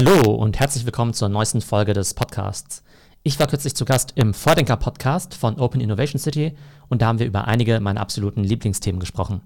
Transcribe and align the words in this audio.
Hallo 0.00 0.32
und 0.32 0.60
herzlich 0.60 0.86
willkommen 0.86 1.12
zur 1.12 1.28
neuesten 1.28 1.60
Folge 1.60 1.92
des 1.92 2.14
Podcasts. 2.14 2.84
Ich 3.24 3.40
war 3.40 3.48
kürzlich 3.48 3.74
zu 3.74 3.84
Gast 3.84 4.12
im 4.14 4.32
Vordenker-Podcast 4.32 5.34
von 5.34 5.58
Open 5.58 5.80
Innovation 5.80 6.20
City 6.20 6.54
und 6.88 7.02
da 7.02 7.06
haben 7.08 7.18
wir 7.18 7.26
über 7.26 7.48
einige 7.48 7.80
meiner 7.80 8.00
absoluten 8.00 8.44
Lieblingsthemen 8.44 9.00
gesprochen. 9.00 9.40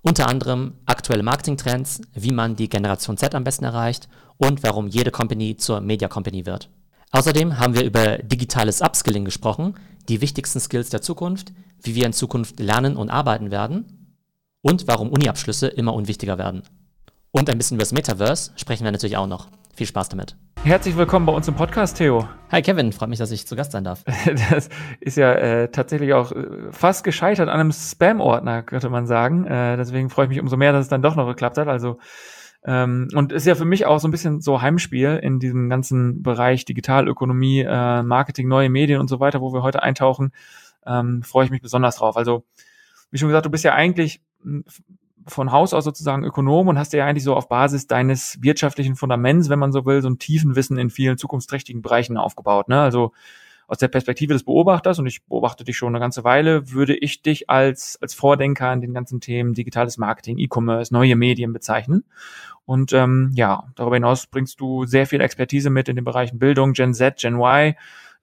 Unter 0.00 0.26
anderem 0.26 0.74
aktuelle 0.86 1.22
Marketingtrends, 1.22 2.00
wie 2.14 2.32
man 2.32 2.56
die 2.56 2.68
Generation 2.68 3.16
Z 3.16 3.32
am 3.36 3.44
besten 3.44 3.64
erreicht 3.64 4.08
und 4.38 4.64
warum 4.64 4.88
jede 4.88 5.12
Company 5.12 5.56
zur 5.56 5.80
Media 5.80 6.08
Company 6.08 6.46
wird. 6.46 6.68
Außerdem 7.12 7.60
haben 7.60 7.76
wir 7.76 7.84
über 7.84 8.18
digitales 8.18 8.80
Upskilling 8.80 9.24
gesprochen, 9.24 9.76
die 10.08 10.20
wichtigsten 10.20 10.58
Skills 10.58 10.90
der 10.90 11.02
Zukunft, 11.02 11.52
wie 11.80 11.94
wir 11.94 12.06
in 12.06 12.12
Zukunft 12.12 12.58
lernen 12.58 12.96
und 12.96 13.08
arbeiten 13.08 13.52
werden 13.52 14.16
und 14.62 14.88
warum 14.88 15.10
Uni-Abschlüsse 15.10 15.68
immer 15.68 15.94
unwichtiger 15.94 16.38
werden. 16.38 16.64
Und 17.30 17.48
ein 17.48 17.56
bisschen 17.56 17.76
über 17.76 17.84
das 17.84 17.92
Metaverse 17.92 18.50
sprechen 18.56 18.82
wir 18.82 18.90
natürlich 18.90 19.16
auch 19.16 19.28
noch. 19.28 19.46
Viel 19.74 19.86
Spaß 19.86 20.10
damit. 20.10 20.36
Herzlich 20.64 20.96
willkommen 20.98 21.24
bei 21.24 21.32
uns 21.32 21.48
im 21.48 21.54
Podcast, 21.54 21.96
Theo. 21.96 22.28
Hi 22.50 22.60
Kevin, 22.60 22.92
freut 22.92 23.08
mich, 23.08 23.18
dass 23.18 23.30
ich 23.30 23.46
zu 23.46 23.56
Gast 23.56 23.72
sein 23.72 23.84
darf. 23.84 24.04
Das 24.50 24.68
ist 25.00 25.16
ja 25.16 25.32
äh, 25.32 25.70
tatsächlich 25.70 26.12
auch 26.12 26.30
äh, 26.32 26.70
fast 26.70 27.04
gescheitert 27.04 27.48
an 27.48 27.58
einem 27.58 27.72
Spam-Ordner, 27.72 28.62
könnte 28.62 28.90
man 28.90 29.06
sagen. 29.06 29.46
Äh, 29.46 29.78
deswegen 29.78 30.10
freue 30.10 30.26
ich 30.26 30.28
mich 30.28 30.40
umso 30.40 30.58
mehr, 30.58 30.72
dass 30.72 30.82
es 30.82 30.88
dann 30.90 31.00
doch 31.00 31.16
noch 31.16 31.26
geklappt 31.26 31.56
hat. 31.56 31.68
Also 31.68 31.98
ähm, 32.64 33.08
und 33.14 33.32
ist 33.32 33.46
ja 33.46 33.54
für 33.54 33.64
mich 33.64 33.86
auch 33.86 33.98
so 33.98 34.06
ein 34.06 34.10
bisschen 34.10 34.42
so 34.42 34.60
Heimspiel 34.60 35.18
in 35.22 35.40
diesem 35.40 35.70
ganzen 35.70 36.22
Bereich 36.22 36.66
Digitalökonomie, 36.66 37.62
äh, 37.66 38.02
Marketing, 38.02 38.48
neue 38.48 38.68
Medien 38.68 39.00
und 39.00 39.08
so 39.08 39.20
weiter, 39.20 39.40
wo 39.40 39.54
wir 39.54 39.62
heute 39.62 39.82
eintauchen. 39.82 40.32
Ähm, 40.86 41.22
freue 41.22 41.46
ich 41.46 41.50
mich 41.50 41.62
besonders 41.62 41.96
drauf. 41.96 42.18
Also 42.18 42.44
wie 43.10 43.18
schon 43.18 43.28
gesagt, 43.28 43.46
du 43.46 43.50
bist 43.50 43.64
ja 43.64 43.74
eigentlich 43.74 44.20
von 45.26 45.52
Haus 45.52 45.74
aus 45.74 45.84
sozusagen 45.84 46.24
Ökonom 46.24 46.68
und 46.68 46.78
hast 46.78 46.92
ja 46.92 47.06
eigentlich 47.06 47.24
so 47.24 47.34
auf 47.34 47.48
Basis 47.48 47.86
deines 47.86 48.38
wirtschaftlichen 48.40 48.96
Fundaments, 48.96 49.48
wenn 49.48 49.58
man 49.58 49.72
so 49.72 49.84
will, 49.84 50.02
so 50.02 50.08
ein 50.08 50.18
tiefen 50.18 50.56
Wissen 50.56 50.78
in 50.78 50.90
vielen 50.90 51.18
zukunftsträchtigen 51.18 51.82
Bereichen 51.82 52.16
aufgebaut. 52.16 52.68
Ne? 52.68 52.80
Also 52.80 53.12
aus 53.68 53.78
der 53.78 53.88
Perspektive 53.88 54.34
des 54.34 54.44
Beobachters, 54.44 54.98
und 54.98 55.06
ich 55.06 55.24
beobachte 55.24 55.64
dich 55.64 55.76
schon 55.76 55.94
eine 55.94 56.00
ganze 56.00 56.24
Weile, 56.24 56.72
würde 56.72 56.94
ich 56.94 57.22
dich 57.22 57.48
als, 57.48 57.98
als 58.02 58.12
Vordenker 58.12 58.68
an 58.68 58.80
den 58.80 58.92
ganzen 58.92 59.20
Themen 59.20 59.54
digitales 59.54 59.96
Marketing, 59.96 60.38
E-Commerce, 60.38 60.92
neue 60.92 61.16
Medien 61.16 61.52
bezeichnen. 61.52 62.04
Und 62.64 62.92
ähm, 62.92 63.30
ja, 63.34 63.64
darüber 63.74 63.96
hinaus 63.96 64.26
bringst 64.26 64.60
du 64.60 64.84
sehr 64.84 65.06
viel 65.06 65.20
Expertise 65.20 65.70
mit 65.70 65.88
in 65.88 65.96
den 65.96 66.04
Bereichen 66.04 66.38
Bildung, 66.38 66.74
Gen 66.74 66.94
Z, 66.94 67.18
Gen 67.18 67.36
Y. 67.36 67.74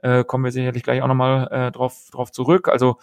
Äh, 0.01 0.23
kommen 0.23 0.43
wir 0.43 0.51
sicherlich 0.51 0.83
gleich 0.83 1.01
auch 1.01 1.07
nochmal 1.07 1.47
äh, 1.51 1.71
drauf, 1.71 2.09
drauf 2.11 2.31
zurück. 2.31 2.69
Also 2.69 2.97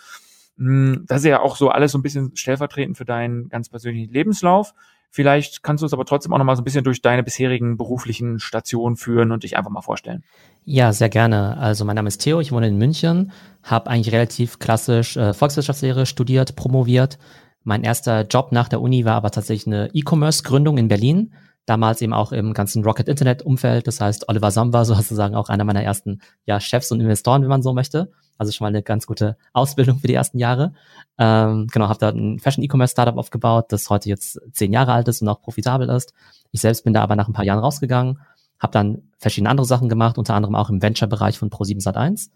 das 0.59 1.19
ist 1.19 1.27
ja 1.27 1.41
auch 1.41 1.57
so 1.57 1.69
alles 1.69 1.93
so 1.93 1.99
ein 1.99 2.03
bisschen 2.03 2.35
stellvertretend 2.35 2.97
für 2.97 3.05
deinen 3.05 3.49
ganz 3.49 3.69
persönlichen 3.69 4.13
Lebenslauf. 4.13 4.73
Vielleicht 5.11 5.63
kannst 5.63 5.83
du 5.83 5.87
uns 5.87 5.93
aber 5.93 6.05
trotzdem 6.05 6.33
auch 6.33 6.39
noch 6.39 6.45
mal 6.45 6.57
so 6.57 6.63
ein 6.63 6.65
bisschen 6.65 6.85
durch 6.85 7.01
deine 7.01 7.23
bisherigen 7.23 7.77
beruflichen 7.77 8.39
Stationen 8.39 8.97
führen 8.97 9.33
und 9.33 9.45
dich 9.45 9.57
einfach 9.57 9.71
mal 9.71 9.81
vorstellen. 9.81 10.25
Ja, 10.65 10.93
sehr 10.93 11.09
gerne. 11.09 11.57
Also 11.59 11.85
mein 11.85 11.97
Name 11.97 12.09
ist 12.09 12.19
Theo, 12.19 12.41
ich 12.41 12.53
wohne 12.53 12.69
in 12.69 12.77
München, 12.77 13.33
habe 13.63 13.89
eigentlich 13.89 14.13
relativ 14.13 14.59
klassisch 14.59 15.17
äh, 15.17 15.33
Volkswirtschaftslehre 15.33 16.07
studiert, 16.07 16.57
promoviert. 16.57 17.19
Mein 17.65 17.83
erster 17.83 18.27
Job 18.27 18.53
nach 18.53 18.69
der 18.69 18.81
Uni 18.81 19.05
war 19.05 19.15
aber 19.15 19.31
tatsächlich 19.31 19.67
eine 19.67 19.91
E-Commerce-Gründung 19.93 20.77
in 20.79 20.89
Berlin. 20.89 21.33
Damals 21.67 22.01
eben 22.01 22.13
auch 22.13 22.33
im 22.33 22.55
ganzen 22.55 22.85
Rocket 22.85 23.09
Internet 23.09 23.43
Umfeld. 23.43 23.87
Das 23.87 24.01
heißt, 24.01 24.29
Oliver 24.29 24.51
Sam 24.51 24.73
war 24.73 24.85
sozusagen 24.85 25.35
auch 25.35 25.49
einer 25.49 25.65
meiner 25.65 25.83
ersten 25.83 26.21
ja, 26.45 26.61
Chefs 26.61 26.93
und 26.93 27.01
Investoren, 27.01 27.43
wenn 27.43 27.49
man 27.49 27.63
so 27.63 27.73
möchte. 27.73 28.11
Also 28.39 28.53
schon 28.53 28.65
mal 28.65 28.69
eine 28.69 28.83
ganz 28.83 29.07
gute 29.07 29.37
Ausbildung 29.53 29.99
für 29.99 30.07
die 30.07 30.15
ersten 30.15 30.39
Jahre. 30.39 30.75
Ähm, 31.19 31.67
genau, 31.73 31.89
habe 31.89 31.99
da 31.99 32.11
ein 32.11 32.39
Fashion-E-Commerce-Startup 32.39 33.17
aufgebaut, 33.17 33.67
das 33.71 33.89
heute 33.91 34.09
jetzt 34.09 34.41
zehn 34.53 34.73
Jahre 34.73 34.93
alt 34.93 35.09
ist 35.09 35.23
und 35.23 35.29
auch 35.29 35.41
profitabel 35.41 35.89
ist. 35.89 36.13
Ich 36.53 36.61
selbst 36.61 36.85
bin 36.85 36.93
da 36.93 37.03
aber 37.03 37.17
nach 37.17 37.29
ein 37.29 37.33
paar 37.33 37.45
Jahren 37.45 37.61
rausgegangen, 37.61 38.21
habe 38.59 38.73
dann 38.73 39.03
verschiedene 39.19 39.51
andere 39.51 39.67
Sachen 39.67 39.89
gemacht, 39.89 40.19
unter 40.19 40.35
anderem 40.35 40.55
auch 40.55 40.71
im 40.71 40.83
Venture-Bereich 40.83 41.39
von 41.39 41.51
Pro7 41.51 41.83
Sat1. 41.83 42.31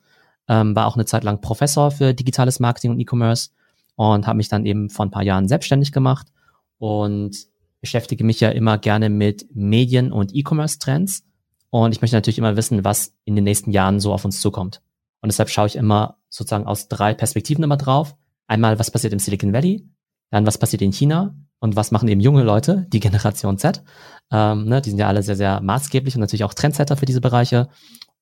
Ähm, 0.48 0.74
war 0.74 0.86
auch 0.86 0.96
eine 0.96 1.04
Zeit 1.04 1.22
lang 1.22 1.40
Professor 1.40 1.90
für 1.90 2.14
digitales 2.14 2.60
Marketing 2.60 2.90
und 2.92 3.00
E-Commerce 3.00 3.50
und 3.96 4.26
habe 4.26 4.38
mich 4.38 4.48
dann 4.48 4.64
eben 4.64 4.88
vor 4.88 5.04
ein 5.04 5.10
paar 5.10 5.22
Jahren 5.22 5.46
selbstständig 5.46 5.92
gemacht 5.92 6.28
und 6.78 7.36
beschäftige 7.80 8.24
mich 8.24 8.40
ja 8.40 8.50
immer 8.50 8.78
gerne 8.78 9.08
mit 9.08 9.46
Medien 9.54 10.12
und 10.12 10.34
E-Commerce-Trends. 10.34 11.24
Und 11.70 11.92
ich 11.92 12.00
möchte 12.00 12.16
natürlich 12.16 12.38
immer 12.38 12.56
wissen, 12.56 12.84
was 12.84 13.14
in 13.24 13.36
den 13.36 13.44
nächsten 13.44 13.70
Jahren 13.70 14.00
so 14.00 14.12
auf 14.12 14.24
uns 14.24 14.40
zukommt. 14.40 14.82
Und 15.22 15.28
deshalb 15.28 15.50
schaue 15.50 15.66
ich 15.66 15.76
immer 15.76 16.18
sozusagen 16.28 16.66
aus 16.66 16.88
drei 16.88 17.14
Perspektiven 17.14 17.64
immer 17.64 17.76
drauf. 17.76 18.16
Einmal, 18.46 18.78
was 18.78 18.90
passiert 18.90 19.12
im 19.12 19.18
Silicon 19.18 19.52
Valley, 19.52 19.86
dann 20.30 20.46
was 20.46 20.58
passiert 20.58 20.82
in 20.82 20.92
China 20.92 21.34
und 21.60 21.76
was 21.76 21.90
machen 21.90 22.08
eben 22.08 22.20
junge 22.20 22.42
Leute, 22.42 22.86
die 22.92 23.00
Generation 23.00 23.58
Z. 23.58 23.82
Ähm, 24.32 24.66
ne, 24.66 24.80
die 24.80 24.90
sind 24.90 24.98
ja 24.98 25.08
alle 25.08 25.22
sehr, 25.22 25.36
sehr 25.36 25.60
maßgeblich 25.60 26.14
und 26.14 26.20
natürlich 26.20 26.44
auch 26.44 26.54
Trendsetter 26.54 26.96
für 26.96 27.06
diese 27.06 27.20
Bereiche. 27.20 27.68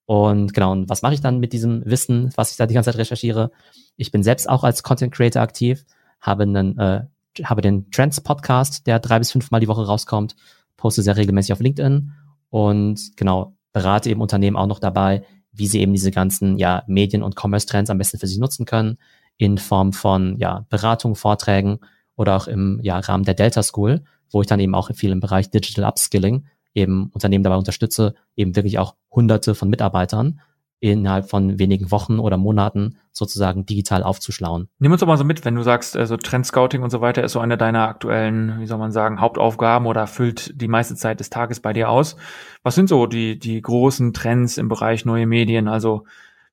Und 0.06 0.54
genau, 0.54 0.72
und 0.72 0.88
was 0.88 1.02
mache 1.02 1.14
ich 1.14 1.20
dann 1.20 1.38
mit 1.38 1.52
diesem 1.52 1.84
Wissen, 1.84 2.32
was 2.34 2.50
ich 2.50 2.56
da 2.56 2.66
die 2.66 2.74
ganze 2.74 2.91
Zeit 2.91 2.98
recherchiere? 2.98 3.50
Ich 3.97 4.10
bin 4.10 4.22
selbst 4.22 4.48
auch 4.48 4.64
als 4.64 4.82
Content 4.82 5.14
Creator 5.14 5.42
aktiv, 5.42 5.84
habe 6.20 6.44
einen, 6.44 6.78
äh, 6.78 7.04
habe 7.44 7.62
den 7.62 7.91
Trends 7.91 8.21
Podcast, 8.21 8.87
der 8.87 8.99
drei 8.99 9.19
bis 9.19 9.32
fünfmal 9.32 9.60
die 9.60 9.69
Woche 9.69 9.87
rauskommt, 9.87 10.37
poste 10.76 11.03
sehr 11.03 11.16
regelmäßig 11.16 11.53
auf 11.53 11.60
LinkedIn 11.60 12.12
und 12.50 13.16
genau, 13.16 13.54
berate 13.72 14.10
eben 14.10 14.21
Unternehmen 14.21 14.56
auch 14.56 14.66
noch 14.66 14.78
dabei, 14.78 15.25
wie 15.53 15.66
sie 15.66 15.81
eben 15.81 15.93
diese 15.93 16.10
ganzen 16.10 16.59
ja, 16.59 16.82
Medien- 16.87 17.22
und 17.22 17.37
Commerce-Trends 17.37 17.91
am 17.91 17.98
besten 17.98 18.19
für 18.19 18.27
sich 18.27 18.38
nutzen 18.38 18.65
können, 18.65 18.98
in 19.37 19.59
Form 19.59 19.93
von 19.93 20.37
ja, 20.38 20.66
Beratung, 20.69 21.15
Vorträgen 21.15 21.78
oder 22.16 22.37
auch 22.37 22.47
im 22.47 22.81
ja, 22.82 22.98
Rahmen 22.98 23.25
der 23.25 23.34
Delta 23.34 23.62
School, 23.62 24.03
wo 24.31 24.41
ich 24.41 24.47
dann 24.47 24.60
eben 24.60 24.75
auch 24.75 24.93
viel 24.94 25.10
im 25.10 25.21
Bereich 25.21 25.50
Digital 25.50 25.84
Upskilling 25.88 26.47
eben 26.75 27.10
Unternehmen 27.12 27.44
dabei 27.44 27.56
unterstütze, 27.56 28.15
eben 28.37 28.54
wirklich 28.56 28.78
auch 28.78 28.94
hunderte 29.10 29.54
von 29.54 29.69
Mitarbeitern 29.69 30.41
innerhalb 30.81 31.28
von 31.28 31.59
wenigen 31.59 31.91
Wochen 31.91 32.19
oder 32.19 32.37
Monaten 32.37 32.99
sozusagen 33.12 33.66
digital 33.66 34.03
aufzuschlauen. 34.03 34.69
Nimm 34.78 34.93
uns 34.93 35.00
doch 35.00 35.09
mal 35.09 35.16
so 35.16 35.25
mit, 35.25 35.44
wenn 35.44 35.56
du 35.56 35.62
sagst, 35.62 35.97
also 35.97 36.16
Trendscouting 36.16 36.83
und 36.83 36.91
so 36.91 37.00
weiter 37.00 37.25
ist 37.25 37.33
so 37.33 37.41
eine 37.41 37.59
deiner 37.59 37.89
aktuellen, 37.89 38.61
wie 38.61 38.66
soll 38.66 38.78
man 38.78 38.93
sagen, 38.93 39.21
Hauptaufgaben 39.21 39.87
oder 39.87 40.06
füllt 40.06 40.61
die 40.61 40.69
meiste 40.69 40.94
Zeit 40.94 41.19
des 41.19 41.31
Tages 41.31 41.61
bei 41.61 41.72
dir 41.72 41.89
aus. 41.89 42.16
Was 42.62 42.77
sind 42.77 42.89
so 42.89 43.06
die, 43.06 43.39
die 43.39 43.61
großen 43.61 44.12
Trends 44.12 44.56
im 44.56 44.69
Bereich 44.69 45.05
neue 45.05 45.27
Medien? 45.27 45.66
Also 45.66 46.05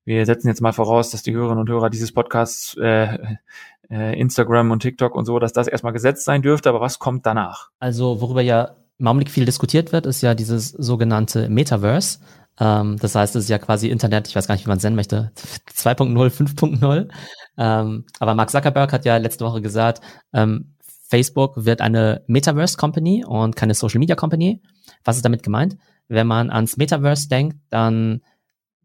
wir 0.06 0.26
setzen 0.26 0.48
jetzt 0.48 0.62
mal 0.62 0.74
voraus, 0.74 1.12
dass 1.12 1.24
die 1.24 1.34
Hörerinnen 1.34 1.62
und 1.62 1.70
Hörer 1.70 1.90
dieses 1.90 2.12
Podcasts 2.12 2.76
äh, 2.78 3.18
äh, 3.90 4.20
Instagram 4.20 4.72
und 4.72 4.82
TikTok 4.82 5.16
und 5.16 5.26
so, 5.26 5.40
dass 5.40 5.54
das 5.54 5.68
erstmal 5.68 5.94
gesetzt 5.94 6.26
sein 6.26 6.42
dürfte, 6.42 6.70
aber 6.70 6.82
was 6.82 7.00
kommt 7.00 7.26
danach? 7.26 7.70
Also 7.80 8.22
worüber 8.22 8.42
ja 8.42 8.76
im 8.98 9.08
Augenblick 9.08 9.30
viel 9.30 9.46
diskutiert 9.46 9.92
wird, 9.92 10.06
ist 10.06 10.22
ja 10.22 10.34
dieses 10.34 10.70
sogenannte 10.70 11.50
Metaverse. 11.50 12.20
Ähm, 12.60 12.98
das 13.00 13.16
heißt, 13.16 13.36
es 13.36 13.46
ist 13.46 13.50
ja 13.50 13.58
quasi 13.58 13.90
Internet, 13.90 14.28
ich 14.28 14.36
weiß 14.36 14.48
gar 14.48 14.56
nicht, 14.56 14.66
wie 14.66 14.70
man 14.70 14.78
es 14.78 14.84
nennen 14.84 14.96
möchte, 14.96 15.32
2.0, 15.74 16.30
5.0. 16.30 17.10
Ähm, 17.58 18.06
aber 18.20 18.36
Mark 18.36 18.50
Zuckerberg 18.50 18.94
hat 18.94 19.06
ja 19.06 19.18
letzte 19.18 19.46
Woche 19.46 19.62
gesagt, 19.62 20.02
ähm, 20.34 20.76
Facebook 21.08 21.66
wird 21.66 21.82
eine 21.82 22.24
Metaverse 22.28 22.78
Company 22.78 23.24
und 23.26 23.56
keine 23.56 23.74
Social 23.74 24.00
Media 24.00 24.16
Company. 24.16 24.62
Was 25.04 25.18
ist 25.18 25.26
damit 25.26 25.44
gemeint? 25.44 25.78
Wenn 26.08 26.28
man 26.28 26.50
ans 26.50 26.78
Metaverse 26.78 27.30
denkt, 27.30 27.58
dann 27.70 28.22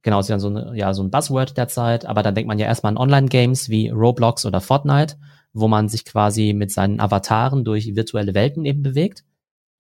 genau, 0.03 0.21
ist 0.21 0.29
ja 0.29 0.39
so, 0.39 0.49
eine, 0.49 0.73
ja, 0.75 0.95
so 0.95 1.03
ein 1.03 1.11
Buzzword 1.11 1.57
derzeit, 1.57 2.07
aber 2.07 2.23
dann 2.23 2.35
denkt 2.35 2.49
man 2.49 2.59
ja 2.59 2.67
erstmal 2.67 2.93
an 2.93 2.99
Online-Games 2.99 3.69
wie 3.69 3.89
Roblox 3.89 4.47
oder 4.47 4.61
Fortnite, 4.61 5.17
wo 5.53 5.69
man 5.69 5.89
sich 5.89 6.05
quasi 6.05 6.53
mit 6.53 6.71
seinen 6.71 7.01
Avataren 7.01 7.65
durch 7.65 7.95
virtuelle 7.95 8.35
Welten 8.35 8.65
eben 8.65 8.83
bewegt. 8.83 9.25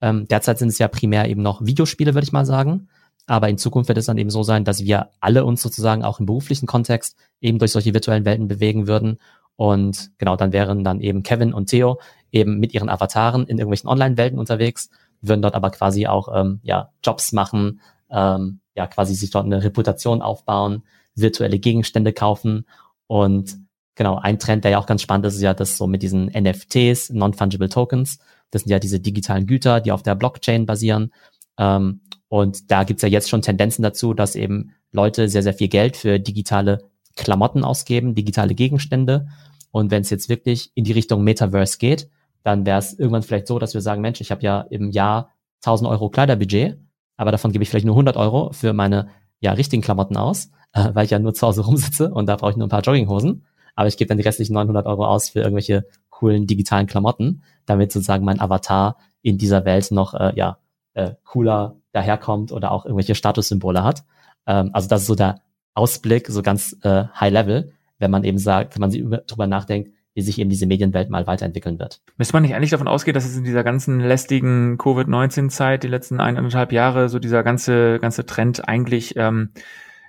Ähm, 0.00 0.26
derzeit 0.28 0.58
sind 0.58 0.68
es 0.68 0.78
ja 0.78 0.88
primär 0.88 1.28
eben 1.28 1.42
noch 1.42 1.64
Videospiele, 1.64 2.14
würde 2.14 2.24
ich 2.24 2.32
mal 2.32 2.46
sagen. 2.46 2.88
Aber 3.26 3.48
in 3.48 3.58
Zukunft 3.58 3.88
wird 3.88 3.98
es 3.98 4.06
dann 4.06 4.19
eben 4.19 4.31
so 4.31 4.42
sein, 4.42 4.64
dass 4.64 4.84
wir 4.84 5.10
alle 5.20 5.44
uns 5.44 5.62
sozusagen 5.62 6.04
auch 6.04 6.20
im 6.20 6.26
beruflichen 6.26 6.66
Kontext 6.66 7.16
eben 7.41 7.58
durch 7.58 7.72
solche 7.72 7.94
virtuellen 7.94 8.25
Welten 8.25 8.48
bewegen 8.48 8.86
würden. 8.86 9.19
Und 9.56 10.10
genau, 10.19 10.36
dann 10.36 10.53
wären 10.53 10.84
dann 10.84 11.00
eben 11.00 11.22
Kevin 11.22 11.53
und 11.53 11.66
Theo 11.66 12.00
eben 12.32 12.59
mit 12.59 12.75
ihren 12.75 12.88
Avataren 12.88 13.42
in 13.42 13.59
irgendwelchen 13.59 13.88
Online-Welten 13.88 14.38
unterwegs, 14.38 14.91
würden 15.20 15.42
dort 15.42 15.54
aber 15.54 15.70
quasi 15.70 16.06
auch 16.06 16.28
ähm, 16.34 16.60
ja, 16.62 16.92
Jobs 17.04 17.32
machen, 17.32 17.80
ähm, 18.10 18.60
ja, 18.75 18.86
quasi 18.86 19.15
sich 19.15 19.30
dort 19.30 19.44
eine 19.44 19.62
Reputation 19.62 20.22
aufbauen, 20.22 20.83
virtuelle 21.15 21.59
Gegenstände 21.59 22.12
kaufen. 22.12 22.66
Und 23.06 23.59
genau, 23.97 24.16
ein 24.16 24.39
Trend, 24.39 24.65
der 24.65 24.72
ja 24.72 24.78
auch 24.78 24.86
ganz 24.86 25.03
spannend 25.03 25.27
ist, 25.27 25.34
ist 25.34 25.42
ja 25.42 25.54
das 25.54 25.77
so 25.77 25.86
mit 25.86 26.03
diesen 26.03 26.27
NFTs, 26.27 27.10
Non-Fungible 27.10 27.68
Tokens. 27.68 28.18
Das 28.50 28.62
sind 28.62 28.71
ja 28.71 28.78
diese 28.78 29.00
digitalen 29.00 29.47
Güter, 29.47 29.80
die 29.80 29.92
auf 29.92 30.03
der 30.03 30.15
Blockchain 30.15 30.66
basieren. 30.66 31.12
Ähm, 31.59 32.00
und 32.30 32.71
da 32.71 32.84
gibt's 32.84 33.03
ja 33.03 33.09
jetzt 33.09 33.28
schon 33.28 33.42
Tendenzen 33.42 33.82
dazu, 33.82 34.15
dass 34.15 34.36
eben 34.36 34.71
Leute 34.92 35.28
sehr, 35.28 35.42
sehr 35.42 35.53
viel 35.53 35.66
Geld 35.66 35.97
für 35.97 36.21
digitale 36.21 36.88
Klamotten 37.16 37.65
ausgeben, 37.65 38.15
digitale 38.15 38.54
Gegenstände. 38.54 39.27
Und 39.72 39.91
wenn 39.91 40.03
es 40.03 40.10
jetzt 40.10 40.28
wirklich 40.28 40.71
in 40.77 40.84
die 40.84 40.92
Richtung 40.92 41.24
Metaverse 41.24 41.78
geht, 41.78 42.09
dann 42.44 42.65
wäre 42.65 42.78
es 42.78 42.97
irgendwann 42.97 43.24
vielleicht 43.24 43.48
so, 43.48 43.59
dass 43.59 43.74
wir 43.74 43.80
sagen, 43.80 44.00
Mensch, 44.00 44.21
ich 44.21 44.30
habe 44.30 44.42
ja 44.42 44.60
im 44.60 44.92
Jahr 44.92 45.30
1000 45.65 45.91
Euro 45.91 46.09
Kleiderbudget, 46.09 46.78
aber 47.16 47.32
davon 47.32 47.50
gebe 47.50 47.65
ich 47.65 47.68
vielleicht 47.68 47.84
nur 47.84 47.97
100 47.97 48.16
Euro 48.16 48.53
für 48.53 48.72
meine 48.74 49.09
ja 49.41 49.53
richtigen 49.53 49.82
Klamotten 49.82 50.16
aus, 50.16 50.53
äh, 50.72 50.91
weil 50.94 51.06
ich 51.06 51.10
ja 51.10 51.18
nur 51.18 51.34
zu 51.34 51.44
Hause 51.48 51.65
rumsitze 51.65 52.15
und 52.15 52.27
da 52.27 52.36
brauche 52.36 52.53
ich 52.53 52.56
nur 52.56 52.68
ein 52.68 52.71
paar 52.71 52.82
Jogginghosen. 52.82 53.44
Aber 53.74 53.88
ich 53.88 53.97
gebe 53.97 54.06
dann 54.09 54.18
die 54.18 54.24
restlichen 54.24 54.53
900 54.53 54.86
Euro 54.86 55.04
aus 55.04 55.30
für 55.30 55.41
irgendwelche 55.41 55.84
coolen 56.10 56.47
digitalen 56.47 56.86
Klamotten, 56.86 57.42
damit 57.66 57.91
sozusagen 57.91 58.24
mein 58.24 58.41
Avatar 58.41 58.98
in 59.21 59.36
dieser 59.36 59.65
Welt 59.65 59.91
noch 59.91 60.15
äh, 60.15 60.32
ja 60.36 60.59
äh, 60.94 61.15
cooler 61.24 61.79
daherkommt 61.92 62.53
oder 62.53 62.72
auch 62.72 62.84
irgendwelche 62.84 63.15
Statussymbole 63.15 63.83
hat. 63.83 64.04
Ähm, 64.47 64.71
also 64.72 64.89
das 64.89 65.03
ist 65.03 65.07
so 65.07 65.15
der 65.15 65.41
Ausblick, 65.75 66.28
so 66.28 66.42
ganz 66.42 66.77
äh, 66.83 67.04
High 67.19 67.33
Level, 67.33 67.72
wenn 67.98 68.10
man 68.10 68.25
eben 68.25 68.39
sagt, 68.39 68.75
wenn 68.75 68.81
man 68.81 68.91
sich 68.91 69.04
darüber 69.27 69.47
nachdenkt, 69.47 69.91
wie 70.15 70.22
sich 70.22 70.39
eben 70.39 70.51
diese 70.51 70.66
Medienwelt 70.66 71.09
mal 71.09 71.27
weiterentwickeln 71.27 71.78
wird. 71.78 72.01
Müsste 72.16 72.34
man 72.34 72.42
nicht 72.42 72.54
eigentlich 72.54 72.71
davon 72.71 72.89
ausgehen, 72.89 73.15
dass 73.15 73.27
es 73.27 73.37
in 73.37 73.45
dieser 73.45 73.63
ganzen 73.63 74.01
lästigen 74.01 74.77
Covid-19-Zeit, 74.77 75.83
die 75.83 75.89
letzten 75.89 76.21
eineinhalb 76.21 76.72
Jahre, 76.72 77.09
so 77.09 77.19
dieser 77.19 77.42
ganze, 77.42 77.98
ganze 78.01 78.27
Trend 78.27 78.69
eigentlich 78.69 79.15
ähm, 79.16 79.51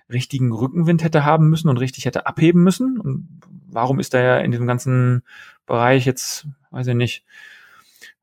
richtigen 0.10 0.51
Rückenwind 0.51 1.04
hätte 1.04 1.24
haben 1.24 1.50
müssen 1.50 1.69
und 1.69 1.78
richtig 1.78 2.06
hätte 2.06 2.25
abheben 2.25 2.63
müssen? 2.63 3.00
Und 3.00 3.42
warum 3.68 4.00
ist 4.00 4.13
da 4.13 4.22
ja 4.22 4.38
in 4.39 4.51
diesem 4.51 4.66
ganzen 4.68 5.24
Bereich 5.68 6.06
jetzt, 6.06 6.48
weiß 6.72 6.88
ich 6.88 6.95
nicht, 6.95 7.24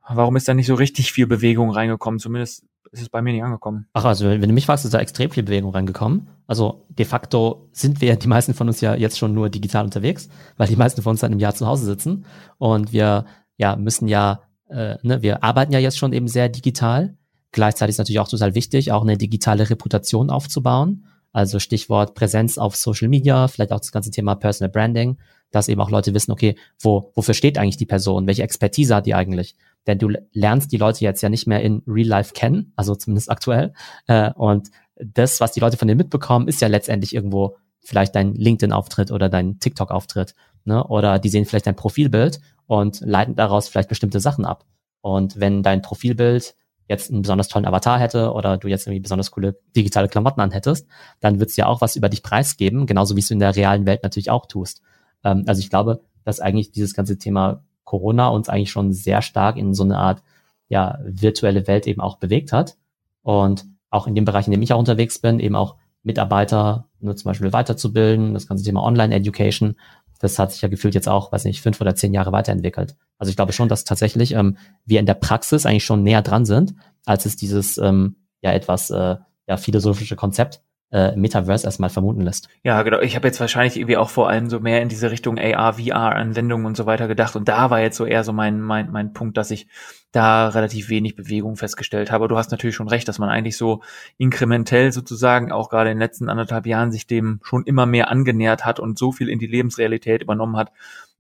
warum 0.09 0.37
ist 0.37 0.49
da 0.49 0.55
nicht 0.55 0.67
so 0.67 0.75
richtig 0.75 1.13
viel 1.13 1.27
Bewegung 1.27 1.71
reingekommen? 1.71 2.19
Zumindest 2.19 2.65
ist 2.93 3.03
es 3.03 3.09
bei 3.09 3.23
mir 3.23 3.33
nicht 3.33 3.43
angekommen. 3.43 3.87
Ach, 3.93 4.05
also 4.05 4.27
wenn 4.27 4.41
du 4.41 4.53
mich 4.53 4.67
fragst, 4.67 4.85
ist 4.85 4.95
da 4.95 5.01
extrem 5.01 5.31
viel 5.31 5.43
Bewegung 5.43 5.73
reingekommen. 5.73 6.29
Also 6.47 6.87
de 6.89 7.05
facto 7.05 7.69
sind 7.73 8.01
wir, 8.01 8.17
die 8.17 8.29
meisten 8.29 8.55
von 8.55 8.69
uns 8.69 8.81
ja 8.81 8.95
jetzt 8.95 9.19
schon 9.19 9.35
nur 9.35 9.51
digital 9.51 9.85
unterwegs, 9.85 10.29
weil 10.57 10.69
die 10.69 10.77
meisten 10.77 11.03
von 11.03 11.13
uns 11.13 11.21
dann 11.21 11.33
im 11.33 11.39
Jahr 11.39 11.55
zu 11.55 11.67
Hause 11.67 11.85
sitzen 11.85 12.25
und 12.59 12.93
wir 12.93 13.27
ja 13.57 13.77
müssen 13.77 14.09
ja, 14.09 14.43
äh, 14.69 14.97
ne, 15.03 15.23
wir 15.23 15.43
arbeiten 15.43 15.73
ja 15.73 15.79
jetzt 15.79 15.99
schon 15.99 16.13
eben 16.13 16.29
sehr 16.29 16.49
digital. 16.49 17.17
Gleichzeitig 17.53 17.95
ist 17.95 17.99
natürlich 17.99 18.21
auch 18.21 18.29
total 18.29 18.55
wichtig, 18.55 18.93
auch 18.93 19.03
eine 19.03 19.17
digitale 19.17 19.69
Reputation 19.69 20.31
aufzubauen. 20.31 21.07
Also 21.33 21.59
Stichwort 21.59 22.15
Präsenz 22.15 22.59
auf 22.59 22.77
Social 22.77 23.09
Media, 23.09 23.49
vielleicht 23.49 23.73
auch 23.73 23.81
das 23.81 23.93
ganze 23.93 24.11
Thema 24.11 24.35
Personal 24.35 24.71
Branding, 24.71 25.19
dass 25.51 25.69
eben 25.69 25.81
auch 25.81 25.91
Leute 25.91 26.15
wissen, 26.15 26.33
okay, 26.33 26.57
wo, 26.81 27.13
wofür 27.15 27.35
steht 27.35 27.59
eigentlich 27.59 27.77
die 27.77 27.87
Person? 27.87 28.27
Welche 28.27 28.43
Expertise 28.43 28.95
hat 28.95 29.07
die 29.07 29.15
eigentlich? 29.15 29.55
Denn 29.87 29.99
du 29.99 30.11
lernst 30.33 30.73
die 30.73 30.77
Leute 30.77 31.05
jetzt 31.05 31.23
ja 31.23 31.29
nicht 31.29 31.47
mehr 31.47 31.63
in 31.63 31.83
Real 31.87 32.07
Life 32.07 32.35
kennen, 32.35 32.73
also 32.77 32.95
zumindest 32.95 33.31
aktuell. 33.31 33.73
Äh, 34.07 34.33
und 34.35 34.69
das, 34.97 35.41
was 35.41 35.53
die 35.53 35.61
Leute 35.61 35.77
von 35.77 35.89
dir 35.89 35.95
mitbekommen, 35.95 36.49
ist 36.49 36.61
ja 36.61 36.69
letztendlich 36.69 37.15
irgendwo 37.15 37.57
vielleicht 37.81 38.15
dein 38.15 38.35
LinkedIn-Auftritt 38.35 39.11
oder 39.11 39.29
dein 39.29 39.61
TikTok-Auftritt. 39.61 40.35
Ne? 40.65 40.85
Oder 40.85 41.19
die 41.19 41.29
sehen 41.29 41.47
vielleicht 41.47 41.67
dein 41.67 41.77
Profilbild 41.77 42.41
und 42.67 43.01
leiten 43.01 43.35
daraus 43.35 43.69
vielleicht 43.69 43.89
bestimmte 43.89 44.21
Sachen 44.21 44.45
ab. 44.45 44.67
Und 45.01 45.41
wenn 45.41 45.63
dein 45.63 45.81
Profilbild 45.81 46.55
jetzt 46.89 47.11
einen 47.11 47.23
besonders 47.23 47.49
tollen 47.49 47.67
Avatar 47.67 47.99
hätte 47.99 48.33
oder 48.33 48.57
du 48.57 48.69
jetzt 48.69 48.87
irgendwie 48.87 49.01
besonders 49.01 49.31
coole 49.31 49.59
digitale 49.77 50.09
Klamotten 50.09 50.41
anhättest, 50.41 50.87
dann 51.21 51.39
wird 51.39 51.51
es 51.51 51.57
ja 51.57 51.67
auch 51.67 51.81
was 51.81 51.97
über 51.97 52.09
dich 52.09 52.23
preisgeben, 52.23 52.87
genauso 52.87 53.15
wie 53.15 53.21
es 53.21 53.29
du 53.29 53.35
in 53.35 53.41
der 53.41 53.55
realen 53.55 53.87
Welt 53.87 54.03
natürlich 54.03 54.31
auch 54.31 54.47
tust. 54.47 54.83
Ähm, 55.25 55.45
also 55.47 55.61
ich 55.61 55.71
glaube, 55.71 56.01
dass 56.25 56.41
eigentlich 56.41 56.73
dieses 56.73 56.95
ganze 56.95 57.19
Thema 57.19 57.63
Corona 57.85 58.29
uns 58.29 58.49
eigentlich 58.49 58.71
schon 58.71 58.93
sehr 58.93 59.23
stark 59.23 59.57
in 59.57 59.75
so 59.75 59.85
eine 59.85 59.99
Art 59.99 60.23
ja, 60.69 60.99
virtuelle 61.03 61.67
Welt 61.67 61.87
eben 61.87 62.01
auch 62.01 62.19
bewegt 62.19 62.53
hat. 62.53 62.77
Und 63.23 63.65
auch 63.91 64.07
in 64.07 64.15
dem 64.15 64.25
Bereich, 64.25 64.47
in 64.47 64.53
dem 64.53 64.63
ich 64.63 64.73
auch 64.73 64.79
unterwegs 64.79 65.19
bin, 65.19 65.41
eben 65.41 65.55
auch 65.55 65.77
Mitarbeiter 66.03 66.89
nur 67.01 67.17
zum 67.17 67.31
Beispiel 67.31 67.53
weiterzubilden, 67.53 68.35
das 68.35 68.47
ganze 68.47 68.65
Thema 68.65 68.83
Online-Education, 68.83 69.77
das 70.19 70.39
hat 70.39 70.53
sich 70.53 70.63
ja 70.63 70.69
gefühlt 70.69 70.95
jetzt 70.95 71.09
auch, 71.09 71.33
weiß 71.33 71.45
nicht, 71.45 71.63
fünf 71.63 71.81
oder 71.81 71.95
zehn 71.95 72.13
Jahre 72.13 72.33
weiterentwickelt. 72.33 72.97
Also 73.19 73.31
ich 73.31 73.37
glaube 73.37 73.53
schon, 73.53 73.69
dass 73.69 73.85
tatsächlich 73.85 74.33
ähm, 74.33 74.57
wir 74.85 75.01
in 75.01 75.07
der 75.07 75.15
Praxis 75.15 75.65
eigentlich 75.65 75.85
schon 75.85 76.03
näher 76.03 76.23
dran 76.23 76.45
sind, 76.45 76.75
als 77.05 77.25
es 77.25 77.37
dieses 77.37 77.79
ähm, 77.79 78.17
ja 78.41 78.53
etwas 78.53 78.91
äh, 78.91 79.17
ja 79.47 79.57
philosophische 79.57 80.17
Konzept 80.17 80.61
äh, 80.91 81.15
Metaverse 81.17 81.67
erstmal 81.67 81.91
vermuten 81.91 82.23
lässt. 82.23 82.49
Ja, 82.63 82.83
genau. 82.83 83.01
Ich 83.01 83.15
habe 83.15 83.29
jetzt 83.29 83.41
wahrscheinlich 83.41 83.77
irgendwie 83.77 83.97
auch 83.99 84.09
vor 84.09 84.29
allem 84.29 84.49
so 84.49 84.61
mehr 84.61 84.81
in 84.81 84.89
diese 84.89 85.11
Richtung 85.11 85.39
AR, 85.39 85.75
VR-Anwendungen 85.75 86.67
und 86.67 86.77
so 86.77 86.87
weiter 86.87 87.09
gedacht. 87.09 87.37
Und 87.37 87.49
da 87.49 87.71
war 87.71 87.81
jetzt 87.81 87.97
so 87.97 88.07
eher 88.07 88.25
so 88.25 88.33
mein, 88.33 88.61
mein, 88.61 88.91
mein 88.91 89.13
Punkt, 89.13 89.37
dass 89.37 89.51
ich 89.51 89.69
da 90.13 90.49
relativ 90.49 90.89
wenig 90.89 91.15
Bewegung 91.15 91.57
festgestellt 91.57 92.11
habe. 92.11 92.29
Du 92.29 92.39
hast 92.39 92.51
natürlich 92.51 92.77
schon 92.77 92.89
recht, 92.89 93.07
dass 93.07 93.19
man 93.19 93.29
eigentlich 93.29 93.59
so 93.59 93.83
inkrementell 94.17 94.91
sozusagen 94.93 95.53
auch 95.53 95.69
gerade 95.69 95.91
in 95.91 95.97
den 95.97 96.03
letzten 96.03 96.31
anderthalb 96.31 96.67
Jahren 96.67 96.91
sich 96.91 97.07
dem 97.07 97.41
schon 97.43 97.65
immer 97.65 97.85
mehr 97.85 98.11
angenähert 98.11 98.65
hat 98.65 98.81
und 98.81 98.99
so 98.99 99.13
viel 99.13 99.29
in 99.29 99.39
die 99.39 99.47
Lebensrealität 99.47 100.23
übernommen 100.23 100.57
hat, 100.57 100.73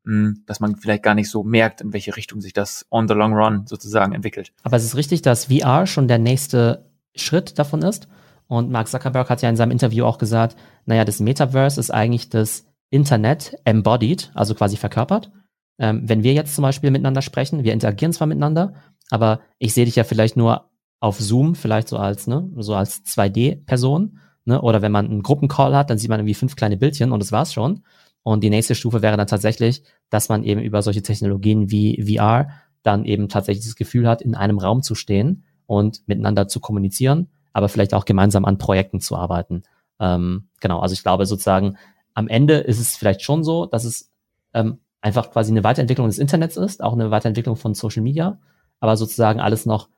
hm, 0.04 0.44
dass 0.46 0.60
man 0.60 0.76
vielleicht 0.76 1.02
gar 1.02 1.14
nicht 1.14 1.28
so 1.28 1.44
merkt, 1.44 1.82
in 1.82 1.92
welche 1.92 2.16
Richtung 2.16 2.40
sich 2.40 2.54
das 2.54 2.86
on 2.90 3.06
the 3.06 3.14
long 3.14 3.34
run 3.34 3.66
sozusagen 3.66 4.14
entwickelt. 4.14 4.52
Aber 4.62 4.76
es 4.76 4.84
ist 4.84 4.96
richtig, 4.96 5.20
dass 5.20 5.46
VR 5.46 5.86
schon 5.86 6.08
der 6.08 6.18
nächste 6.18 6.86
Schritt 7.14 7.58
davon 7.58 7.82
ist. 7.82 8.08
Und 8.48 8.70
Mark 8.70 8.88
Zuckerberg 8.88 9.28
hat 9.30 9.42
ja 9.42 9.50
in 9.50 9.56
seinem 9.56 9.70
Interview 9.70 10.04
auch 10.04 10.18
gesagt, 10.18 10.56
naja, 10.86 11.04
das 11.04 11.20
Metaverse 11.20 11.78
ist 11.78 11.90
eigentlich 11.90 12.30
das 12.30 12.64
Internet 12.90 13.58
embodied, 13.64 14.30
also 14.34 14.54
quasi 14.54 14.76
verkörpert. 14.76 15.30
Ähm, 15.78 16.08
wenn 16.08 16.22
wir 16.22 16.32
jetzt 16.32 16.54
zum 16.54 16.62
Beispiel 16.62 16.90
miteinander 16.90 17.22
sprechen, 17.22 17.62
wir 17.62 17.74
interagieren 17.74 18.12
zwar 18.12 18.26
miteinander, 18.26 18.72
aber 19.10 19.40
ich 19.58 19.74
sehe 19.74 19.84
dich 19.84 19.96
ja 19.96 20.04
vielleicht 20.04 20.36
nur 20.36 20.70
auf 20.98 21.20
Zoom, 21.20 21.54
vielleicht 21.54 21.88
so 21.88 21.98
als, 21.98 22.26
ne, 22.26 22.50
so 22.56 22.74
als 22.74 23.04
2D-Person, 23.04 24.18
ne, 24.46 24.60
oder 24.60 24.80
wenn 24.82 24.92
man 24.92 25.06
einen 25.06 25.22
Gruppencall 25.22 25.76
hat, 25.76 25.90
dann 25.90 25.98
sieht 25.98 26.08
man 26.08 26.18
irgendwie 26.18 26.34
fünf 26.34 26.56
kleine 26.56 26.78
Bildchen 26.78 27.12
und 27.12 27.20
das 27.20 27.30
war's 27.30 27.52
schon. 27.52 27.84
Und 28.22 28.42
die 28.42 28.50
nächste 28.50 28.74
Stufe 28.74 29.02
wäre 29.02 29.16
dann 29.16 29.26
tatsächlich, 29.26 29.84
dass 30.10 30.28
man 30.28 30.42
eben 30.42 30.60
über 30.60 30.82
solche 30.82 31.02
Technologien 31.02 31.70
wie 31.70 32.02
VR 32.02 32.48
dann 32.82 33.04
eben 33.04 33.28
tatsächlich 33.28 33.66
das 33.66 33.76
Gefühl 33.76 34.08
hat, 34.08 34.22
in 34.22 34.34
einem 34.34 34.58
Raum 34.58 34.82
zu 34.82 34.94
stehen 34.94 35.44
und 35.66 36.08
miteinander 36.08 36.48
zu 36.48 36.60
kommunizieren 36.60 37.28
aber 37.58 37.68
vielleicht 37.68 37.92
auch 37.92 38.04
gemeinsam 38.04 38.44
an 38.44 38.56
Projekten 38.56 39.00
zu 39.00 39.16
arbeiten. 39.16 39.64
Ähm, 40.00 40.48
genau, 40.60 40.78
also 40.80 40.92
ich 40.92 41.02
glaube 41.02 41.26
sozusagen, 41.26 41.76
am 42.14 42.28
Ende 42.28 42.54
ist 42.54 42.78
es 42.78 42.96
vielleicht 42.96 43.22
schon 43.22 43.44
so, 43.44 43.66
dass 43.66 43.84
es 43.84 44.10
ähm, 44.54 44.78
einfach 45.00 45.30
quasi 45.30 45.50
eine 45.50 45.64
Weiterentwicklung 45.64 46.06
des 46.06 46.18
Internets 46.18 46.56
ist, 46.56 46.82
auch 46.82 46.92
eine 46.92 47.10
Weiterentwicklung 47.10 47.56
von 47.56 47.74
Social 47.74 48.02
Media, 48.02 48.38
aber 48.80 48.96
sozusagen 48.96 49.40
alles 49.40 49.66
noch 49.66 49.88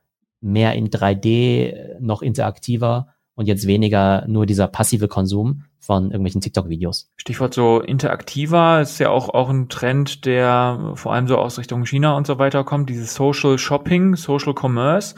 mehr 0.41 0.75
in 0.75 0.89
3D, 0.89 1.99
noch 2.01 2.23
interaktiver 2.23 3.09
und 3.35 3.47
jetzt 3.47 3.67
weniger 3.67 4.25
nur 4.27 4.47
dieser 4.47 4.67
passive 4.67 5.09
Konsum 5.09 5.65
von 5.79 6.05
irgendwelchen 6.05 6.41
TikTok-Videos. 6.41 7.11
Stichwort 7.17 7.55
so 7.55 7.81
interaktiver 7.81 8.81
ist 8.81 8.99
ja 8.99 9.11
auch, 9.11 9.29
auch 9.31 9.49
ein 9.51 9.69
Trend, 9.69 10.25
der 10.25 10.93
vor 10.95 11.13
allem 11.13 11.27
so 11.27 11.37
aus 11.37 11.59
Richtung 11.59 11.85
China 11.85 12.17
und 12.17 12.27
so 12.27 12.39
weiter 12.39 12.65
kommt, 12.65 12.89
dieses 12.91 13.15
Social 13.15 13.59
Shopping, 13.59 14.17
Social 14.17 14.55
Commerce. 14.55 15.15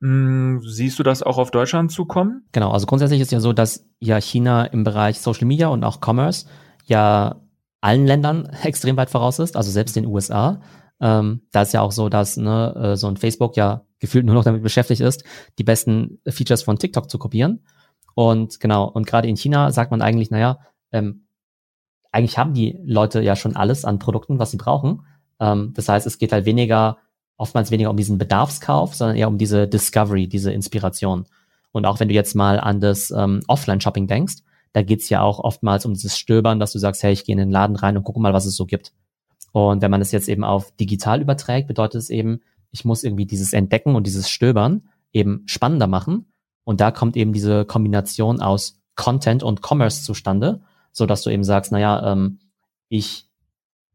Hm, 0.00 0.60
siehst 0.64 0.98
du 0.98 1.02
das 1.02 1.22
auch 1.22 1.38
auf 1.38 1.50
Deutschland 1.50 1.90
zukommen? 1.90 2.44
Genau, 2.52 2.70
also 2.70 2.86
grundsätzlich 2.86 3.20
ist 3.20 3.32
ja 3.32 3.40
so, 3.40 3.52
dass 3.52 3.86
ja 3.98 4.20
China 4.20 4.64
im 4.64 4.84
Bereich 4.84 5.20
Social 5.20 5.46
Media 5.46 5.68
und 5.68 5.84
auch 5.84 6.00
Commerce 6.04 6.46
ja 6.84 7.40
allen 7.80 8.06
Ländern 8.06 8.46
extrem 8.62 8.96
weit 8.96 9.10
voraus 9.10 9.38
ist, 9.38 9.56
also 9.56 9.70
selbst 9.70 9.96
den 9.96 10.06
USA. 10.06 10.60
Ähm, 11.00 11.42
da 11.52 11.62
ist 11.62 11.72
ja 11.72 11.82
auch 11.82 11.92
so, 11.92 12.08
dass 12.08 12.36
ne, 12.36 12.74
äh, 12.74 12.96
so 12.96 13.06
ein 13.06 13.16
Facebook 13.16 13.56
ja 13.56 13.82
gefühlt 13.98 14.26
nur 14.26 14.34
noch 14.34 14.44
damit 14.44 14.62
beschäftigt 14.62 15.00
ist, 15.00 15.24
die 15.58 15.64
besten 15.64 16.20
Features 16.28 16.62
von 16.62 16.78
TikTok 16.78 17.10
zu 17.10 17.18
kopieren. 17.18 17.64
Und 18.14 18.60
genau, 18.60 18.88
und 18.88 19.06
gerade 19.06 19.28
in 19.28 19.36
China 19.36 19.70
sagt 19.72 19.90
man 19.90 20.02
eigentlich, 20.02 20.30
naja, 20.30 20.58
ähm, 20.92 21.26
eigentlich 22.12 22.38
haben 22.38 22.54
die 22.54 22.78
Leute 22.84 23.20
ja 23.20 23.36
schon 23.36 23.56
alles 23.56 23.84
an 23.84 23.98
Produkten, 23.98 24.38
was 24.38 24.50
sie 24.50 24.56
brauchen. 24.56 25.02
Ähm, 25.38 25.72
das 25.74 25.88
heißt, 25.88 26.06
es 26.06 26.18
geht 26.18 26.32
halt 26.32 26.46
weniger 26.46 26.98
oftmals 27.36 27.70
weniger 27.70 27.90
um 27.90 27.96
diesen 27.96 28.18
Bedarfskauf, 28.18 28.94
sondern 28.94 29.16
eher 29.16 29.28
um 29.28 29.38
diese 29.38 29.68
Discovery, 29.68 30.26
diese 30.26 30.52
Inspiration. 30.52 31.26
Und 31.72 31.84
auch 31.84 32.00
wenn 32.00 32.08
du 32.08 32.14
jetzt 32.14 32.34
mal 32.34 32.58
an 32.58 32.80
das 32.80 33.10
ähm, 33.10 33.40
Offline-Shopping 33.46 34.06
denkst, 34.06 34.36
da 34.72 34.82
geht's 34.82 35.08
ja 35.08 35.22
auch 35.22 35.38
oftmals 35.38 35.86
um 35.86 35.94
dieses 35.94 36.18
Stöbern, 36.18 36.60
dass 36.60 36.72
du 36.72 36.78
sagst, 36.78 37.02
hey, 37.02 37.12
ich 37.12 37.24
gehe 37.24 37.34
in 37.34 37.38
den 37.38 37.50
Laden 37.50 37.76
rein 37.76 37.96
und 37.96 38.04
gucke 38.04 38.20
mal, 38.20 38.32
was 38.32 38.46
es 38.46 38.56
so 38.56 38.66
gibt. 38.66 38.92
Und 39.52 39.80
wenn 39.80 39.90
man 39.90 40.02
es 40.02 40.12
jetzt 40.12 40.28
eben 40.28 40.44
auf 40.44 40.72
digital 40.76 41.22
überträgt, 41.22 41.68
bedeutet 41.68 42.02
es 42.02 42.10
eben, 42.10 42.40
ich 42.72 42.84
muss 42.84 43.04
irgendwie 43.04 43.26
dieses 43.26 43.52
Entdecken 43.52 43.94
und 43.94 44.06
dieses 44.06 44.28
Stöbern 44.28 44.88
eben 45.12 45.44
spannender 45.46 45.86
machen. 45.86 46.26
Und 46.64 46.80
da 46.80 46.90
kommt 46.90 47.16
eben 47.16 47.32
diese 47.32 47.64
Kombination 47.64 48.40
aus 48.40 48.80
Content 48.96 49.42
und 49.42 49.62
Commerce 49.62 50.02
zustande, 50.02 50.60
so 50.92 51.06
dass 51.06 51.22
du 51.22 51.30
eben 51.30 51.44
sagst, 51.44 51.72
naja, 51.72 52.12
ähm, 52.12 52.40
ich 52.88 53.25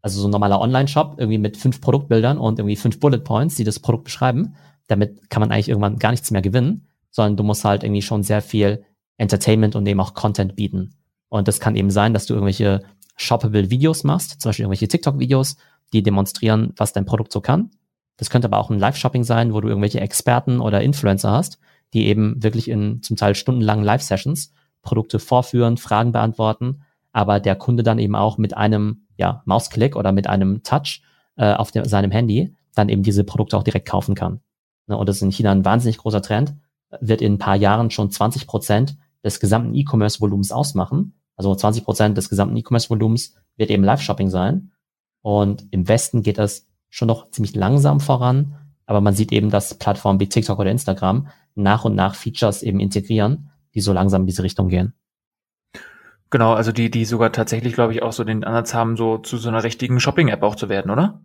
also 0.01 0.19
so 0.19 0.27
ein 0.27 0.31
normaler 0.31 0.59
Online-Shop, 0.59 1.15
irgendwie 1.17 1.37
mit 1.37 1.57
fünf 1.57 1.81
Produktbildern 1.81 2.37
und 2.37 2.59
irgendwie 2.59 2.75
fünf 2.75 2.99
Bullet 2.99 3.19
Points, 3.19 3.55
die 3.55 3.63
das 3.63 3.79
Produkt 3.79 4.05
beschreiben. 4.05 4.55
Damit 4.87 5.29
kann 5.29 5.41
man 5.41 5.51
eigentlich 5.51 5.69
irgendwann 5.69 5.99
gar 5.99 6.11
nichts 6.11 6.31
mehr 6.31 6.41
gewinnen, 6.41 6.87
sondern 7.11 7.37
du 7.37 7.43
musst 7.43 7.63
halt 7.63 7.83
irgendwie 7.83 8.01
schon 8.01 8.23
sehr 8.23 8.41
viel 8.41 8.83
Entertainment 9.17 9.75
und 9.75 9.85
eben 9.85 9.99
auch 9.99 10.13
Content 10.13 10.55
bieten. 10.55 10.95
Und 11.29 11.47
das 11.47 11.59
kann 11.59 11.75
eben 11.75 11.91
sein, 11.91 12.13
dass 12.13 12.25
du 12.25 12.33
irgendwelche 12.33 12.81
shoppable 13.15 13.69
Videos 13.69 14.03
machst, 14.03 14.41
zum 14.41 14.49
Beispiel 14.49 14.63
irgendwelche 14.63 14.87
TikTok-Videos, 14.87 15.57
die 15.93 16.03
demonstrieren, 16.03 16.73
was 16.75 16.93
dein 16.93 17.05
Produkt 17.05 17.31
so 17.31 17.41
kann. 17.41 17.71
Das 18.17 18.29
könnte 18.29 18.47
aber 18.47 18.57
auch 18.57 18.69
ein 18.69 18.79
Live-Shopping 18.79 19.23
sein, 19.23 19.53
wo 19.53 19.61
du 19.61 19.67
irgendwelche 19.67 19.99
Experten 19.99 20.59
oder 20.59 20.81
Influencer 20.81 21.31
hast, 21.31 21.59
die 21.93 22.07
eben 22.07 22.41
wirklich 22.41 22.69
in 22.69 23.01
zum 23.01 23.17
Teil 23.17 23.35
stundenlangen 23.35 23.85
Live-Sessions 23.85 24.53
Produkte 24.81 25.19
vorführen, 25.19 25.77
Fragen 25.77 26.11
beantworten, 26.11 26.81
aber 27.11 27.39
der 27.39 27.55
Kunde 27.55 27.83
dann 27.83 27.99
eben 27.99 28.15
auch 28.15 28.37
mit 28.37 28.57
einem 28.57 29.05
ja, 29.21 29.43
Mausklick 29.45 29.95
oder 29.95 30.11
mit 30.11 30.27
einem 30.27 30.63
Touch 30.63 31.01
äh, 31.37 31.53
auf 31.53 31.71
dem, 31.71 31.85
seinem 31.85 32.11
Handy 32.11 32.55
dann 32.73 32.89
eben 32.89 33.03
diese 33.03 33.23
Produkte 33.23 33.55
auch 33.55 33.63
direkt 33.63 33.87
kaufen 33.87 34.15
kann. 34.15 34.41
Ne, 34.87 34.97
und 34.97 35.07
das 35.07 35.17
ist 35.17 35.21
in 35.21 35.31
China 35.31 35.51
ein 35.51 35.63
wahnsinnig 35.63 35.97
großer 35.99 36.21
Trend, 36.21 36.55
wird 36.99 37.21
in 37.21 37.33
ein 37.33 37.37
paar 37.37 37.55
Jahren 37.55 37.91
schon 37.91 38.09
20 38.09 38.47
Prozent 38.47 38.97
des 39.23 39.39
gesamten 39.39 39.75
E-Commerce-Volumens 39.75 40.51
ausmachen. 40.51 41.13
Also 41.35 41.53
20 41.53 41.85
Prozent 41.85 42.17
des 42.17 42.29
gesamten 42.29 42.57
E-Commerce-Volumens 42.57 43.35
wird 43.55 43.69
eben 43.69 43.83
Live-Shopping 43.83 44.29
sein. 44.29 44.71
Und 45.21 45.65
im 45.69 45.87
Westen 45.87 46.23
geht 46.23 46.39
das 46.39 46.67
schon 46.89 47.07
noch 47.07 47.29
ziemlich 47.29 47.55
langsam 47.55 47.99
voran. 47.99 48.55
Aber 48.87 49.01
man 49.01 49.13
sieht 49.13 49.31
eben, 49.31 49.51
dass 49.51 49.75
Plattformen 49.75 50.19
wie 50.19 50.27
TikTok 50.27 50.57
oder 50.57 50.71
Instagram 50.71 51.27
nach 51.53 51.85
und 51.85 51.95
nach 51.95 52.15
Features 52.15 52.63
eben 52.63 52.79
integrieren, 52.79 53.51
die 53.75 53.81
so 53.81 53.93
langsam 53.93 54.23
in 54.23 54.27
diese 54.27 54.43
Richtung 54.43 54.67
gehen. 54.67 54.93
Genau, 56.31 56.53
also 56.53 56.71
die, 56.71 56.89
die 56.89 57.03
sogar 57.03 57.33
tatsächlich, 57.33 57.73
glaube 57.73 57.93
ich, 57.93 58.01
auch 58.01 58.13
so 58.13 58.23
den 58.23 58.45
Ansatz 58.45 58.73
haben, 58.73 58.95
so 58.95 59.17
zu 59.17 59.37
so 59.37 59.49
einer 59.49 59.63
richtigen 59.63 59.99
Shopping-App 59.99 60.41
auch 60.43 60.55
zu 60.55 60.69
werden, 60.69 60.89
oder? 60.89 61.21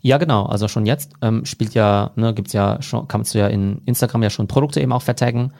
Ja, 0.00 0.18
genau. 0.18 0.44
Also 0.46 0.68
schon 0.68 0.84
jetzt 0.84 1.12
ähm, 1.22 1.44
spielt 1.44 1.74
ja, 1.74 2.12
ne, 2.16 2.34
gibt's 2.34 2.52
ja 2.52 2.82
schon, 2.82 3.08
kannst 3.08 3.34
du 3.34 3.38
ja 3.38 3.46
in 3.46 3.80
Instagram 3.86 4.24
ja 4.24 4.30
schon 4.30 4.48
Produkte 4.48 4.80
eben 4.80 4.92
auch 4.92 5.02
vertaggen. 5.02 5.52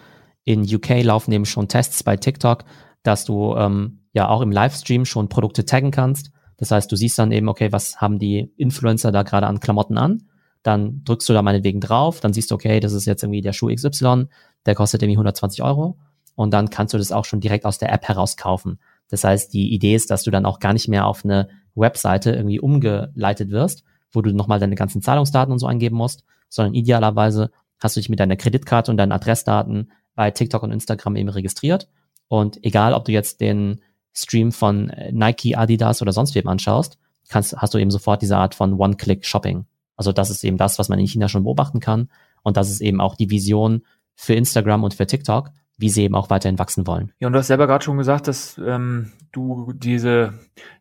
In 0.42 0.62
UK 0.62 1.02
laufen 1.02 1.32
eben 1.32 1.46
schon 1.46 1.68
Tests 1.68 2.02
bei 2.02 2.16
TikTok, 2.16 2.64
dass 3.04 3.24
du 3.24 3.54
ähm, 3.56 4.00
ja 4.12 4.28
auch 4.28 4.40
im 4.40 4.50
Livestream 4.50 5.04
schon 5.04 5.28
Produkte 5.28 5.64
taggen 5.64 5.92
kannst. 5.92 6.32
Das 6.56 6.72
heißt, 6.72 6.90
du 6.90 6.96
siehst 6.96 7.18
dann 7.18 7.32
eben, 7.32 7.48
okay, 7.48 7.70
was 7.72 8.00
haben 8.00 8.18
die 8.18 8.52
Influencer 8.56 9.12
da 9.12 9.22
gerade 9.22 9.46
an 9.46 9.60
Klamotten 9.60 9.96
an? 9.96 10.24
Dann 10.64 11.02
drückst 11.04 11.28
du 11.28 11.34
da 11.34 11.42
meinetwegen 11.42 11.80
drauf, 11.80 12.20
dann 12.20 12.32
siehst 12.32 12.50
du, 12.50 12.56
okay, 12.56 12.80
das 12.80 12.92
ist 12.94 13.06
jetzt 13.06 13.22
irgendwie 13.22 13.42
der 13.42 13.52
Schuh 13.52 13.72
XY, 13.72 14.26
der 14.66 14.74
kostet 14.74 15.02
irgendwie 15.02 15.16
120 15.16 15.62
Euro. 15.62 15.98
Und 16.34 16.52
dann 16.52 16.70
kannst 16.70 16.94
du 16.94 16.98
das 16.98 17.12
auch 17.12 17.24
schon 17.24 17.40
direkt 17.40 17.64
aus 17.64 17.78
der 17.78 17.92
App 17.92 18.04
heraus 18.04 18.36
kaufen. 18.36 18.78
Das 19.08 19.24
heißt, 19.24 19.52
die 19.52 19.72
Idee 19.72 19.94
ist, 19.94 20.10
dass 20.10 20.24
du 20.24 20.30
dann 20.30 20.46
auch 20.46 20.58
gar 20.58 20.72
nicht 20.72 20.88
mehr 20.88 21.06
auf 21.06 21.24
eine 21.24 21.48
Webseite 21.74 22.32
irgendwie 22.32 22.60
umgeleitet 22.60 23.50
wirst, 23.50 23.84
wo 24.12 24.22
du 24.22 24.32
nochmal 24.32 24.58
deine 24.58 24.74
ganzen 24.74 25.02
Zahlungsdaten 25.02 25.52
und 25.52 25.58
so 25.58 25.66
eingeben 25.66 25.96
musst, 25.96 26.24
sondern 26.48 26.74
idealerweise 26.74 27.50
hast 27.80 27.96
du 27.96 28.00
dich 28.00 28.08
mit 28.08 28.20
deiner 28.20 28.36
Kreditkarte 28.36 28.90
und 28.90 28.96
deinen 28.96 29.12
Adressdaten 29.12 29.92
bei 30.14 30.30
TikTok 30.30 30.62
und 30.62 30.72
Instagram 30.72 31.16
eben 31.16 31.28
registriert. 31.28 31.88
Und 32.28 32.64
egal, 32.64 32.94
ob 32.94 33.04
du 33.04 33.12
jetzt 33.12 33.40
den 33.40 33.80
Stream 34.12 34.52
von 34.52 34.92
Nike, 35.10 35.56
Adidas 35.56 36.00
oder 36.00 36.12
sonst 36.12 36.34
wem 36.34 36.48
anschaust, 36.48 36.98
kannst, 37.28 37.56
hast 37.56 37.74
du 37.74 37.78
eben 37.78 37.90
sofort 37.90 38.22
diese 38.22 38.36
Art 38.36 38.54
von 38.54 38.74
One-Click-Shopping. 38.74 39.66
Also 39.96 40.12
das 40.12 40.30
ist 40.30 40.44
eben 40.44 40.56
das, 40.56 40.78
was 40.78 40.88
man 40.88 40.98
in 40.98 41.06
China 41.06 41.28
schon 41.28 41.44
beobachten 41.44 41.80
kann. 41.80 42.08
Und 42.42 42.56
das 42.56 42.70
ist 42.70 42.80
eben 42.80 43.00
auch 43.00 43.16
die 43.16 43.30
Vision 43.30 43.82
für 44.14 44.34
Instagram 44.34 44.84
und 44.84 44.94
für 44.94 45.06
TikTok, 45.06 45.50
wie 45.76 45.90
sie 45.90 46.04
eben 46.04 46.14
auch 46.14 46.30
weiterhin 46.30 46.58
wachsen 46.58 46.86
wollen. 46.86 47.12
Ja, 47.18 47.26
und 47.26 47.32
du 47.32 47.38
hast 47.38 47.48
selber 47.48 47.66
gerade 47.66 47.84
schon 47.84 47.98
gesagt, 47.98 48.28
dass 48.28 48.58
ähm, 48.58 49.12
du 49.32 49.72
diese 49.74 50.34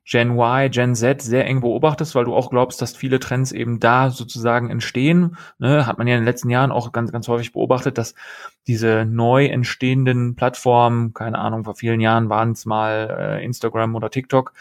Gen 0.06 0.38
Y, 0.38 0.70
Gen 0.70 0.96
Z 0.96 1.22
sehr 1.22 1.46
eng 1.48 1.62
beobachtest, 1.62 2.14
weil 2.14 2.26
du 2.26 2.36
auch 2.36 2.50
glaubst, 2.50 2.82
dass 2.82 2.96
viele 2.96 3.20
Trends 3.20 3.52
eben 3.52 3.80
da 3.80 4.12
sozusagen 4.12 4.70
entstehen. 4.70 5.38
Ne? 5.58 5.88
Hat 5.88 5.98
man 5.98 6.08
ja 6.08 6.16
in 6.16 6.22
den 6.22 6.26
letzten 6.26 6.50
Jahren 6.50 6.72
auch 6.72 6.92
ganz, 6.92 7.12
ganz 7.12 7.28
häufig 7.28 7.54
beobachtet, 7.54 7.98
dass 7.98 8.14
diese 8.68 9.06
neu 9.06 9.46
entstehenden 9.46 10.36
Plattformen, 10.36 11.14
keine 11.14 11.40
Ahnung, 11.40 11.64
vor 11.64 11.76
vielen 11.76 12.00
Jahren 12.00 12.30
waren 12.30 12.52
es 12.52 12.66
mal 12.66 13.40
äh, 13.40 13.46
Instagram 13.46 13.96
oder 13.96 14.12
TikTok, 14.12 14.54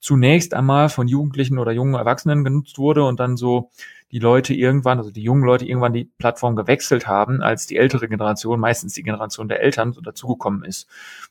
zunächst 0.00 0.54
einmal 0.54 0.88
von 0.88 1.08
Jugendlichen 1.08 1.58
oder 1.58 1.72
jungen 1.72 1.94
Erwachsenen 1.94 2.44
genutzt 2.44 2.78
wurde 2.78 3.04
und 3.04 3.20
dann 3.20 3.36
so 3.36 3.70
die 4.14 4.20
Leute 4.20 4.54
irgendwann, 4.54 4.98
also 4.98 5.10
die 5.10 5.24
jungen 5.24 5.42
Leute 5.42 5.66
irgendwann 5.66 5.92
die 5.92 6.04
Plattform 6.04 6.54
gewechselt 6.54 7.08
haben, 7.08 7.42
als 7.42 7.66
die 7.66 7.76
ältere 7.76 8.08
Generation, 8.08 8.60
meistens 8.60 8.92
die 8.92 9.02
Generation 9.02 9.48
der 9.48 9.60
Eltern, 9.60 9.92
so 9.92 10.00
dazugekommen 10.00 10.62
ist. 10.62 10.88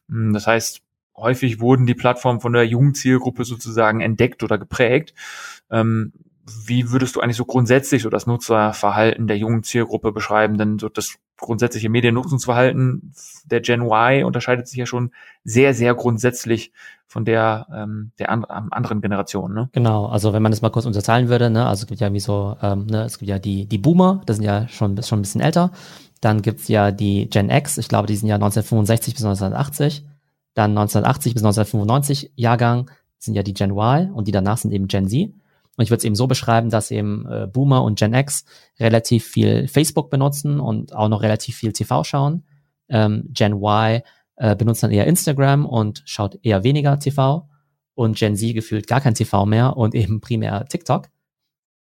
Hm, 0.09 0.33
das 0.33 0.47
heißt, 0.47 0.81
häufig 1.15 1.61
wurden 1.61 1.85
die 1.85 1.95
Plattformen 1.95 2.41
von 2.41 2.51
der 2.51 2.67
jungen 2.67 2.93
Zielgruppe 2.93 3.45
sozusagen 3.45 4.01
entdeckt 4.01 4.43
oder 4.43 4.57
geprägt. 4.57 5.13
Ähm, 5.71 6.11
wie 6.45 6.91
würdest 6.91 7.15
du 7.15 7.21
eigentlich 7.21 7.37
so 7.37 7.45
grundsätzlich 7.45 8.01
so 8.01 8.09
das 8.09 8.27
Nutzerverhalten 8.27 9.27
der 9.27 9.37
jungen 9.37 9.63
Zielgruppe 9.63 10.11
beschreiben? 10.11 10.57
Denn 10.57 10.77
so 10.77 10.89
das 10.89 11.15
grundsätzliche 11.37 11.89
Mediennutzungsverhalten 11.89 13.13
der 13.45 13.61
Gen 13.61 13.81
Y 13.81 14.23
unterscheidet 14.23 14.67
sich 14.67 14.77
ja 14.77 14.85
schon 14.85 15.11
sehr, 15.43 15.73
sehr 15.73 15.93
grundsätzlich 15.95 16.71
von 17.07 17.25
der 17.25 17.67
ähm, 17.73 18.11
der 18.19 18.29
an, 18.29 18.45
anderen 18.45 19.01
Generation. 19.01 19.53
Ne? 19.53 19.69
Genau, 19.71 20.07
also 20.07 20.33
wenn 20.33 20.41
man 20.41 20.51
das 20.51 20.61
mal 20.61 20.69
kurz 20.69 20.85
unterteilen 20.85 21.29
würde, 21.29 21.49
ne, 21.49 21.67
also 21.67 21.83
es 21.83 21.87
gibt 21.87 22.01
ja 22.01 22.11
wie 22.13 22.19
so, 22.19 22.55
ähm, 22.61 22.85
ne, 22.87 23.03
es 23.03 23.19
gibt 23.19 23.29
ja 23.29 23.39
die 23.39 23.65
die 23.65 23.77
Boomer, 23.77 24.21
das 24.25 24.37
sind 24.37 24.45
ja 24.45 24.67
schon 24.67 25.01
schon 25.03 25.19
ein 25.19 25.23
bisschen 25.23 25.41
älter. 25.41 25.71
Dann 26.21 26.41
gibt's 26.41 26.69
ja 26.69 26.91
die 26.91 27.29
Gen 27.29 27.49
X, 27.49 27.77
ich 27.77 27.89
glaube, 27.89 28.07
die 28.07 28.15
sind 28.15 28.29
ja 28.29 28.35
1965 28.35 29.13
bis 29.13 29.23
1980. 29.23 30.05
Dann 30.53 30.71
1980 30.71 31.33
bis 31.33 31.43
1995 31.43 32.31
Jahrgang 32.35 32.89
sind 33.17 33.33
ja 33.33 33.43
die 33.43 33.53
Gen 33.53 33.71
Y 33.71 34.11
und 34.11 34.27
die 34.27 34.31
danach 34.31 34.57
sind 34.57 34.71
eben 34.71 34.87
Gen 34.87 35.07
Z. 35.07 35.33
Und 35.75 35.83
ich 35.83 35.89
würde 35.89 35.99
es 35.99 36.05
eben 36.05 36.15
so 36.15 36.27
beschreiben, 36.27 36.69
dass 36.69 36.91
eben 36.91 37.25
äh, 37.25 37.47
Boomer 37.47 37.83
und 37.83 37.97
Gen 37.97 38.13
X 38.13 38.45
relativ 38.79 39.25
viel 39.25 39.67
Facebook 39.67 40.09
benutzen 40.09 40.59
und 40.59 40.95
auch 40.95 41.09
noch 41.09 41.21
relativ 41.23 41.57
viel 41.57 41.73
TV 41.73 42.03
schauen. 42.03 42.43
Ähm, 42.89 43.29
Gen 43.29 43.53
Y 43.53 44.01
äh, 44.35 44.55
benutzt 44.55 44.83
dann 44.83 44.91
eher 44.91 45.07
Instagram 45.07 45.65
und 45.65 46.03
schaut 46.05 46.37
eher 46.43 46.63
weniger 46.63 46.99
TV. 46.99 47.49
Und 47.95 48.17
Gen 48.17 48.35
Z 48.35 48.53
gefühlt 48.53 48.87
gar 48.87 49.01
kein 49.01 49.15
TV 49.15 49.45
mehr 49.45 49.77
und 49.77 49.95
eben 49.95 50.21
primär 50.21 50.65
TikTok. 50.65 51.09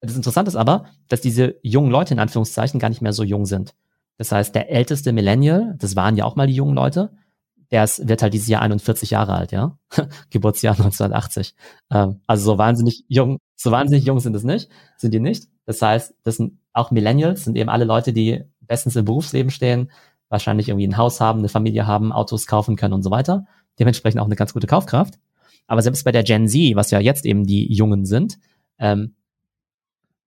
Das 0.01 0.15
Interessante 0.15 0.49
ist 0.49 0.55
aber, 0.55 0.85
dass 1.07 1.21
diese 1.21 1.55
jungen 1.61 1.91
Leute 1.91 2.13
in 2.13 2.19
Anführungszeichen 2.19 2.79
gar 2.79 2.89
nicht 2.89 3.01
mehr 3.01 3.13
so 3.13 3.23
jung 3.23 3.45
sind. 3.45 3.75
Das 4.17 4.31
heißt, 4.31 4.55
der 4.55 4.69
älteste 4.71 5.11
Millennial, 5.13 5.75
das 5.77 5.95
waren 5.95 6.15
ja 6.15 6.25
auch 6.25 6.35
mal 6.35 6.47
die 6.47 6.55
jungen 6.55 6.75
Leute, 6.75 7.11
der 7.71 7.83
ist, 7.83 8.07
wird 8.07 8.21
halt 8.21 8.33
dieses 8.33 8.47
Jahr 8.47 8.61
41 8.61 9.09
Jahre 9.09 9.33
alt, 9.33 9.51
ja. 9.51 9.77
Geburtsjahr 10.29 10.73
1980. 10.73 11.55
Ähm, 11.91 12.21
also 12.27 12.51
so 12.51 12.57
wahnsinnig 12.57 13.03
jung, 13.07 13.39
so 13.55 13.71
wahnsinnig 13.71 14.05
jung 14.05 14.19
sind 14.19 14.35
es 14.35 14.43
nicht, 14.43 14.69
sind 14.97 15.13
die 15.13 15.19
nicht. 15.19 15.47
Das 15.65 15.81
heißt, 15.81 16.13
das 16.23 16.37
sind 16.37 16.59
auch 16.73 16.91
Millennials, 16.91 17.43
sind 17.45 17.57
eben 17.57 17.69
alle 17.69 17.85
Leute, 17.85 18.13
die 18.13 18.43
bestens 18.61 18.95
im 18.95 19.05
Berufsleben 19.05 19.51
stehen, 19.51 19.91
wahrscheinlich 20.29 20.69
irgendwie 20.69 20.87
ein 20.87 20.97
Haus 20.97 21.21
haben, 21.21 21.39
eine 21.39 21.49
Familie 21.49 21.87
haben, 21.87 22.11
Autos 22.11 22.47
kaufen 22.47 22.75
können 22.75 22.93
und 22.93 23.03
so 23.03 23.11
weiter. 23.11 23.45
Dementsprechend 23.79 24.19
auch 24.21 24.25
eine 24.25 24.35
ganz 24.35 24.53
gute 24.53 24.67
Kaufkraft. 24.67 25.15
Aber 25.67 25.81
selbst 25.81 26.03
bei 26.03 26.11
der 26.11 26.23
Gen 26.23 26.47
Z, 26.47 26.75
was 26.75 26.91
ja 26.91 26.99
jetzt 26.99 27.25
eben 27.25 27.45
die 27.45 27.71
Jungen 27.73 28.05
sind, 28.05 28.37
ähm, 28.77 29.15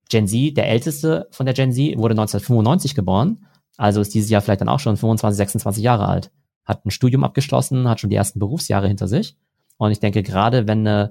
Gen 0.08 0.26
Z, 0.26 0.56
der 0.56 0.68
älteste 0.68 1.28
von 1.30 1.46
der 1.46 1.54
Gen 1.54 1.72
Z, 1.72 1.98
wurde 1.98 2.12
1995 2.12 2.94
geboren, 2.94 3.46
also 3.76 4.00
ist 4.00 4.14
dieses 4.14 4.30
Jahr 4.30 4.40
vielleicht 4.40 4.60
dann 4.60 4.68
auch 4.68 4.80
schon 4.80 4.96
25, 4.96 5.36
26 5.36 5.84
Jahre 5.84 6.08
alt 6.08 6.32
hat 6.68 6.84
ein 6.84 6.90
Studium 6.90 7.24
abgeschlossen, 7.24 7.88
hat 7.88 7.98
schon 7.98 8.10
die 8.10 8.16
ersten 8.16 8.38
Berufsjahre 8.38 8.86
hinter 8.86 9.08
sich. 9.08 9.36
Und 9.78 9.90
ich 9.90 10.00
denke, 10.00 10.22
gerade 10.22 10.68
wenn 10.68 10.86
eine, 10.86 11.10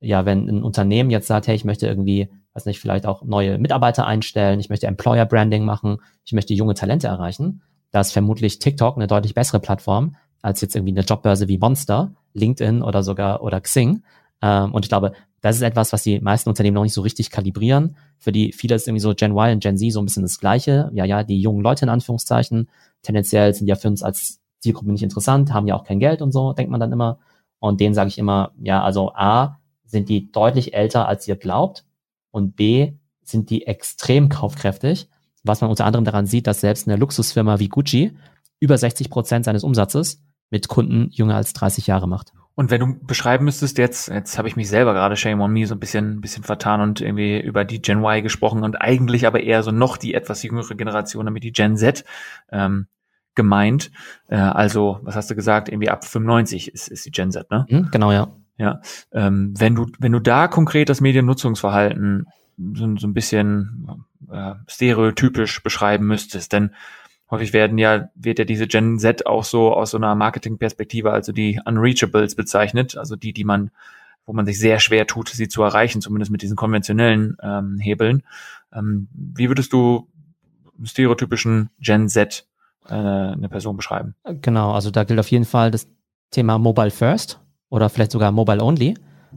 ja, 0.00 0.26
wenn 0.26 0.48
ein 0.48 0.62
Unternehmen 0.62 1.10
jetzt 1.10 1.26
sagt, 1.26 1.46
hey, 1.46 1.56
ich 1.56 1.64
möchte 1.64 1.86
irgendwie, 1.86 2.28
weiß 2.52 2.66
nicht, 2.66 2.78
vielleicht 2.78 3.06
auch 3.06 3.24
neue 3.24 3.58
Mitarbeiter 3.58 4.06
einstellen, 4.06 4.60
ich 4.60 4.68
möchte 4.68 4.86
Employer 4.86 5.24
Branding 5.24 5.64
machen, 5.64 5.98
ich 6.24 6.32
möchte 6.32 6.54
junge 6.54 6.74
Talente 6.74 7.06
erreichen, 7.06 7.62
da 7.90 8.00
ist 8.00 8.12
vermutlich 8.12 8.58
TikTok 8.58 8.96
eine 8.96 9.06
deutlich 9.06 9.34
bessere 9.34 9.60
Plattform 9.60 10.16
als 10.42 10.60
jetzt 10.60 10.76
irgendwie 10.76 10.92
eine 10.92 11.04
Jobbörse 11.04 11.48
wie 11.48 11.58
Monster, 11.58 12.12
LinkedIn 12.34 12.82
oder 12.82 13.02
sogar 13.02 13.42
oder 13.42 13.60
Xing. 13.60 14.02
Ähm, 14.42 14.72
und 14.72 14.84
ich 14.84 14.88
glaube, 14.88 15.12
das 15.40 15.56
ist 15.56 15.62
etwas, 15.62 15.92
was 15.92 16.02
die 16.02 16.20
meisten 16.20 16.48
Unternehmen 16.48 16.74
noch 16.74 16.82
nicht 16.82 16.94
so 16.94 17.00
richtig 17.00 17.30
kalibrieren. 17.30 17.96
Für 18.18 18.30
die 18.30 18.52
viele 18.52 18.74
ist 18.74 18.86
irgendwie 18.86 19.00
so 19.00 19.14
Gen 19.14 19.32
Y 19.32 19.54
und 19.54 19.62
Gen 19.62 19.78
Z 19.78 19.92
so 19.92 20.00
ein 20.00 20.04
bisschen 20.04 20.22
das 20.22 20.38
Gleiche. 20.38 20.90
Ja, 20.92 21.04
ja, 21.04 21.22
die 21.22 21.40
jungen 21.40 21.62
Leute 21.62 21.86
in 21.86 21.88
Anführungszeichen. 21.88 22.68
Tendenziell 23.02 23.54
sind 23.54 23.68
ja 23.68 23.76
für 23.76 23.88
uns 23.88 24.02
als 24.02 24.40
Zielgruppe 24.60 24.90
nicht 24.90 25.02
interessant, 25.02 25.52
haben 25.52 25.66
ja 25.66 25.74
auch 25.74 25.84
kein 25.84 26.00
Geld 26.00 26.22
und 26.22 26.32
so, 26.32 26.52
denkt 26.52 26.70
man 26.70 26.80
dann 26.80 26.92
immer. 26.92 27.18
Und 27.60 27.80
denen 27.80 27.94
sage 27.94 28.08
ich 28.08 28.18
immer, 28.18 28.52
ja, 28.60 28.82
also 28.82 29.12
A, 29.14 29.58
sind 29.84 30.08
die 30.08 30.30
deutlich 30.30 30.74
älter, 30.74 31.08
als 31.08 31.26
ihr 31.26 31.36
glaubt. 31.36 31.84
Und 32.30 32.56
B, 32.56 32.92
sind 33.28 33.50
die 33.50 33.66
extrem 33.66 34.28
kaufkräftig, 34.28 35.08
was 35.44 35.60
man 35.60 35.70
unter 35.70 35.84
anderem 35.84 36.04
daran 36.04 36.26
sieht, 36.26 36.46
dass 36.46 36.60
selbst 36.60 36.88
eine 36.88 36.96
Luxusfirma 36.96 37.58
wie 37.58 37.68
Gucci 37.68 38.16
über 38.60 38.76
60 38.76 39.10
Prozent 39.10 39.44
seines 39.44 39.64
Umsatzes 39.64 40.22
mit 40.50 40.68
Kunden 40.68 41.10
jünger 41.10 41.36
als 41.36 41.52
30 41.52 41.86
Jahre 41.86 42.08
macht. 42.08 42.32
Und 42.54 42.72
wenn 42.72 42.80
du 42.80 42.98
beschreiben 43.06 43.44
müsstest, 43.44 43.78
jetzt, 43.78 44.08
jetzt 44.08 44.36
habe 44.36 44.48
ich 44.48 44.56
mich 44.56 44.68
selber 44.68 44.92
gerade 44.92 45.16
Shame 45.16 45.40
on 45.40 45.52
Me 45.52 45.66
so 45.66 45.74
ein 45.74 45.80
bisschen, 45.80 46.16
ein 46.16 46.20
bisschen 46.20 46.42
vertan 46.42 46.80
und 46.80 47.00
irgendwie 47.00 47.38
über 47.40 47.64
die 47.64 47.80
Gen 47.80 47.98
Y 47.98 48.22
gesprochen 48.22 48.64
und 48.64 48.80
eigentlich 48.80 49.26
aber 49.28 49.40
eher 49.40 49.62
so 49.62 49.70
noch 49.70 49.96
die 49.96 50.14
etwas 50.14 50.42
jüngere 50.42 50.74
Generation, 50.74 51.26
damit 51.26 51.44
die 51.44 51.52
Gen 51.52 51.76
Z. 51.76 52.04
Ähm, 52.50 52.88
gemeint. 53.38 53.90
Äh, 54.28 54.36
also, 54.36 54.98
was 55.02 55.16
hast 55.16 55.30
du 55.30 55.36
gesagt? 55.36 55.70
Irgendwie 55.70 55.88
ab 55.88 56.04
95 56.04 56.74
ist, 56.74 56.88
ist 56.88 57.06
die 57.06 57.12
Gen 57.12 57.30
Z, 57.30 57.50
ne? 57.50 57.64
Mhm, 57.70 57.88
genau, 57.90 58.12
ja. 58.12 58.28
Ja. 58.58 58.80
Ähm, 59.12 59.54
wenn 59.56 59.76
du, 59.76 59.86
wenn 60.00 60.12
du 60.12 60.18
da 60.18 60.48
konkret 60.48 60.88
das 60.88 61.00
Mediennutzungsverhalten 61.00 62.26
so, 62.74 62.96
so 62.96 63.06
ein 63.06 63.14
bisschen 63.14 64.04
äh, 64.30 64.54
stereotypisch 64.66 65.62
beschreiben 65.62 66.06
müsstest, 66.08 66.52
denn 66.52 66.74
häufig 67.30 67.52
werden 67.52 67.78
ja, 67.78 68.10
wird 68.16 68.40
ja 68.40 68.44
diese 68.44 68.66
Gen 68.66 68.98
Z 68.98 69.26
auch 69.26 69.44
so 69.44 69.72
aus 69.72 69.92
so 69.92 69.96
einer 69.96 70.16
Marketingperspektive, 70.16 71.12
also 71.12 71.30
die 71.30 71.60
Unreachables 71.64 72.34
bezeichnet, 72.34 72.96
also 72.96 73.14
die, 73.14 73.32
die 73.32 73.44
man, 73.44 73.70
wo 74.26 74.32
man 74.32 74.44
sich 74.44 74.58
sehr 74.58 74.80
schwer 74.80 75.06
tut, 75.06 75.28
sie 75.28 75.46
zu 75.46 75.62
erreichen, 75.62 76.00
zumindest 76.00 76.32
mit 76.32 76.42
diesen 76.42 76.56
konventionellen 76.56 77.36
ähm, 77.40 77.78
Hebeln. 77.78 78.24
Ähm, 78.72 79.06
wie 79.12 79.48
würdest 79.48 79.72
du 79.72 80.08
stereotypischen 80.82 81.70
Gen 81.78 82.08
Z 82.08 82.47
äh, 82.88 82.94
eine 82.94 83.48
Person 83.48 83.76
beschreiben. 83.76 84.14
Genau, 84.42 84.72
also 84.72 84.90
da 84.90 85.04
gilt 85.04 85.20
auf 85.20 85.30
jeden 85.30 85.44
Fall 85.44 85.70
das 85.70 85.88
Thema 86.30 86.58
Mobile 86.58 86.90
First 86.90 87.40
oder 87.68 87.88
vielleicht 87.88 88.12
sogar 88.12 88.32
Mobile 88.32 88.62
Only. 88.62 88.94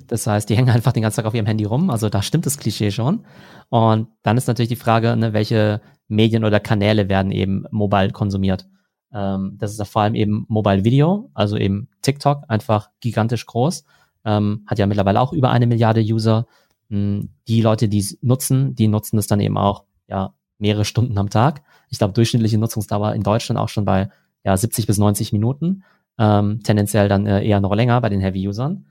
Das 0.08 0.27
heißt, 0.27 0.50
die 0.50 0.55
hängen 0.58 0.70
einfach 0.70 0.93
den 0.93 1.03
ganzen 1.03 1.17
Tag 1.17 1.25
auf 1.25 1.34
ihrem 1.34 1.46
Handy 1.46 1.65
rum. 1.65 1.89
Also 1.89 2.10
da 2.10 2.22
stimmt 2.22 2.46
das 2.46 2.58
Klischee 2.58 2.91
schon. 2.91 3.25
Und 3.70 4.08
dann 4.24 4.38
ist 4.38 4.48
natürlich 4.48 4.70
die 4.70 4.75
Frage, 4.75 5.15
ne, 5.15 5.34
welche 5.34 5.81
Medien 6.08 6.43
oder 6.43 6.60
Kanäle 6.60 7.10
werden 7.10 7.31
eben 7.31 7.65
mobile 7.72 8.12
konsumiert. 8.12 8.67
Ähm, 9.13 9.58
das 9.58 9.72
ist 9.72 9.79
ja 9.79 9.86
vor 9.86 10.03
allem 10.03 10.15
eben 10.15 10.46
Mobile 10.48 10.84
Video, 10.84 11.29
also 11.34 11.58
eben 11.58 11.89
TikTok, 12.01 12.43
einfach 12.48 12.89
gigantisch 13.00 13.46
groß. 13.46 13.84
Ähm, 14.24 14.63
hat 14.67 14.79
ja 14.79 14.86
mittlerweile 14.86 15.20
auch 15.20 15.34
über 15.34 15.51
eine 15.51 15.67
Milliarde 15.67 16.01
User. 16.01 16.48
Hm, 16.89 17.29
die 17.48 17.62
Leute, 17.62 17.88
die 17.88 18.00
es 18.00 18.17
nutzen, 18.22 18.75
die 18.75 18.88
nutzen 18.88 19.17
es 19.17 19.27
dann 19.27 19.39
eben 19.39 19.58
auch 19.58 19.86
ja 20.08 20.34
mehrere 20.61 20.85
Stunden 20.85 21.17
am 21.17 21.29
Tag. 21.29 21.63
Ich 21.89 21.97
glaube, 21.97 22.13
durchschnittliche 22.13 22.57
Nutzungsdauer 22.57 23.13
in 23.13 23.23
Deutschland 23.23 23.59
auch 23.59 23.69
schon 23.69 23.85
bei 23.85 24.09
ja, 24.43 24.55
70 24.55 24.87
bis 24.87 24.97
90 24.97 25.33
Minuten. 25.33 25.83
Ähm, 26.17 26.61
tendenziell 26.63 27.09
dann 27.09 27.25
äh, 27.25 27.43
eher 27.43 27.59
noch 27.59 27.73
länger 27.73 27.99
bei 28.01 28.09
den 28.09 28.21
Heavy-Usern. 28.21 28.85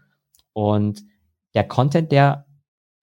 Und 0.52 1.02
der 1.54 1.64
Content, 1.64 2.12
der 2.12 2.46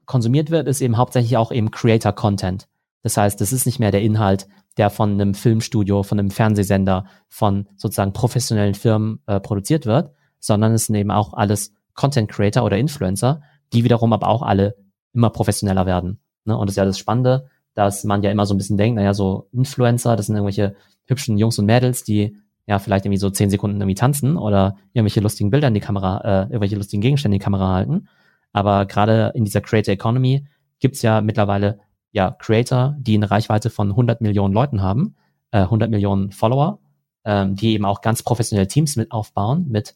konsumiert 0.05 0.51
wird, 0.51 0.67
ist 0.67 0.81
eben 0.81 0.97
hauptsächlich 0.97 1.37
auch 1.37 1.51
eben 1.51 1.71
Creator-Content. 1.71 2.67
Das 3.03 3.17
heißt, 3.17 3.41
es 3.41 3.53
ist 3.53 3.65
nicht 3.65 3.79
mehr 3.79 3.91
der 3.91 4.01
Inhalt, 4.01 4.47
der 4.77 4.89
von 4.89 5.13
einem 5.13 5.33
Filmstudio, 5.33 6.03
von 6.03 6.19
einem 6.19 6.29
Fernsehsender, 6.29 7.05
von 7.27 7.67
sozusagen 7.75 8.13
professionellen 8.13 8.73
Firmen 8.73 9.19
äh, 9.27 9.39
produziert 9.39 9.85
wird, 9.85 10.11
sondern 10.39 10.73
es 10.73 10.85
sind 10.85 10.95
eben 10.95 11.11
auch 11.11 11.33
alles 11.33 11.73
Content 11.93 12.29
Creator 12.29 12.63
oder 12.63 12.77
Influencer, 12.77 13.41
die 13.73 13.83
wiederum 13.83 14.13
aber 14.13 14.27
auch 14.27 14.43
alle 14.43 14.75
immer 15.13 15.29
professioneller 15.29 15.85
werden. 15.85 16.19
Ne? 16.45 16.57
Und 16.57 16.67
das 16.67 16.73
ist 16.73 16.77
ja 16.77 16.85
das 16.85 16.99
Spannende, 16.99 17.49
dass 17.77 18.03
man 18.03 18.23
ja 18.23 18.31
immer 18.31 18.47
so 18.47 18.55
ein 18.55 18.57
bisschen 18.57 18.75
denkt, 18.75 18.95
naja, 18.95 19.13
so 19.13 19.49
Influencer, 19.53 20.15
das 20.15 20.25
sind 20.25 20.35
irgendwelche 20.35 20.75
hübschen 21.05 21.37
Jungs 21.37 21.59
und 21.59 21.67
Mädels, 21.67 22.03
die 22.03 22.35
ja 22.65 22.79
vielleicht 22.79 23.05
irgendwie 23.05 23.19
so 23.19 23.29
zehn 23.29 23.51
Sekunden 23.51 23.79
irgendwie 23.79 23.93
tanzen 23.93 24.35
oder 24.35 24.77
irgendwelche 24.93 25.19
lustigen 25.19 25.51
Bilder 25.51 25.67
in 25.67 25.75
die 25.75 25.79
Kamera, 25.79 26.21
äh, 26.23 26.41
irgendwelche 26.45 26.75
lustigen 26.75 27.01
Gegenstände 27.01 27.35
in 27.35 27.39
die 27.39 27.43
Kamera 27.43 27.75
halten. 27.75 28.07
Aber 28.51 28.87
gerade 28.87 29.31
in 29.35 29.45
dieser 29.45 29.61
Creator 29.61 29.93
Economy 29.93 30.47
gibt's 30.79 31.03
ja 31.03 31.21
mittlerweile 31.21 31.79
ja 32.11 32.31
Creator, 32.31 32.95
die 32.99 33.13
eine 33.13 33.29
Reichweite 33.29 33.69
von 33.69 33.91
100 33.91 34.21
Millionen 34.21 34.55
Leuten 34.55 34.81
haben, 34.81 35.15
äh, 35.51 35.61
100 35.61 35.91
Millionen 35.91 36.31
Follower, 36.31 36.79
ähm, 37.25 37.55
die 37.55 37.73
eben 37.73 37.85
auch 37.85 38.01
ganz 38.01 38.23
professionelle 38.23 38.67
Teams 38.67 38.95
mit 38.95 39.11
aufbauen 39.11 39.67
mit 39.69 39.95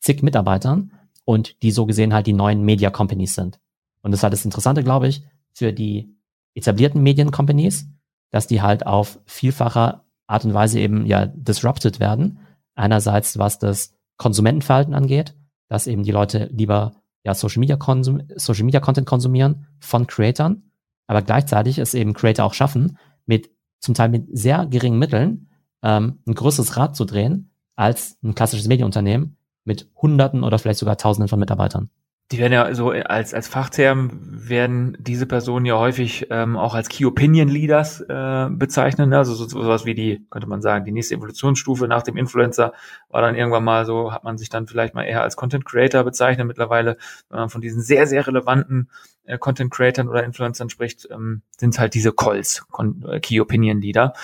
zig 0.00 0.22
Mitarbeitern 0.22 0.92
und 1.24 1.62
die 1.62 1.70
so 1.70 1.86
gesehen 1.86 2.12
halt 2.12 2.26
die 2.26 2.34
neuen 2.34 2.62
Media 2.62 2.90
Companies 2.90 3.34
sind. 3.34 3.58
Und 4.02 4.10
das 4.10 4.18
ist 4.18 4.22
halt 4.22 4.34
das 4.34 4.44
Interessante, 4.44 4.84
glaube 4.84 5.08
ich, 5.08 5.22
für 5.54 5.72
die 5.72 6.14
etablierten 6.54 7.02
Medien 7.02 7.30
Companies, 7.30 7.86
dass 8.30 8.46
die 8.46 8.62
halt 8.62 8.86
auf 8.86 9.18
vielfacher 9.26 10.04
Art 10.26 10.44
und 10.44 10.54
Weise 10.54 10.80
eben 10.80 11.06
ja 11.06 11.26
disrupted 11.26 12.00
werden. 12.00 12.38
Einerseits, 12.74 13.38
was 13.38 13.58
das 13.58 13.94
Konsumentenverhalten 14.16 14.94
angeht, 14.94 15.34
dass 15.68 15.86
eben 15.86 16.02
die 16.02 16.12
Leute 16.12 16.48
lieber 16.52 16.92
ja 17.24 17.34
Social 17.34 17.60
Media, 17.60 17.76
Konsum 17.76 18.22
Social 18.36 18.64
Media 18.64 18.80
Content 18.80 19.06
konsumieren 19.06 19.66
von 19.78 20.06
Creatern, 20.06 20.62
aber 21.06 21.22
gleichzeitig 21.22 21.78
es 21.78 21.94
eben 21.94 22.14
Creator 22.14 22.44
auch 22.44 22.54
schaffen, 22.54 22.98
mit 23.26 23.50
zum 23.78 23.94
Teil 23.94 24.08
mit 24.08 24.26
sehr 24.36 24.66
geringen 24.66 24.98
Mitteln 24.98 25.48
ähm, 25.82 26.20
ein 26.26 26.34
größeres 26.34 26.76
Rad 26.76 26.96
zu 26.96 27.04
drehen 27.04 27.50
als 27.76 28.16
ein 28.22 28.34
klassisches 28.34 28.68
Medienunternehmen 28.68 29.36
mit 29.64 29.90
Hunderten 29.96 30.44
oder 30.44 30.58
vielleicht 30.58 30.78
sogar 30.78 30.96
Tausenden 30.96 31.28
von 31.28 31.38
Mitarbeitern. 31.38 31.90
Die 32.32 32.38
werden 32.38 32.52
ja 32.54 32.74
so 32.74 32.90
als, 32.90 33.34
als 33.34 33.46
Fachterm 33.46 34.10
werden 34.48 34.96
diese 34.98 35.26
Personen 35.26 35.66
ja 35.66 35.78
häufig 35.78 36.28
ähm, 36.30 36.56
auch 36.56 36.74
als 36.74 36.88
Key 36.88 37.04
Opinion 37.04 37.48
Leaders 37.48 38.00
äh, 38.00 38.48
bezeichnen. 38.50 39.10
Ne? 39.10 39.18
Also 39.18 39.34
so, 39.34 39.46
sowas 39.46 39.84
wie 39.84 39.94
die, 39.94 40.26
könnte 40.30 40.48
man 40.48 40.62
sagen, 40.62 40.86
die 40.86 40.92
nächste 40.92 41.14
Evolutionsstufe 41.16 41.86
nach 41.86 42.02
dem 42.02 42.16
Influencer 42.16 42.72
war 43.10 43.20
dann 43.20 43.34
irgendwann 43.34 43.64
mal 43.64 43.84
so, 43.84 44.12
hat 44.12 44.24
man 44.24 44.38
sich 44.38 44.48
dann 44.48 44.66
vielleicht 44.66 44.94
mal 44.94 45.02
eher 45.02 45.22
als 45.22 45.36
Content 45.36 45.66
Creator 45.66 46.04
bezeichnet. 46.04 46.46
Mittlerweile, 46.46 46.96
wenn 47.28 47.40
man 47.40 47.50
von 47.50 47.60
diesen 47.60 47.82
sehr, 47.82 48.06
sehr 48.06 48.26
relevanten 48.26 48.88
äh, 49.24 49.36
Content 49.36 49.70
Creatern 49.70 50.08
oder 50.08 50.24
Influencern 50.24 50.70
spricht, 50.70 51.08
ähm, 51.10 51.42
sind 51.58 51.74
es 51.74 51.78
halt 51.78 51.92
diese 51.92 52.12
Calls, 52.12 52.64
äh, 53.08 53.20
Key 53.20 53.40
Opinion 53.40 53.82
Leader. 53.82 54.14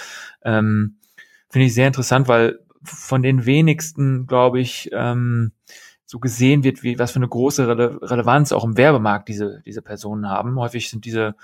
Ähm, 0.42 0.96
Finde 1.50 1.66
ich 1.66 1.74
sehr 1.74 1.86
interessant, 1.86 2.26
weil 2.26 2.58
von 2.82 3.22
den 3.22 3.44
wenigsten, 3.44 4.26
glaube 4.26 4.60
ich, 4.60 4.88
ähm, 4.92 5.52
so 6.10 6.18
gesehen 6.18 6.64
wird, 6.64 6.82
wie 6.82 6.98
was 6.98 7.10
für 7.10 7.18
eine 7.18 7.28
große 7.28 7.68
Rele 7.68 7.98
Relevanz 8.00 8.52
auch 8.52 8.64
im 8.64 8.78
Werbemarkt 8.78 9.28
diese 9.28 9.60
diese 9.66 9.82
Personen 9.82 10.26
haben. 10.26 10.58
Häufig 10.58 10.88
sind 10.88 11.04
diese 11.04 11.34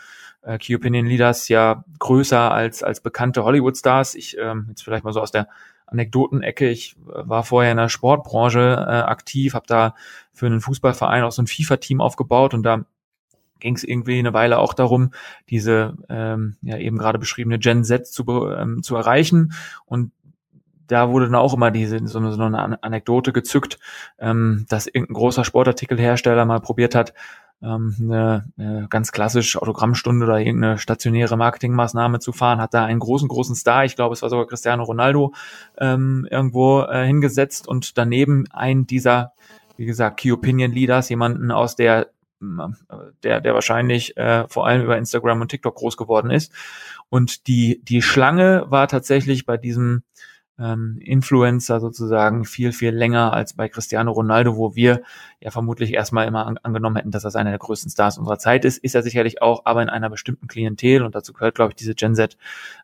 äh, 0.40 0.56
Key 0.56 0.74
Opinion 0.74 1.04
Leaders 1.04 1.48
ja 1.48 1.84
größer 1.98 2.50
als 2.50 2.82
als 2.82 3.02
bekannte 3.02 3.44
Hollywood 3.44 3.76
Stars. 3.76 4.14
Ich 4.14 4.38
ähm, 4.38 4.64
jetzt 4.70 4.82
vielleicht 4.82 5.04
mal 5.04 5.12
so 5.12 5.20
aus 5.20 5.32
der 5.32 5.48
Anekdotenecke. 5.84 6.70
Ich 6.70 6.96
äh, 7.08 7.28
war 7.28 7.44
vorher 7.44 7.72
in 7.72 7.76
der 7.76 7.90
Sportbranche 7.90 8.86
äh, 8.88 9.02
aktiv, 9.02 9.52
habe 9.52 9.66
da 9.66 9.94
für 10.32 10.46
einen 10.46 10.62
Fußballverein 10.62 11.24
auch 11.24 11.32
so 11.32 11.42
ein 11.42 11.46
FIFA-Team 11.46 12.00
aufgebaut 12.00 12.54
und 12.54 12.62
da 12.62 12.86
ging 13.60 13.76
es 13.76 13.84
irgendwie 13.84 14.18
eine 14.18 14.32
Weile 14.32 14.58
auch 14.58 14.72
darum, 14.72 15.10
diese 15.50 15.94
ähm, 16.08 16.56
ja 16.62 16.78
eben 16.78 16.96
gerade 16.96 17.18
beschriebene 17.18 17.58
Gen 17.58 17.84
Z 17.84 18.06
zu, 18.06 18.24
ähm, 18.50 18.82
zu 18.82 18.96
erreichen. 18.96 19.52
Und 19.84 20.10
da 20.86 21.10
wurde 21.10 21.26
dann 21.26 21.34
auch 21.34 21.54
immer 21.54 21.70
diese 21.70 22.06
so 22.06 22.18
eine, 22.18 22.32
so 22.32 22.42
eine 22.42 22.82
Anekdote 22.82 23.32
gezückt, 23.32 23.78
ähm, 24.18 24.66
dass 24.68 24.86
irgendein 24.86 25.14
großer 25.14 25.44
Sportartikelhersteller 25.44 26.44
mal 26.44 26.60
probiert 26.60 26.94
hat, 26.94 27.14
ähm, 27.62 27.94
eine, 28.00 28.44
eine 28.58 28.86
ganz 28.90 29.12
klassisch 29.12 29.56
Autogrammstunde 29.56 30.26
oder 30.26 30.38
irgendeine 30.38 30.78
stationäre 30.78 31.36
Marketingmaßnahme 31.36 32.18
zu 32.18 32.32
fahren, 32.32 32.60
hat 32.60 32.74
da 32.74 32.84
einen 32.84 33.00
großen, 33.00 33.28
großen 33.28 33.54
Star, 33.54 33.84
ich 33.84 33.96
glaube, 33.96 34.12
es 34.12 34.22
war 34.22 34.30
sogar 34.30 34.46
Cristiano 34.46 34.82
Ronaldo, 34.82 35.32
ähm, 35.78 36.26
irgendwo 36.30 36.82
äh, 36.82 37.06
hingesetzt 37.06 37.66
und 37.66 37.96
daneben 37.96 38.46
ein 38.50 38.86
dieser, 38.86 39.32
wie 39.76 39.86
gesagt, 39.86 40.20
Key 40.20 40.32
Opinion 40.32 40.72
Leaders, 40.72 41.08
jemanden 41.08 41.50
aus 41.50 41.76
der 41.76 42.08
der, 43.22 43.40
der 43.40 43.54
wahrscheinlich 43.54 44.16
äh, 44.16 44.46
vor 44.48 44.66
allem 44.66 44.82
über 44.82 44.98
Instagram 44.98 45.40
und 45.40 45.48
TikTok 45.48 45.74
groß 45.74 45.96
geworden 45.96 46.30
ist. 46.30 46.52
Und 47.08 47.46
die, 47.46 47.82
die 47.84 48.02
Schlange 48.02 48.66
war 48.68 48.88
tatsächlich 48.88 49.46
bei 49.46 49.56
diesem 49.56 50.02
ähm, 50.58 50.98
Influencer 51.00 51.80
sozusagen 51.80 52.44
viel, 52.44 52.72
viel 52.72 52.90
länger 52.90 53.32
als 53.32 53.54
bei 53.54 53.68
Cristiano 53.68 54.12
Ronaldo, 54.12 54.56
wo 54.56 54.74
wir 54.74 55.02
ja 55.40 55.50
vermutlich 55.50 55.92
erstmal 55.92 56.26
immer 56.26 56.46
an, 56.46 56.58
angenommen 56.58 56.96
hätten, 56.96 57.10
dass 57.10 57.24
das 57.24 57.36
einer 57.36 57.50
der 57.50 57.58
größten 57.58 57.90
Stars 57.90 58.18
unserer 58.18 58.38
Zeit 58.38 58.64
ist. 58.64 58.78
Ist 58.78 58.94
er 58.94 59.02
sicherlich 59.02 59.42
auch, 59.42 59.62
aber 59.64 59.82
in 59.82 59.88
einer 59.88 60.10
bestimmten 60.10 60.46
Klientel 60.46 61.02
und 61.02 61.14
dazu 61.14 61.32
gehört, 61.32 61.56
glaube 61.56 61.72
ich, 61.72 61.76
diese 61.76 61.94
Gen 61.94 62.14
Z, 62.14 62.36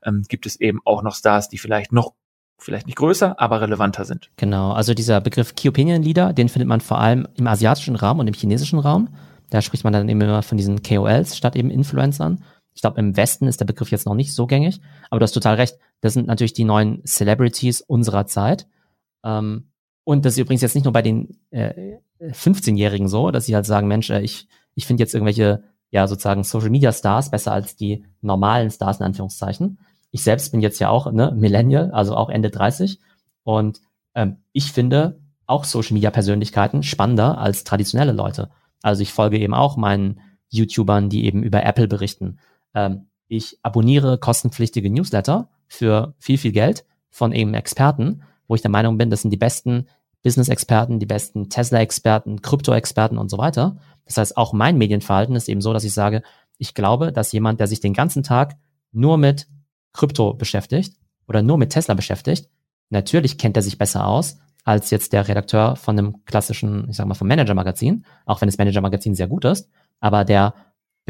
ähm, 0.04 0.22
gibt 0.28 0.46
es 0.46 0.60
eben 0.60 0.80
auch 0.84 1.02
noch 1.02 1.14
Stars, 1.14 1.48
die 1.48 1.58
vielleicht 1.58 1.92
noch 1.92 2.14
vielleicht 2.58 2.86
nicht 2.86 2.96
größer, 2.96 3.40
aber 3.40 3.60
relevanter 3.60 4.04
sind. 4.04 4.30
Genau, 4.36 4.72
also 4.72 4.92
dieser 4.92 5.20
Begriff 5.20 5.54
Key 5.54 5.68
Opinion 5.68 6.02
Leader, 6.02 6.32
den 6.32 6.48
findet 6.48 6.68
man 6.68 6.80
vor 6.80 6.98
allem 6.98 7.26
im 7.36 7.46
asiatischen 7.46 7.96
Raum 7.96 8.18
und 8.18 8.26
im 8.26 8.34
chinesischen 8.34 8.78
Raum. 8.78 9.08
Da 9.48 9.62
spricht 9.62 9.84
man 9.84 9.92
dann 9.92 10.08
eben 10.08 10.20
immer 10.20 10.42
von 10.42 10.58
diesen 10.58 10.82
KOLs 10.82 11.36
statt 11.36 11.56
eben 11.56 11.70
Influencern. 11.70 12.44
Ich 12.80 12.82
glaube, 12.82 12.98
im 12.98 13.14
Westen 13.14 13.46
ist 13.46 13.60
der 13.60 13.66
Begriff 13.66 13.90
jetzt 13.90 14.06
noch 14.06 14.14
nicht 14.14 14.32
so 14.32 14.46
gängig, 14.46 14.80
aber 15.10 15.18
du 15.18 15.24
hast 15.24 15.32
total 15.32 15.56
recht. 15.56 15.76
Das 16.00 16.14
sind 16.14 16.26
natürlich 16.26 16.54
die 16.54 16.64
neuen 16.64 17.04
Celebrities 17.04 17.82
unserer 17.82 18.24
Zeit. 18.24 18.66
Ähm, 19.22 19.68
und 20.02 20.24
das 20.24 20.32
ist 20.32 20.38
übrigens 20.38 20.62
jetzt 20.62 20.74
nicht 20.74 20.84
nur 20.84 20.94
bei 20.94 21.02
den 21.02 21.36
äh, 21.50 21.98
15-Jährigen 22.22 23.06
so, 23.06 23.30
dass 23.32 23.44
sie 23.44 23.54
halt 23.54 23.66
sagen, 23.66 23.86
Mensch, 23.86 24.08
äh, 24.08 24.22
ich, 24.22 24.48
ich 24.74 24.86
finde 24.86 25.02
jetzt 25.02 25.12
irgendwelche, 25.12 25.62
ja, 25.90 26.06
sozusagen 26.06 26.42
Social 26.42 26.70
Media 26.70 26.90
Stars 26.90 27.30
besser 27.30 27.52
als 27.52 27.76
die 27.76 28.06
normalen 28.22 28.70
Stars 28.70 28.98
in 28.98 29.04
Anführungszeichen. 29.04 29.78
Ich 30.10 30.22
selbst 30.22 30.50
bin 30.50 30.62
jetzt 30.62 30.78
ja 30.78 30.88
auch 30.88 31.12
ne, 31.12 31.34
Millennial, 31.36 31.90
also 31.90 32.16
auch 32.16 32.30
Ende 32.30 32.48
30. 32.48 32.98
Und 33.42 33.82
ähm, 34.14 34.38
ich 34.52 34.72
finde 34.72 35.20
auch 35.44 35.64
Social 35.64 35.92
Media 35.92 36.10
Persönlichkeiten 36.10 36.82
spannender 36.82 37.36
als 37.36 37.62
traditionelle 37.62 38.12
Leute. 38.12 38.48
Also 38.80 39.02
ich 39.02 39.12
folge 39.12 39.38
eben 39.38 39.52
auch 39.52 39.76
meinen 39.76 40.20
YouTubern, 40.48 41.10
die 41.10 41.26
eben 41.26 41.42
über 41.42 41.62
Apple 41.62 41.86
berichten 41.86 42.38
ähm, 42.74 43.06
ich 43.28 43.58
abonniere 43.62 44.18
kostenpflichtige 44.18 44.90
Newsletter 44.90 45.48
für 45.68 46.14
viel, 46.18 46.38
viel 46.38 46.52
Geld 46.52 46.84
von 47.10 47.32
eben 47.32 47.54
Experten, 47.54 48.22
wo 48.48 48.54
ich 48.54 48.62
der 48.62 48.70
Meinung 48.70 48.98
bin, 48.98 49.10
das 49.10 49.22
sind 49.22 49.30
die 49.30 49.36
besten 49.36 49.86
Business-Experten, 50.22 50.98
die 50.98 51.06
besten 51.06 51.48
Tesla-Experten, 51.48 52.42
Krypto-Experten 52.42 53.18
und 53.18 53.30
so 53.30 53.38
weiter. 53.38 53.78
Das 54.04 54.16
heißt, 54.16 54.36
auch 54.36 54.52
mein 54.52 54.76
Medienverhalten 54.76 55.36
ist 55.36 55.48
eben 55.48 55.60
so, 55.60 55.72
dass 55.72 55.84
ich 55.84 55.94
sage, 55.94 56.22
ich 56.58 56.74
glaube, 56.74 57.12
dass 57.12 57.32
jemand, 57.32 57.60
der 57.60 57.66
sich 57.66 57.80
den 57.80 57.94
ganzen 57.94 58.22
Tag 58.22 58.56
nur 58.92 59.16
mit 59.16 59.48
Krypto 59.92 60.34
beschäftigt 60.34 60.96
oder 61.26 61.42
nur 61.42 61.56
mit 61.56 61.70
Tesla 61.70 61.94
beschäftigt, 61.94 62.48
natürlich 62.90 63.38
kennt 63.38 63.56
er 63.56 63.62
sich 63.62 63.78
besser 63.78 64.06
aus 64.06 64.38
als 64.64 64.90
jetzt 64.90 65.12
der 65.12 65.26
Redakteur 65.26 65.76
von 65.76 65.98
einem 65.98 66.24
klassischen, 66.26 66.88
ich 66.90 66.96
sag 66.96 67.06
mal, 67.06 67.14
vom 67.14 67.28
Manager-Magazin, 67.28 68.04
auch 68.26 68.40
wenn 68.40 68.48
das 68.48 68.58
Manager-Magazin 68.58 69.14
sehr 69.14 69.28
gut 69.28 69.44
ist, 69.44 69.70
aber 70.00 70.24
der 70.24 70.54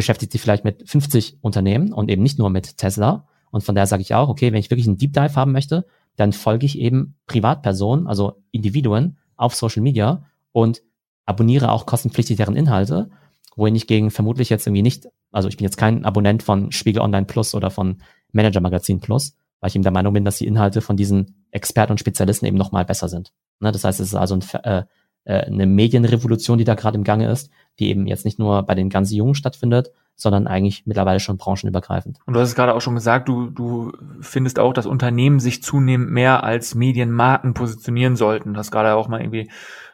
beschäftigt 0.00 0.32
sich 0.32 0.40
vielleicht 0.40 0.64
mit 0.64 0.88
50 0.88 1.36
Unternehmen 1.42 1.92
und 1.92 2.10
eben 2.10 2.22
nicht 2.22 2.38
nur 2.38 2.48
mit 2.48 2.78
Tesla. 2.78 3.28
Und 3.50 3.62
von 3.62 3.74
daher 3.74 3.86
sage 3.86 4.00
ich 4.00 4.14
auch, 4.14 4.30
okay, 4.30 4.50
wenn 4.50 4.58
ich 4.58 4.70
wirklich 4.70 4.86
einen 4.86 4.96
Deep 4.96 5.12
Dive 5.12 5.36
haben 5.36 5.52
möchte, 5.52 5.84
dann 6.16 6.32
folge 6.32 6.64
ich 6.64 6.78
eben 6.78 7.16
Privatpersonen, 7.26 8.06
also 8.06 8.42
Individuen 8.50 9.18
auf 9.36 9.54
Social 9.54 9.82
Media 9.82 10.24
und 10.52 10.80
abonniere 11.26 11.70
auch 11.70 11.84
kostenpflichtig 11.84 12.38
deren 12.38 12.56
Inhalte, 12.56 13.10
wohin 13.56 13.76
ich 13.76 13.86
gegen 13.86 14.10
vermutlich 14.10 14.48
jetzt 14.48 14.66
irgendwie 14.66 14.80
nicht, 14.80 15.06
also 15.32 15.50
ich 15.50 15.58
bin 15.58 15.64
jetzt 15.64 15.76
kein 15.76 16.06
Abonnent 16.06 16.42
von 16.42 16.72
Spiegel 16.72 17.02
Online 17.02 17.26
Plus 17.26 17.54
oder 17.54 17.70
von 17.70 18.00
Manager 18.32 18.62
Magazin 18.62 19.00
Plus, 19.00 19.36
weil 19.60 19.68
ich 19.68 19.74
eben 19.74 19.82
der 19.82 19.92
Meinung 19.92 20.14
bin, 20.14 20.24
dass 20.24 20.38
die 20.38 20.46
Inhalte 20.46 20.80
von 20.80 20.96
diesen 20.96 21.44
Experten 21.50 21.92
und 21.92 22.00
Spezialisten 22.00 22.46
eben 22.46 22.56
nochmal 22.56 22.86
besser 22.86 23.10
sind. 23.10 23.34
Ne, 23.60 23.70
das 23.70 23.84
heißt, 23.84 24.00
es 24.00 24.08
ist 24.08 24.14
also 24.14 24.36
ein, 24.36 24.42
äh, 24.64 24.84
äh, 25.24 25.40
eine 25.40 25.66
Medienrevolution, 25.66 26.58
die 26.58 26.64
da 26.64 26.74
gerade 26.74 26.98
im 26.98 27.04
Gange 27.04 27.30
ist, 27.30 27.50
die 27.78 27.88
eben 27.88 28.06
jetzt 28.06 28.24
nicht 28.24 28.38
nur 28.38 28.62
bei 28.62 28.74
den 28.74 28.90
ganz 28.90 29.12
Jungen 29.12 29.34
stattfindet, 29.34 29.92
sondern 30.16 30.46
eigentlich 30.46 30.86
mittlerweile 30.86 31.20
schon 31.20 31.38
branchenübergreifend. 31.38 32.18
Und 32.26 32.34
du 32.34 32.40
hast 32.40 32.50
es 32.50 32.54
gerade 32.54 32.74
auch 32.74 32.80
schon 32.80 32.94
gesagt, 32.94 33.28
du, 33.28 33.48
du 33.48 33.92
findest 34.20 34.58
auch, 34.58 34.74
dass 34.74 34.86
Unternehmen 34.86 35.40
sich 35.40 35.62
zunehmend 35.62 36.10
mehr 36.10 36.44
als 36.44 36.74
Medienmarken 36.74 37.54
positionieren 37.54 38.16
sollten. 38.16 38.52
Du 38.52 38.58
hast 38.58 38.70
gerade 38.70 38.94
auch 38.94 39.08
mal 39.08 39.20
irgendwie 39.20 39.50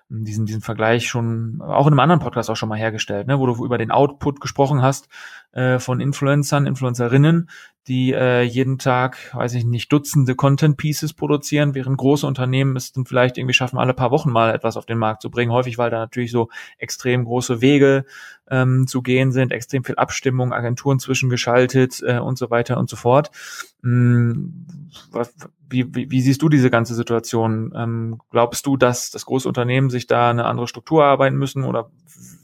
diesen, 0.09 0.47
diesen 0.47 0.61
Vergleich 0.61 1.09
schon 1.09 1.61
auch 1.61 1.87
in 1.87 1.93
einem 1.93 2.01
anderen 2.01 2.21
Podcast 2.21 2.49
auch 2.49 2.57
schon 2.57 2.69
mal 2.69 2.79
hergestellt, 2.79 3.27
ne, 3.27 3.39
wo 3.39 3.47
du 3.47 3.65
über 3.65 3.79
den 3.79 3.91
Output 3.91 4.41
gesprochen 4.41 4.83
hast 4.83 5.09
äh, 5.53 5.79
von 5.79 6.01
Influencern, 6.01 6.67
Influencerinnen, 6.67 7.51
die 7.89 8.13
äh, 8.13 8.43
jeden 8.43 8.79
Tag, 8.79 9.35
weiß 9.35 9.55
ich 9.55 9.65
nicht, 9.65 9.93
Dutzende 9.93 10.35
Content 10.35 10.77
Pieces 10.77 11.13
produzieren, 11.13 11.75
während 11.75 11.99
große 11.99 12.27
Unternehmen 12.27 12.77
es 12.77 12.93
dann 12.93 13.05
vielleicht 13.05 13.39
irgendwie 13.39 13.55
schaffen, 13.55 13.79
alle 13.79 13.95
paar 13.95 14.11
Wochen 14.11 14.31
mal 14.31 14.55
etwas 14.55 14.77
auf 14.77 14.87
den 14.87 14.99
Markt 14.99 15.23
zu 15.23 15.31
bringen. 15.31 15.53
Häufig, 15.53 15.79
weil 15.79 15.91
da 15.91 15.99
natürlich 15.99 16.31
so 16.31 16.51
extrem 16.79 17.25
große 17.25 17.61
Wege 17.61 18.05
ähm, 18.49 18.87
zu 18.87 19.03
gehen 19.03 19.33
sind, 19.33 19.53
extrem 19.53 19.85
viel 19.85 19.97
Abstimmung, 19.97 20.53
Agenturen 20.53 20.99
zwischengeschaltet 20.99 22.03
äh, 22.05 22.19
und 22.19 22.39
so 22.39 22.51
weiter 22.51 22.79
und 22.79 22.89
so 22.89 22.97
fort. 22.97 23.31
Hm, 23.83 24.67
was, 25.11 25.35
wie, 25.69 25.95
wie, 25.95 26.11
wie 26.11 26.21
siehst 26.21 26.43
du 26.43 26.49
diese 26.49 26.71
ganze 26.71 26.95
Situation? 26.95 27.73
Ähm, 27.77 28.21
glaubst 28.31 28.67
du, 28.67 28.77
dass 28.77 29.11
das 29.11 29.27
große 29.27 29.49
Unternehmen 29.49 29.91
sich 29.91 30.07
da 30.07 30.31
eine 30.31 30.45
andere 30.47 30.69
Struktur 30.69 31.05
arbeiten 31.05 31.37
müssen 31.37 31.65
oder 31.65 31.91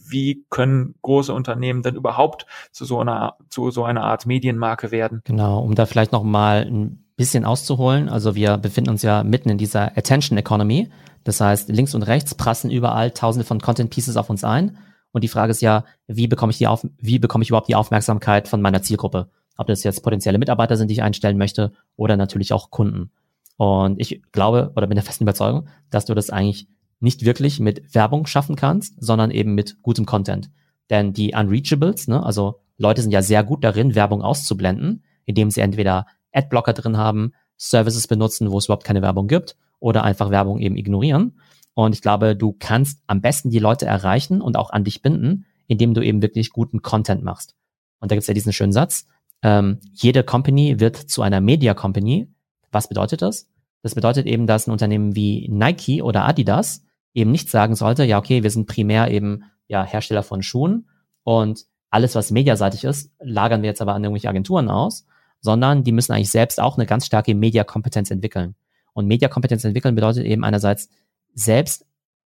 wie 0.09 0.45
können 0.51 0.95
große 1.03 1.33
Unternehmen 1.33 1.83
denn 1.83 1.95
überhaupt 1.95 2.47
zu 2.71 2.85
so 2.85 3.01
einer, 3.01 3.37
zu 3.49 3.71
so 3.71 3.85
einer 3.85 4.05
Art 4.05 4.27
Medienmarke 4.27 4.91
werden? 4.91 5.23
Genau, 5.25 5.61
um 5.61 5.75
da 5.75 5.87
vielleicht 5.87 6.13
noch 6.13 6.23
mal 6.23 6.67
ein 6.67 7.05
bisschen 7.17 7.45
auszuholen. 7.45 8.09
Also 8.09 8.35
wir 8.35 8.59
befinden 8.59 8.91
uns 8.91 9.03
ja 9.03 9.23
mitten 9.23 9.49
in 9.49 9.59
dieser 9.59 9.97
Attention 9.97 10.39
Economy. 10.39 10.91
Das 11.25 11.41
heißt, 11.41 11.69
links 11.69 11.95
und 11.95 12.03
rechts 12.03 12.35
prassen 12.35 12.71
überall 12.71 13.13
tausende 13.13 13.47
von 13.47 13.61
Content 13.61 13.91
Pieces 13.91 14.17
auf 14.17 14.29
uns 14.29 14.45
ein. 14.45 14.77
Und 15.13 15.23
die 15.23 15.29
Frage 15.29 15.51
ist 15.51 15.63
ja, 15.63 15.85
wie 16.07 16.27
bekomme 16.27 16.51
ich 16.51 16.59
die 16.59 16.67
auf, 16.67 16.87
wie 16.99 17.19
bekomme 17.19 17.43
ich 17.43 17.51
überhaupt 17.51 17.69
die 17.69 17.75
Aufmerksamkeit 17.75 18.49
von 18.49 18.63
meiner 18.63 18.83
Zielgruppe? 18.83 19.29
Ob 19.57 19.67
das 19.67 19.85
jetzt 19.85 20.03
potenzielle 20.03 20.39
Mitarbeiter 20.39 20.77
sind, 20.77 20.89
die 20.89 20.95
ich 20.95 21.03
einstellen 21.03 21.39
möchte, 21.39 21.73
oder 21.97 22.17
natürlich 22.17 22.53
auch 22.53 22.71
Kunden. 22.71 23.11
Und 23.57 24.01
ich 24.01 24.23
glaube 24.33 24.73
oder 24.77 24.87
bin 24.87 24.97
der 24.97 25.05
festen 25.05 25.25
Überzeugung, 25.25 25.69
dass 25.91 26.05
du 26.05 26.15
das 26.15 26.31
eigentlich 26.31 26.69
nicht 27.01 27.25
wirklich 27.25 27.61
mit 27.61 27.95
Werbung 27.95 28.27
schaffen 28.27 28.57
kannst, 28.57 28.95
sondern 28.99 29.31
eben 29.31 29.55
mit 29.55 29.83
gutem 29.83 30.07
Content. 30.07 30.51
Denn 30.89 31.13
die 31.13 31.35
Unreachables, 31.35 32.09
ne, 32.09 32.25
also 32.25 32.61
Leute 32.79 33.03
sind 33.03 33.13
ja 33.13 33.23
sehr 33.23 33.45
gut 33.45 33.65
darin, 33.65 33.95
Werbung 33.95 34.23
auszublenden, 34.23 35.05
indem 35.25 35.51
sie 35.51 35.61
entweder 35.61 36.07
Adblocker 36.33 36.73
drin 36.73 36.97
haben, 36.97 37.33
Services 37.57 38.09
benutzen, 38.09 38.51
wo 38.51 38.59
es 38.59 38.67
überhaupt 38.67 38.85
keine 38.85 39.03
Werbung 39.03 39.27
gibt, 39.29 39.57
oder 39.79 40.05
einfach 40.05 40.31
Werbung 40.31 40.61
eben 40.61 40.77
ignorieren. 40.77 41.41
Und 41.75 41.95
ich 41.95 42.03
glaube, 42.03 42.37
du 42.37 42.55
kannst 42.59 43.01
am 43.07 43.21
besten 43.21 43.51
die 43.51 43.59
Leute 43.59 43.87
erreichen 43.87 44.41
und 44.41 44.57
auch 44.57 44.71
an 44.71 44.85
dich 44.85 45.03
binden, 45.03 45.47
indem 45.67 45.95
du 45.95 46.03
eben 46.03 46.23
wirklich 46.23 46.51
guten 46.51 46.83
Content 46.83 47.23
machst. 47.23 47.55
Und 47.99 48.11
da 48.11 48.17
gibt's 48.17 48.29
ja 48.29 48.35
diesen 48.35 48.53
schönen 48.53 48.73
Satz, 48.73 49.07
ähm, 49.43 49.81
jede 49.93 50.23
Company 50.23 50.81
wird 50.81 50.97
zu 50.97 51.23
einer 51.23 51.41
Media 51.41 51.75
Company. 51.75 52.29
Was 52.71 52.89
bedeutet 52.89 53.23
das? 53.23 53.49
Das 53.83 53.95
bedeutet 53.95 54.27
eben, 54.27 54.47
dass 54.47 54.67
ein 54.67 54.71
Unternehmen 54.71 55.17
wie 55.17 55.49
Nike 55.49 56.03
oder 56.03 56.27
Adidas 56.27 56.85
eben 57.15 57.31
nicht 57.33 57.51
sagen 57.51 57.75
sollte, 57.75 58.05
ja, 58.05 58.19
okay, 58.19 58.43
wir 58.43 58.51
sind 58.51 58.67
primär 58.67 59.11
eben 59.11 59.45
ja 59.67 59.85
Hersteller 59.85 60.23
von 60.23 60.43
Schuhen 60.43 60.89
und 61.25 61.67
alles, 61.91 62.15
was 62.15 62.31
mediaseitig 62.31 62.85
ist, 62.85 63.13
lagern 63.21 63.63
wir 63.63 63.69
jetzt 63.69 63.83
aber 63.83 63.95
an 63.95 64.03
irgendwelche 64.03 64.29
Agenturen 64.29 64.71
aus, 64.71 65.07
sondern 65.41 65.85
die 65.85 65.93
müssen 65.93 66.13
eigentlich 66.13 66.31
selbst 66.31 66.61
auch 66.61 66.79
eine 66.79 66.87
ganz 66.87 67.05
starke 67.05 67.35
Mediakompetenz 67.35 68.11
entwickeln. 68.11 68.55
Und 68.95 69.07
Mediakompetenz 69.07 69.65
entwickeln 69.65 69.95
bedeutet 69.95 70.25
eben 70.25 70.45
einerseits 70.45 70.89
selbst 71.35 71.85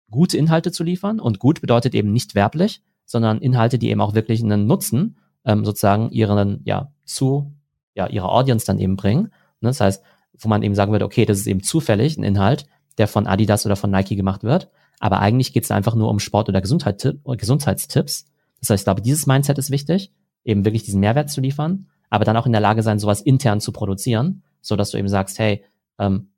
gute 0.09 0.37
Inhalte 0.37 0.71
zu 0.71 0.83
liefern 0.83 1.19
und 1.19 1.39
gut 1.39 1.61
bedeutet 1.61 1.93
eben 1.93 2.11
nicht 2.11 2.33
werblich, 2.33 2.81
sondern 3.05 3.39
Inhalte, 3.39 3.77
die 3.77 3.89
eben 3.89 4.01
auch 4.01 4.15
wirklich 4.15 4.43
einen 4.43 4.65
Nutzen 4.65 5.17
ähm, 5.45 5.65
sozusagen 5.65 6.09
ihren, 6.11 6.61
ja, 6.65 6.92
zu, 7.05 7.53
ja, 7.95 8.07
ihrer 8.07 8.31
Audience 8.31 8.65
dann 8.65 8.79
eben 8.79 8.95
bringen. 8.95 9.23
Ne? 9.61 9.69
Das 9.69 9.79
heißt, 9.79 10.03
wo 10.37 10.49
man 10.49 10.63
eben 10.63 10.75
sagen 10.75 10.91
würde, 10.91 11.05
okay, 11.05 11.25
das 11.25 11.39
ist 11.39 11.47
eben 11.47 11.63
zufällig 11.63 12.17
ein 12.17 12.23
Inhalt, 12.23 12.65
der 12.97 13.07
von 13.07 13.27
Adidas 13.27 13.65
oder 13.65 13.75
von 13.75 13.91
Nike 13.91 14.15
gemacht 14.15 14.43
wird. 14.43 14.69
Aber 14.99 15.19
eigentlich 15.19 15.53
geht 15.53 15.63
es 15.63 15.71
einfach 15.71 15.95
nur 15.95 16.09
um 16.09 16.19
Sport- 16.19 16.49
oder 16.49 16.61
Gesundheit, 16.61 17.05
Gesundheitstipps. 17.25 18.25
Das 18.59 18.69
heißt, 18.69 18.81
ich 18.81 18.85
glaube, 18.85 19.01
dieses 19.01 19.27
Mindset 19.27 19.57
ist 19.57 19.71
wichtig, 19.71 20.11
eben 20.45 20.65
wirklich 20.65 20.83
diesen 20.83 20.99
Mehrwert 20.99 21.29
zu 21.29 21.41
liefern, 21.41 21.87
aber 22.09 22.25
dann 22.25 22.37
auch 22.37 22.45
in 22.45 22.51
der 22.51 22.61
Lage 22.61 22.83
sein, 22.83 22.99
sowas 22.99 23.21
intern 23.21 23.59
zu 23.59 23.71
produzieren, 23.71 24.43
so 24.61 24.75
dass 24.75 24.91
du 24.91 24.97
eben 24.97 25.09
sagst, 25.09 25.39
hey, 25.39 25.63
ähm, 25.99 26.29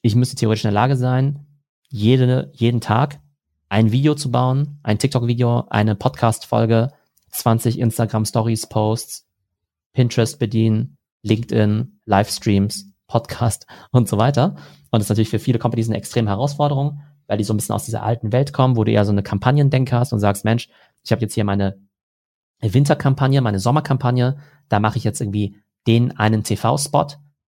ich 0.00 0.14
müsste 0.14 0.36
theoretisch 0.36 0.64
in 0.64 0.68
der 0.68 0.80
Lage 0.80 0.96
sein, 0.96 1.46
jede, 1.90 2.50
jeden 2.54 2.80
Tag 2.80 3.20
ein 3.68 3.92
Video 3.92 4.14
zu 4.14 4.30
bauen, 4.30 4.78
ein 4.82 4.98
TikTok-Video, 4.98 5.66
eine 5.68 5.94
Podcast-Folge, 5.94 6.92
20 7.30 7.78
Instagram-Stories-Posts, 7.78 9.27
Pinterest 9.98 10.38
bedienen, 10.38 10.96
LinkedIn, 11.24 11.98
Livestreams, 12.04 12.92
Podcast 13.08 13.66
und 13.90 14.08
so 14.08 14.16
weiter. 14.16 14.54
Und 14.92 15.00
das 15.00 15.02
ist 15.02 15.08
natürlich 15.08 15.30
für 15.30 15.40
viele 15.40 15.58
Companies 15.58 15.88
eine 15.88 15.98
extreme 15.98 16.30
Herausforderung, 16.30 17.00
weil 17.26 17.36
die 17.36 17.42
so 17.42 17.52
ein 17.52 17.56
bisschen 17.56 17.74
aus 17.74 17.84
dieser 17.84 18.04
alten 18.04 18.30
Welt 18.30 18.52
kommen, 18.52 18.76
wo 18.76 18.84
du 18.84 18.92
eher 18.92 19.04
so 19.04 19.10
eine 19.10 19.24
Kampagnendenker 19.24 19.98
hast 19.98 20.12
und 20.12 20.20
sagst, 20.20 20.44
Mensch, 20.44 20.68
ich 21.02 21.10
habe 21.10 21.20
jetzt 21.22 21.34
hier 21.34 21.42
meine 21.42 21.80
Winterkampagne, 22.60 23.40
meine 23.40 23.58
Sommerkampagne, 23.58 24.38
da 24.68 24.78
mache 24.78 24.98
ich 24.98 25.04
jetzt 25.04 25.20
irgendwie 25.20 25.56
den 25.88 26.16
einen 26.16 26.44
TV-Spot, 26.44 27.08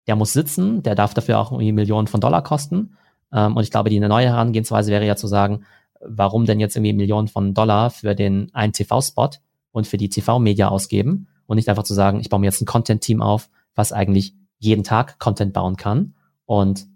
der 0.07 0.17
muss 0.17 0.33
sitzen, 0.33 0.83
der 0.83 0.95
darf 0.95 1.13
dafür 1.13 1.39
auch 1.39 1.53
irgendwie 1.53 1.71
Millionen 1.71 2.07
von 2.07 2.19
Dollar 2.19 2.43
kosten. 2.43 2.97
Ähm, 3.31 3.55
und 3.55 3.63
ich 3.63 3.71
glaube, 3.71 3.89
die 3.89 4.01
neue 4.01 4.27
Herangehensweise 4.27 4.91
wäre 4.91 5.07
ja 5.07 5.15
zu 5.15 5.27
sagen, 5.27 5.63
warum 6.01 6.45
denn 6.45 6.59
jetzt 6.59 6.75
irgendwie 6.75 6.91
Millionen 6.91 7.29
von 7.29 7.53
Dollar 7.53 7.89
für 7.89 8.15
den 8.15 8.53
einen 8.53 8.73
TV-Spot 8.73 9.29
und 9.71 9.87
für 9.87 9.97
die 9.97 10.09
TV-Media 10.09 10.67
ausgeben 10.67 11.29
und 11.45 11.57
nicht 11.57 11.69
einfach 11.69 11.83
zu 11.83 11.93
sagen, 11.93 12.19
ich 12.19 12.29
baue 12.29 12.39
mir 12.39 12.47
jetzt 12.47 12.61
ein 12.61 12.65
Content-Team 12.65 13.21
auf, 13.21 13.49
was 13.75 13.91
eigentlich 13.91 14.33
jeden 14.59 14.83
Tag 14.83 15.19
Content 15.19 15.53
bauen 15.53 15.75
kann 15.75 16.13
und 16.45 16.87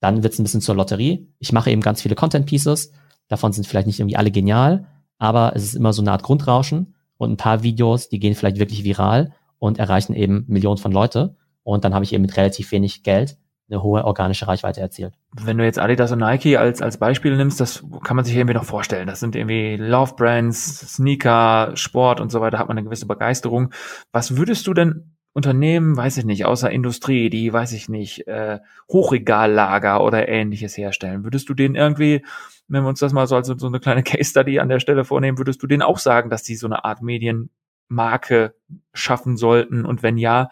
dann 0.00 0.22
wird 0.22 0.34
es 0.34 0.38
ein 0.38 0.42
bisschen 0.42 0.60
zur 0.60 0.74
Lotterie. 0.74 1.28
Ich 1.38 1.52
mache 1.52 1.70
eben 1.70 1.80
ganz 1.80 2.02
viele 2.02 2.14
Content 2.14 2.44
Pieces. 2.44 2.92
Davon 3.28 3.52
sind 3.52 3.66
vielleicht 3.66 3.86
nicht 3.86 4.00
irgendwie 4.00 4.16
alle 4.16 4.30
genial, 4.30 4.86
aber 5.16 5.56
es 5.56 5.64
ist 5.64 5.74
immer 5.74 5.94
so 5.94 6.02
eine 6.02 6.12
Art 6.12 6.22
Grundrauschen 6.22 6.94
und 7.16 7.30
ein 7.30 7.36
paar 7.38 7.62
Videos, 7.62 8.10
die 8.10 8.18
gehen 8.18 8.34
vielleicht 8.34 8.58
wirklich 8.58 8.84
viral 8.84 9.32
und 9.58 9.78
erreichen 9.78 10.14
eben 10.14 10.44
Millionen 10.46 10.76
von 10.76 10.92
Leute. 10.92 11.36
Und 11.62 11.84
dann 11.84 11.94
habe 11.94 12.04
ich 12.04 12.12
eben 12.12 12.20
mit 12.20 12.36
relativ 12.36 12.70
wenig 12.70 13.02
Geld 13.02 13.38
eine 13.70 13.82
hohe 13.82 14.04
organische 14.04 14.46
Reichweite 14.46 14.80
erzielt. 14.80 15.14
Wenn 15.32 15.56
du 15.56 15.64
jetzt 15.64 15.78
Adidas 15.78 16.12
und 16.12 16.18
Nike 16.18 16.56
als, 16.56 16.82
als 16.82 16.98
Beispiel 16.98 17.36
nimmst, 17.36 17.60
das 17.60 17.84
kann 18.02 18.16
man 18.16 18.24
sich 18.24 18.36
irgendwie 18.36 18.54
noch 18.54 18.64
vorstellen. 18.64 19.06
Das 19.06 19.20
sind 19.20 19.36
irgendwie 19.36 19.76
Love 19.76 20.14
Brands, 20.16 20.94
Sneaker, 20.94 21.72
Sport 21.74 22.20
und 22.20 22.30
so 22.30 22.40
weiter, 22.40 22.58
hat 22.58 22.68
man 22.68 22.76
eine 22.76 22.84
gewisse 22.84 23.06
Begeisterung. 23.06 23.72
Was 24.12 24.36
würdest 24.36 24.66
du 24.66 24.74
denn 24.74 25.14
Unternehmen, 25.34 25.96
weiß 25.96 26.18
ich 26.18 26.24
nicht, 26.24 26.44
außer 26.44 26.70
Industrie, 26.70 27.28
die, 27.28 27.52
weiß 27.52 27.72
ich 27.72 27.88
nicht, 27.88 28.28
äh, 28.28 28.60
Hochregallager 28.88 30.04
oder 30.04 30.28
ähnliches 30.28 30.76
herstellen, 30.76 31.24
würdest 31.24 31.48
du 31.48 31.54
denen 31.54 31.74
irgendwie, 31.74 32.24
wenn 32.68 32.84
wir 32.84 32.88
uns 32.88 33.00
das 33.00 33.12
mal 33.12 33.26
so 33.26 33.34
als 33.34 33.48
so 33.48 33.66
eine 33.66 33.80
kleine 33.80 34.02
Case 34.04 34.30
Study 34.30 34.60
an 34.60 34.68
der 34.68 34.78
Stelle 34.78 35.04
vornehmen, 35.04 35.38
würdest 35.38 35.60
du 35.60 35.66
denen 35.66 35.82
auch 35.82 35.98
sagen, 35.98 36.30
dass 36.30 36.44
die 36.44 36.54
so 36.54 36.68
eine 36.68 36.84
Art 36.84 37.02
Medienmarke 37.02 38.54
schaffen 38.92 39.36
sollten? 39.36 39.84
Und 39.84 40.04
wenn 40.04 40.18
ja, 40.18 40.50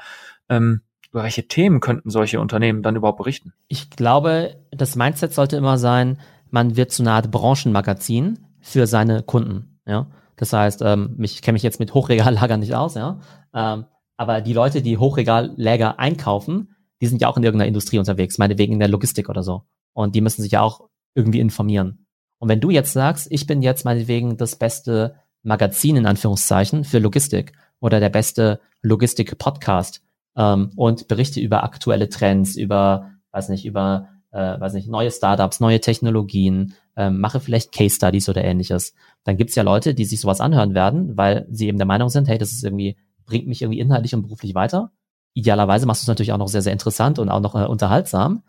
ähm, 0.48 0.83
über 1.12 1.22
welche 1.22 1.46
Themen 1.46 1.81
könnten 1.81 2.11
solche 2.11 2.40
Unternehmen 2.40 2.83
dann 2.83 2.96
überhaupt 2.96 3.18
berichten? 3.18 3.53
Ich 3.68 3.90
glaube, 3.90 4.57
das 4.70 4.96
Mindset 4.96 5.35
sollte 5.35 5.57
immer 5.57 5.79
sein, 5.79 6.18
man 6.51 6.77
wird 6.77 6.90
zu 6.90 7.03
einer 7.03 7.12
Art 7.12 7.31
Branchenmagazin 7.31 8.40
für 8.61 8.87
seine 8.87 9.22
Kunden. 9.22 9.79
Ja, 9.87 10.07
das 10.37 10.53
heißt, 10.53 10.83
ähm, 10.83 11.16
ich 11.20 11.42
kenne 11.42 11.55
mich 11.55 11.62
jetzt 11.62 11.81
mit 11.81 11.94
Hochregallagern 11.94 12.61
nicht 12.61 12.75
aus, 12.75 12.94
ja, 12.94 13.20
ähm, 13.55 13.85
aber 14.16 14.40
die 14.40 14.53
Leute, 14.53 14.83
die 14.83 14.98
Hochregalläger 14.98 15.98
einkaufen, 15.98 16.75
die 17.01 17.07
sind 17.09 17.20
ja 17.20 17.29
auch 17.29 17.37
in 17.37 17.42
irgendeiner 17.42 17.68
Industrie 17.68 17.98
unterwegs, 17.98 18.38
meinetwegen 18.38 18.72
in 18.72 18.79
der 18.79 18.88
Logistik 18.88 19.29
oder 19.29 19.42
so. 19.42 19.62
Und 19.92 20.14
die 20.14 20.20
müssen 20.20 20.42
sich 20.42 20.53
ja 20.53 20.62
auch 20.62 20.88
irgendwie 21.14 21.40
informieren. 21.40 22.07
Und 22.38 22.48
wenn 22.48 22.61
du 22.61 22.70
jetzt 22.70 22.92
sagst, 22.92 23.27
ich 23.31 23.46
bin 23.46 23.62
jetzt 23.62 23.85
meinetwegen 23.85 24.37
das 24.37 24.57
beste 24.57 25.16
Magazin 25.42 25.96
in 25.96 26.07
Anführungszeichen 26.07 26.85
für 26.85 27.01
Logistik 27.01 27.53
oder 27.81 27.98
der 27.98 28.09
beste 28.09 28.61
Logistik-Podcast 28.83 30.03
ähm, 30.37 30.71
und 30.77 31.09
berichte 31.09 31.40
über 31.40 31.64
aktuelle 31.64 32.09
Trends, 32.09 32.57
über, 32.57 33.11
weiß 33.33 33.49
nicht, 33.49 33.64
über, 33.64 34.09
äh, 34.31 34.61
weiß 34.61 34.75
nicht, 34.75 34.88
neue 34.88 35.11
Startups, 35.11 35.61
neue 35.61 35.81
Technologien, 35.81 36.75
ähm, 36.97 37.21
mache 37.21 37.40
vielleicht 37.40 37.73
Case 37.73 37.97
Studies 37.97 38.29
oder 38.29 38.45
ähnliches, 38.45 38.95
dann 39.25 39.37
gibt's 39.37 39.55
ja 39.55 39.62
Leute, 39.62 39.95
die 39.95 40.05
sich 40.05 40.21
sowas 40.21 40.40
anhören 40.40 40.75
werden, 40.75 41.16
weil 41.16 41.47
sie 41.51 41.68
eben 41.68 41.79
der 41.79 41.87
Meinung 41.87 42.09
sind, 42.09 42.29
hey, 42.29 42.38
das 42.38 42.53
ist 42.53 42.64
irgendwie 42.64 42.97
bringt 43.27 43.47
mich 43.47 43.62
irgendwie 43.62 43.81
inhaltlich 43.81 44.14
und 44.14 44.23
beruflich 44.23 44.55
weiter. 44.55 44.90
Idealerweise 45.35 45.87
machst 45.87 46.03
du 46.03 46.05
es 46.05 46.09
natürlich 46.09 46.33
auch 46.33 46.38
noch 46.38 46.49
sehr, 46.49 46.62
sehr 46.62 46.73
interessant 46.73 47.18
und 47.18 47.29
auch 47.29 47.40
noch 47.40 47.55
äh, 47.55 47.64
unterhaltsam. 47.64 48.42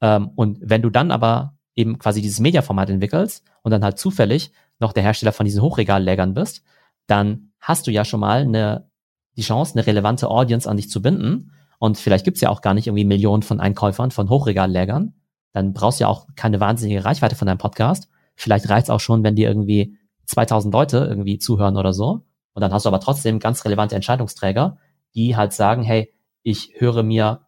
Ähm, 0.00 0.30
und 0.36 0.58
wenn 0.62 0.82
du 0.82 0.90
dann 0.90 1.10
aber 1.10 1.54
eben 1.74 1.98
quasi 1.98 2.22
dieses 2.22 2.40
Mediaformat 2.40 2.90
entwickelst 2.90 3.44
und 3.62 3.70
dann 3.72 3.82
halt 3.82 3.98
zufällig 3.98 4.52
noch 4.78 4.92
der 4.92 5.02
Hersteller 5.02 5.32
von 5.32 5.46
diesen 5.46 5.62
Hochregallägern 5.62 6.34
bist, 6.34 6.62
dann 7.06 7.52
hast 7.58 7.86
du 7.86 7.90
ja 7.90 8.04
schon 8.04 8.20
mal 8.20 8.42
eine, 8.42 8.88
die 9.36 9.42
Chance, 9.42 9.74
eine 9.74 9.86
relevante 9.86 10.28
Audience 10.28 10.68
an 10.68 10.76
dich 10.76 10.90
zu 10.90 11.02
binden. 11.02 11.52
Und 11.78 11.98
vielleicht 11.98 12.24
gibt's 12.24 12.40
ja 12.40 12.50
auch 12.50 12.60
gar 12.60 12.74
nicht 12.74 12.86
irgendwie 12.86 13.04
Millionen 13.04 13.42
von 13.42 13.60
Einkäufern 13.60 14.10
von 14.10 14.28
Hochregallägern. 14.28 15.14
Dann 15.52 15.72
brauchst 15.72 16.00
du 16.00 16.04
ja 16.04 16.08
auch 16.08 16.26
keine 16.36 16.60
wahnsinnige 16.60 17.04
Reichweite 17.04 17.36
von 17.36 17.46
deinem 17.46 17.58
Podcast. 17.58 18.08
Vielleicht 18.34 18.68
reicht's 18.68 18.90
auch 18.90 19.00
schon, 19.00 19.24
wenn 19.24 19.36
dir 19.36 19.48
irgendwie 19.48 19.96
2000 20.26 20.72
Leute 20.72 20.98
irgendwie 20.98 21.38
zuhören 21.38 21.76
oder 21.76 21.92
so. 21.92 22.26
Und 22.52 22.60
dann 22.60 22.72
hast 22.72 22.84
du 22.84 22.88
aber 22.88 23.00
trotzdem 23.00 23.38
ganz 23.38 23.64
relevante 23.64 23.94
Entscheidungsträger, 23.94 24.78
die 25.14 25.36
halt 25.36 25.52
sagen, 25.52 25.82
hey, 25.82 26.12
ich 26.42 26.74
höre 26.76 27.02
mir 27.02 27.46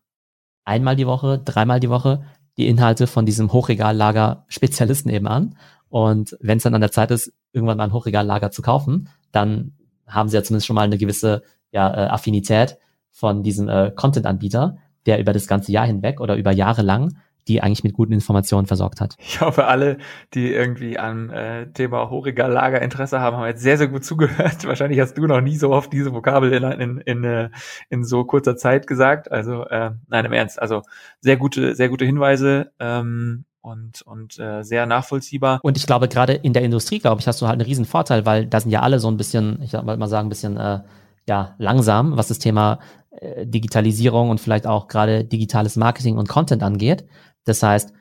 einmal 0.64 0.97
die 0.97 1.07
Woche, 1.07 1.38
dreimal 1.38 1.81
die 1.81 1.90
Woche 1.90 2.25
die 2.57 2.68
Inhalte 2.68 3.07
von 3.07 3.25
diesem 3.25 3.53
Hochregallager 3.53 4.45
Spezialisten 4.49 5.09
eben 5.09 5.27
an. 5.27 5.57
Und 5.88 6.37
wenn 6.40 6.59
es 6.59 6.64
dann 6.64 6.75
an 6.75 6.81
der 6.81 6.92
Zeit 6.92 7.11
ist, 7.11 7.33
irgendwann 7.53 7.79
mal 7.79 7.85
ein 7.85 7.92
Hochregallager 7.92 8.51
zu 8.51 8.62
kaufen, 8.62 9.09
dann 9.31 9.77
haben 10.07 10.29
sie 10.29 10.37
ja 10.37 10.42
zumindest 10.42 10.66
schon 10.66 10.75
mal 10.75 10.83
eine 10.83 10.99
gewisse 10.99 11.42
ja, 11.72 11.92
äh, 11.92 12.06
Affinität 12.08 12.78
von 13.11 13.42
diesem 13.42 13.68
äh, 13.68 13.90
Content-Anbieter, 13.90 14.76
der 15.06 15.18
über 15.18 15.32
das 15.32 15.46
ganze 15.46 15.72
Jahr 15.72 15.87
hinweg 15.87 16.20
oder 16.20 16.37
über 16.37 16.52
Jahre 16.52 16.82
lang 16.82 17.16
die 17.48 17.62
eigentlich 17.62 17.85
mit 17.85 17.94
guten 17.94 18.12
Informationen 18.12 18.66
versorgt 18.66 19.00
hat. 19.00 19.16
Ich 19.18 19.40
hoffe, 19.40 19.66
alle, 19.66 19.98
die 20.35 20.52
irgendwie 20.52 20.98
an 20.98 21.30
äh, 21.30 21.66
Thema 21.72 22.08
Hochregallager 22.11 22.80
Interesse 22.80 23.20
haben, 23.20 23.37
haben 23.37 23.46
jetzt 23.46 23.62
sehr, 23.62 23.78
sehr 23.78 23.88
gut 23.88 24.04
zugehört. 24.04 24.64
Wahrscheinlich 24.66 25.00
hast 25.00 25.14
du 25.18 25.26
noch 25.26 25.40
nie 25.40 25.56
so 25.56 25.70
oft 25.70 25.92
diese 25.92 26.12
Vokabel 26.12 26.52
in, 26.52 26.62
in, 26.62 26.98
in, 26.98 27.24
äh, 27.24 27.50
in 27.88 28.04
so 28.04 28.24
kurzer 28.24 28.56
Zeit 28.56 28.87
gesagt. 28.87 29.30
Also 29.30 29.64
äh, 29.64 29.90
nein, 30.08 30.24
im 30.24 30.32
Ernst. 30.32 30.61
Also 30.61 30.82
sehr 31.20 31.37
gute, 31.37 31.74
sehr 31.74 31.88
gute 31.88 32.04
Hinweise. 32.04 32.72
Ähm, 32.78 33.44
und, 33.64 34.02
und 34.02 34.40
äh, 34.40 34.64
sehr 34.64 34.87
nachvollziehbar. 34.87 35.61
Und 35.62 35.76
ich 35.76 35.87
glaube, 35.87 36.08
gerade 36.08 36.32
in 36.32 36.52
der 36.52 36.62
Industrie, 36.62 36.98
glaube 36.98 37.20
ich, 37.20 37.28
hast 37.28 37.40
du 37.40 37.46
halt 37.46 37.61
einen 37.61 37.68
riesen 37.68 37.85
Vorteil, 37.85 38.26
weil 38.26 38.44
da 38.44 38.58
sind 38.58 38.72
ja 38.72 38.80
alle 38.80 38.98
so 38.98 39.08
ein 39.08 39.16
bisschen, 39.16 39.62
ich 39.62 39.72
wollte 39.72 39.98
mal 39.98 40.08
sagen, 40.08 40.26
ein 40.26 40.30
bisschen 40.30 40.56
äh, 40.56 40.80
ja, 41.28 41.54
langsam, 41.58 42.16
was 42.16 42.28
das 42.28 42.38
Thema 42.38 42.80
äh, 43.11 43.46
Digitalisierung 43.46 44.30
und 44.30 44.40
vielleicht 44.40 44.66
auch 44.66 44.88
gerade 44.88 45.24
digitales 45.24 45.76
Marketing 45.76 46.18
und 46.18 46.28
Content 46.28 46.62
angeht. 46.62 47.06
Das 47.44 47.62
heißt, 47.62 47.92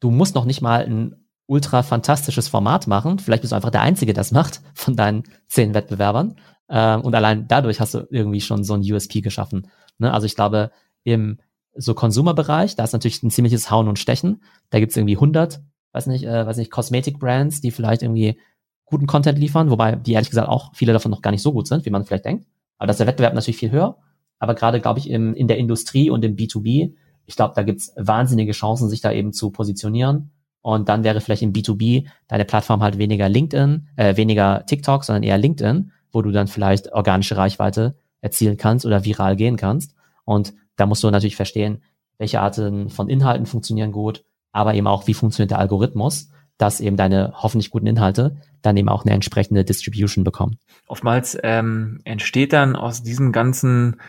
du 0.00 0.10
musst 0.10 0.34
noch 0.34 0.44
nicht 0.44 0.60
mal 0.60 0.84
ein 0.84 1.26
ultra 1.46 1.82
fantastisches 1.82 2.48
Format 2.48 2.86
machen. 2.86 3.18
Vielleicht 3.18 3.42
bist 3.42 3.52
du 3.52 3.56
einfach 3.56 3.70
der 3.70 3.82
Einzige, 3.82 4.12
der 4.12 4.20
das 4.20 4.32
macht 4.32 4.60
von 4.74 4.96
deinen 4.96 5.24
zehn 5.48 5.74
Wettbewerbern. 5.74 6.36
Ähm, 6.68 7.02
und 7.02 7.14
allein 7.14 7.46
dadurch 7.46 7.80
hast 7.80 7.94
du 7.94 8.06
irgendwie 8.10 8.40
schon 8.40 8.64
so 8.64 8.74
ein 8.74 8.80
USP 8.80 9.20
geschaffen. 9.20 9.68
Ne? 9.98 10.12
Also 10.12 10.26
ich 10.26 10.34
glaube, 10.34 10.72
im 11.04 11.38
so 11.74 11.94
Consumer-Bereich, 11.94 12.74
da 12.74 12.84
ist 12.84 12.92
natürlich 12.92 13.22
ein 13.22 13.30
ziemliches 13.30 13.70
Hauen 13.70 13.88
und 13.88 13.98
Stechen. 13.98 14.42
Da 14.70 14.80
gibt's 14.80 14.96
irgendwie 14.96 15.16
100, 15.16 15.60
weiß 15.92 16.06
nicht, 16.06 16.24
äh, 16.24 16.46
weiß 16.46 16.56
nicht, 16.56 16.70
Cosmetic-Brands, 16.70 17.60
die 17.60 17.70
vielleicht 17.70 18.02
irgendwie 18.02 18.40
guten 18.86 19.06
Content 19.06 19.38
liefern, 19.38 19.70
wobei 19.70 19.96
die 19.96 20.12
ehrlich 20.12 20.30
gesagt 20.30 20.48
auch 20.48 20.74
viele 20.74 20.92
davon 20.92 21.10
noch 21.10 21.22
gar 21.22 21.32
nicht 21.32 21.42
so 21.42 21.52
gut 21.52 21.66
sind, 21.66 21.84
wie 21.84 21.90
man 21.90 22.04
vielleicht 22.04 22.24
denkt. 22.24 22.46
Aber 22.78 22.86
da 22.86 22.92
ist 22.92 23.00
der 23.00 23.06
Wettbewerb 23.06 23.34
natürlich 23.34 23.58
viel 23.58 23.70
höher. 23.70 23.98
Aber 24.38 24.54
gerade, 24.54 24.80
glaube 24.80 24.98
ich, 24.98 25.10
im, 25.10 25.34
in 25.34 25.48
der 25.48 25.58
Industrie 25.58 26.10
und 26.10 26.24
im 26.24 26.36
B2B, 26.36 26.94
ich 27.26 27.36
glaube, 27.36 27.54
da 27.54 27.62
gibt's 27.62 27.92
wahnsinnige 27.96 28.52
Chancen, 28.52 28.88
sich 28.88 29.00
da 29.00 29.12
eben 29.12 29.32
zu 29.32 29.50
positionieren. 29.50 30.30
Und 30.62 30.88
dann 30.88 31.04
wäre 31.04 31.20
vielleicht 31.20 31.42
im 31.42 31.52
B2B 31.52 32.06
deine 32.28 32.44
Plattform 32.44 32.82
halt 32.82 32.98
weniger 32.98 33.28
LinkedIn, 33.28 33.88
äh, 33.96 34.16
weniger 34.16 34.64
TikTok, 34.66 35.04
sondern 35.04 35.22
eher 35.22 35.38
LinkedIn, 35.38 35.92
wo 36.12 36.22
du 36.22 36.30
dann 36.32 36.48
vielleicht 36.48 36.92
organische 36.92 37.36
Reichweite 37.36 37.96
erzielen 38.20 38.56
kannst 38.56 38.84
oder 38.84 39.04
viral 39.04 39.36
gehen 39.36 39.56
kannst. 39.56 39.94
Und 40.24 40.54
da 40.76 40.86
musst 40.86 41.02
du 41.02 41.10
natürlich 41.10 41.36
verstehen, 41.36 41.82
welche 42.18 42.40
Arten 42.40 42.88
von 42.88 43.08
Inhalten 43.08 43.46
funktionieren 43.46 43.92
gut, 43.92 44.24
aber 44.52 44.74
eben 44.74 44.86
auch, 44.86 45.06
wie 45.06 45.14
funktioniert 45.14 45.50
der 45.50 45.58
Algorithmus, 45.58 46.30
dass 46.58 46.80
eben 46.80 46.96
deine 46.96 47.32
hoffentlich 47.36 47.70
guten 47.70 47.86
Inhalte 47.86 48.36
dann 48.62 48.76
eben 48.76 48.88
auch 48.88 49.04
eine 49.04 49.14
entsprechende 49.14 49.64
Distribution 49.64 50.24
bekommen. 50.24 50.58
Oftmals 50.86 51.38
ähm, 51.42 52.00
entsteht 52.04 52.52
dann 52.52 52.76
aus 52.76 53.02
diesem 53.02 53.32
ganzen 53.32 54.00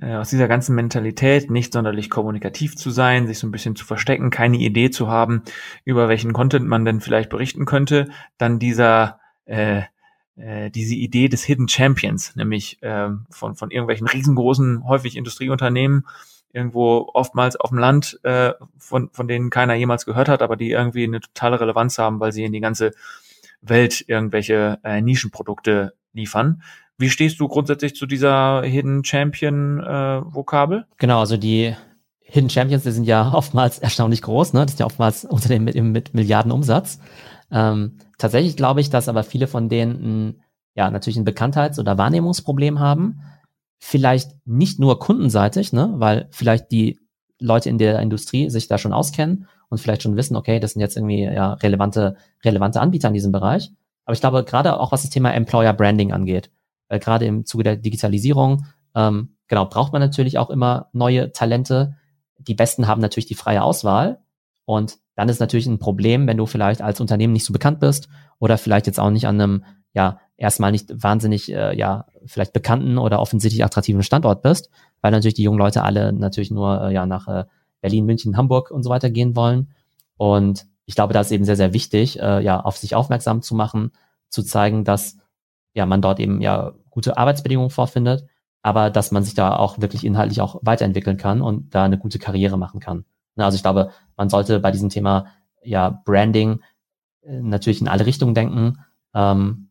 äh, 0.00 0.14
aus 0.14 0.30
dieser 0.30 0.48
ganzen 0.48 0.74
Mentalität 0.74 1.50
nicht 1.50 1.72
sonderlich 1.72 2.10
kommunikativ 2.10 2.76
zu 2.76 2.90
sein, 2.90 3.26
sich 3.26 3.38
so 3.38 3.46
ein 3.46 3.50
bisschen 3.50 3.76
zu 3.76 3.84
verstecken, 3.84 4.30
keine 4.30 4.58
Idee 4.58 4.90
zu 4.90 5.08
haben, 5.08 5.42
über 5.84 6.08
welchen 6.08 6.32
Content 6.32 6.66
man 6.66 6.84
denn 6.84 7.00
vielleicht 7.00 7.30
berichten 7.30 7.64
könnte, 7.64 8.08
dann 8.36 8.58
dieser 8.58 9.20
äh, 9.46 9.82
äh, 10.36 10.70
diese 10.70 10.94
Idee 10.94 11.28
des 11.28 11.44
Hidden 11.44 11.68
Champions, 11.68 12.36
nämlich 12.36 12.82
äh, 12.82 13.08
von, 13.30 13.56
von 13.56 13.70
irgendwelchen 13.70 14.06
riesengroßen, 14.06 14.86
häufig 14.86 15.16
Industrieunternehmen, 15.16 16.06
irgendwo 16.56 17.10
oftmals 17.12 17.54
auf 17.56 17.68
dem 17.68 17.78
Land, 17.78 18.18
äh, 18.24 18.54
von, 18.78 19.10
von 19.12 19.28
denen 19.28 19.50
keiner 19.50 19.74
jemals 19.74 20.06
gehört 20.06 20.28
hat, 20.28 20.42
aber 20.42 20.56
die 20.56 20.70
irgendwie 20.70 21.04
eine 21.04 21.20
totale 21.20 21.60
Relevanz 21.60 21.98
haben, 21.98 22.18
weil 22.18 22.32
sie 22.32 22.44
in 22.44 22.52
die 22.52 22.60
ganze 22.60 22.92
Welt 23.60 24.02
irgendwelche 24.08 24.78
äh, 24.82 25.02
Nischenprodukte 25.02 25.92
liefern. 26.14 26.62
Wie 26.98 27.10
stehst 27.10 27.38
du 27.40 27.46
grundsätzlich 27.46 27.94
zu 27.94 28.06
dieser 28.06 28.62
Hidden 28.62 29.04
Champion 29.04 29.80
äh, 29.80 30.22
Vokabel? 30.24 30.86
Genau, 30.96 31.20
also 31.20 31.36
die 31.36 31.76
Hidden 32.20 32.50
Champions, 32.50 32.84
die 32.84 32.90
sind 32.90 33.04
ja 33.04 33.32
oftmals 33.34 33.78
erstaunlich 33.78 34.22
groß, 34.22 34.54
ne? 34.54 34.62
Das 34.62 34.72
sind 34.72 34.80
ja 34.80 34.86
oftmals 34.86 35.24
Unternehmen 35.26 35.66
mit, 35.66 35.76
mit 35.76 36.14
Milliarden 36.14 36.52
Umsatz. 36.52 36.98
Ähm, 37.52 37.98
tatsächlich 38.18 38.56
glaube 38.56 38.80
ich, 38.80 38.88
dass 38.88 39.08
aber 39.08 39.22
viele 39.24 39.46
von 39.46 39.68
denen 39.68 39.92
ein, 40.02 40.42
ja 40.74 40.90
natürlich 40.90 41.18
ein 41.18 41.26
Bekanntheits- 41.26 41.78
oder 41.78 41.98
Wahrnehmungsproblem 41.98 42.80
haben. 42.80 43.20
Vielleicht 43.78 44.32
nicht 44.44 44.78
nur 44.78 44.98
kundenseitig, 44.98 45.72
ne, 45.72 45.92
weil 45.96 46.28
vielleicht 46.30 46.70
die 46.72 46.98
Leute 47.38 47.68
in 47.68 47.78
der 47.78 48.00
Industrie 48.00 48.48
sich 48.50 48.68
da 48.68 48.78
schon 48.78 48.92
auskennen 48.92 49.46
und 49.68 49.78
vielleicht 49.78 50.02
schon 50.02 50.16
wissen, 50.16 50.36
okay, 50.36 50.60
das 50.60 50.72
sind 50.72 50.80
jetzt 50.80 50.96
irgendwie 50.96 51.24
ja 51.24 51.54
relevante, 51.54 52.16
relevante 52.44 52.80
Anbieter 52.80 53.08
in 53.08 53.14
diesem 53.14 53.32
Bereich. 53.32 53.70
Aber 54.04 54.14
ich 54.14 54.20
glaube, 54.20 54.44
gerade 54.44 54.78
auch 54.78 54.92
was 54.92 55.02
das 55.02 55.10
Thema 55.10 55.32
Employer 55.34 55.72
Branding 55.72 56.12
angeht, 56.12 56.50
weil 56.88 57.00
gerade 57.00 57.26
im 57.26 57.44
Zuge 57.44 57.64
der 57.64 57.76
Digitalisierung, 57.76 58.66
ähm, 58.94 59.36
genau, 59.48 59.66
braucht 59.66 59.92
man 59.92 60.00
natürlich 60.00 60.38
auch 60.38 60.50
immer 60.50 60.88
neue 60.92 61.32
Talente. 61.32 61.96
Die 62.38 62.54
Besten 62.54 62.86
haben 62.86 63.00
natürlich 63.00 63.26
die 63.26 63.34
freie 63.34 63.62
Auswahl. 63.62 64.20
Und 64.64 64.98
dann 65.16 65.28
ist 65.28 65.40
natürlich 65.40 65.66
ein 65.66 65.78
Problem, 65.78 66.26
wenn 66.26 66.36
du 66.36 66.46
vielleicht 66.46 66.82
als 66.82 67.00
Unternehmen 67.00 67.32
nicht 67.32 67.44
so 67.44 67.52
bekannt 67.52 67.80
bist 67.80 68.08
oder 68.38 68.58
vielleicht 68.58 68.86
jetzt 68.86 69.00
auch 69.00 69.10
nicht 69.10 69.26
an 69.26 69.40
einem, 69.40 69.64
ja, 69.92 70.20
erstmal 70.36 70.72
nicht 70.72 71.02
wahnsinnig, 71.02 71.52
äh, 71.52 71.76
ja, 71.76 72.06
vielleicht 72.26 72.52
bekannten 72.52 72.98
oder 72.98 73.20
offensichtlich 73.20 73.64
attraktiven 73.64 74.02
Standort 74.02 74.42
bist, 74.42 74.70
weil 75.00 75.12
natürlich 75.12 75.34
die 75.34 75.42
jungen 75.42 75.58
Leute 75.58 75.82
alle 75.82 76.12
natürlich 76.12 76.50
nur, 76.50 76.82
äh, 76.82 76.92
ja, 76.92 77.06
nach 77.06 77.28
äh, 77.28 77.44
Berlin, 77.80 78.06
München, 78.06 78.36
Hamburg 78.36 78.70
und 78.70 78.82
so 78.82 78.90
weiter 78.90 79.10
gehen 79.10 79.36
wollen. 79.36 79.68
Und 80.16 80.66
ich 80.86 80.94
glaube, 80.94 81.12
da 81.12 81.20
ist 81.20 81.32
eben 81.32 81.44
sehr, 81.44 81.56
sehr 81.56 81.72
wichtig, 81.72 82.20
äh, 82.20 82.42
ja, 82.42 82.60
auf 82.60 82.76
sich 82.76 82.94
aufmerksam 82.94 83.42
zu 83.42 83.54
machen, 83.54 83.92
zu 84.28 84.42
zeigen, 84.42 84.84
dass 84.84 85.18
ja 85.74 85.86
man 85.86 86.02
dort 86.02 86.20
eben 86.20 86.40
ja 86.40 86.72
gute 86.90 87.18
Arbeitsbedingungen 87.18 87.70
vorfindet, 87.70 88.26
aber 88.62 88.90
dass 88.90 89.12
man 89.12 89.22
sich 89.22 89.34
da 89.34 89.56
auch 89.56 89.80
wirklich 89.80 90.04
inhaltlich 90.04 90.40
auch 90.40 90.58
weiterentwickeln 90.62 91.16
kann 91.16 91.42
und 91.42 91.74
da 91.74 91.84
eine 91.84 91.98
gute 91.98 92.18
Karriere 92.18 92.56
machen 92.56 92.80
kann. 92.80 93.04
Ne, 93.36 93.44
also 93.44 93.56
ich 93.56 93.62
glaube, 93.62 93.90
man 94.16 94.28
sollte 94.28 94.60
bei 94.60 94.70
diesem 94.70 94.88
Thema 94.88 95.26
ja 95.62 95.90
Branding 96.04 96.60
äh, 97.22 97.40
natürlich 97.40 97.80
in 97.80 97.88
alle 97.88 98.06
Richtungen 98.06 98.34
denken. 98.34 98.78
Ähm, 99.14 99.65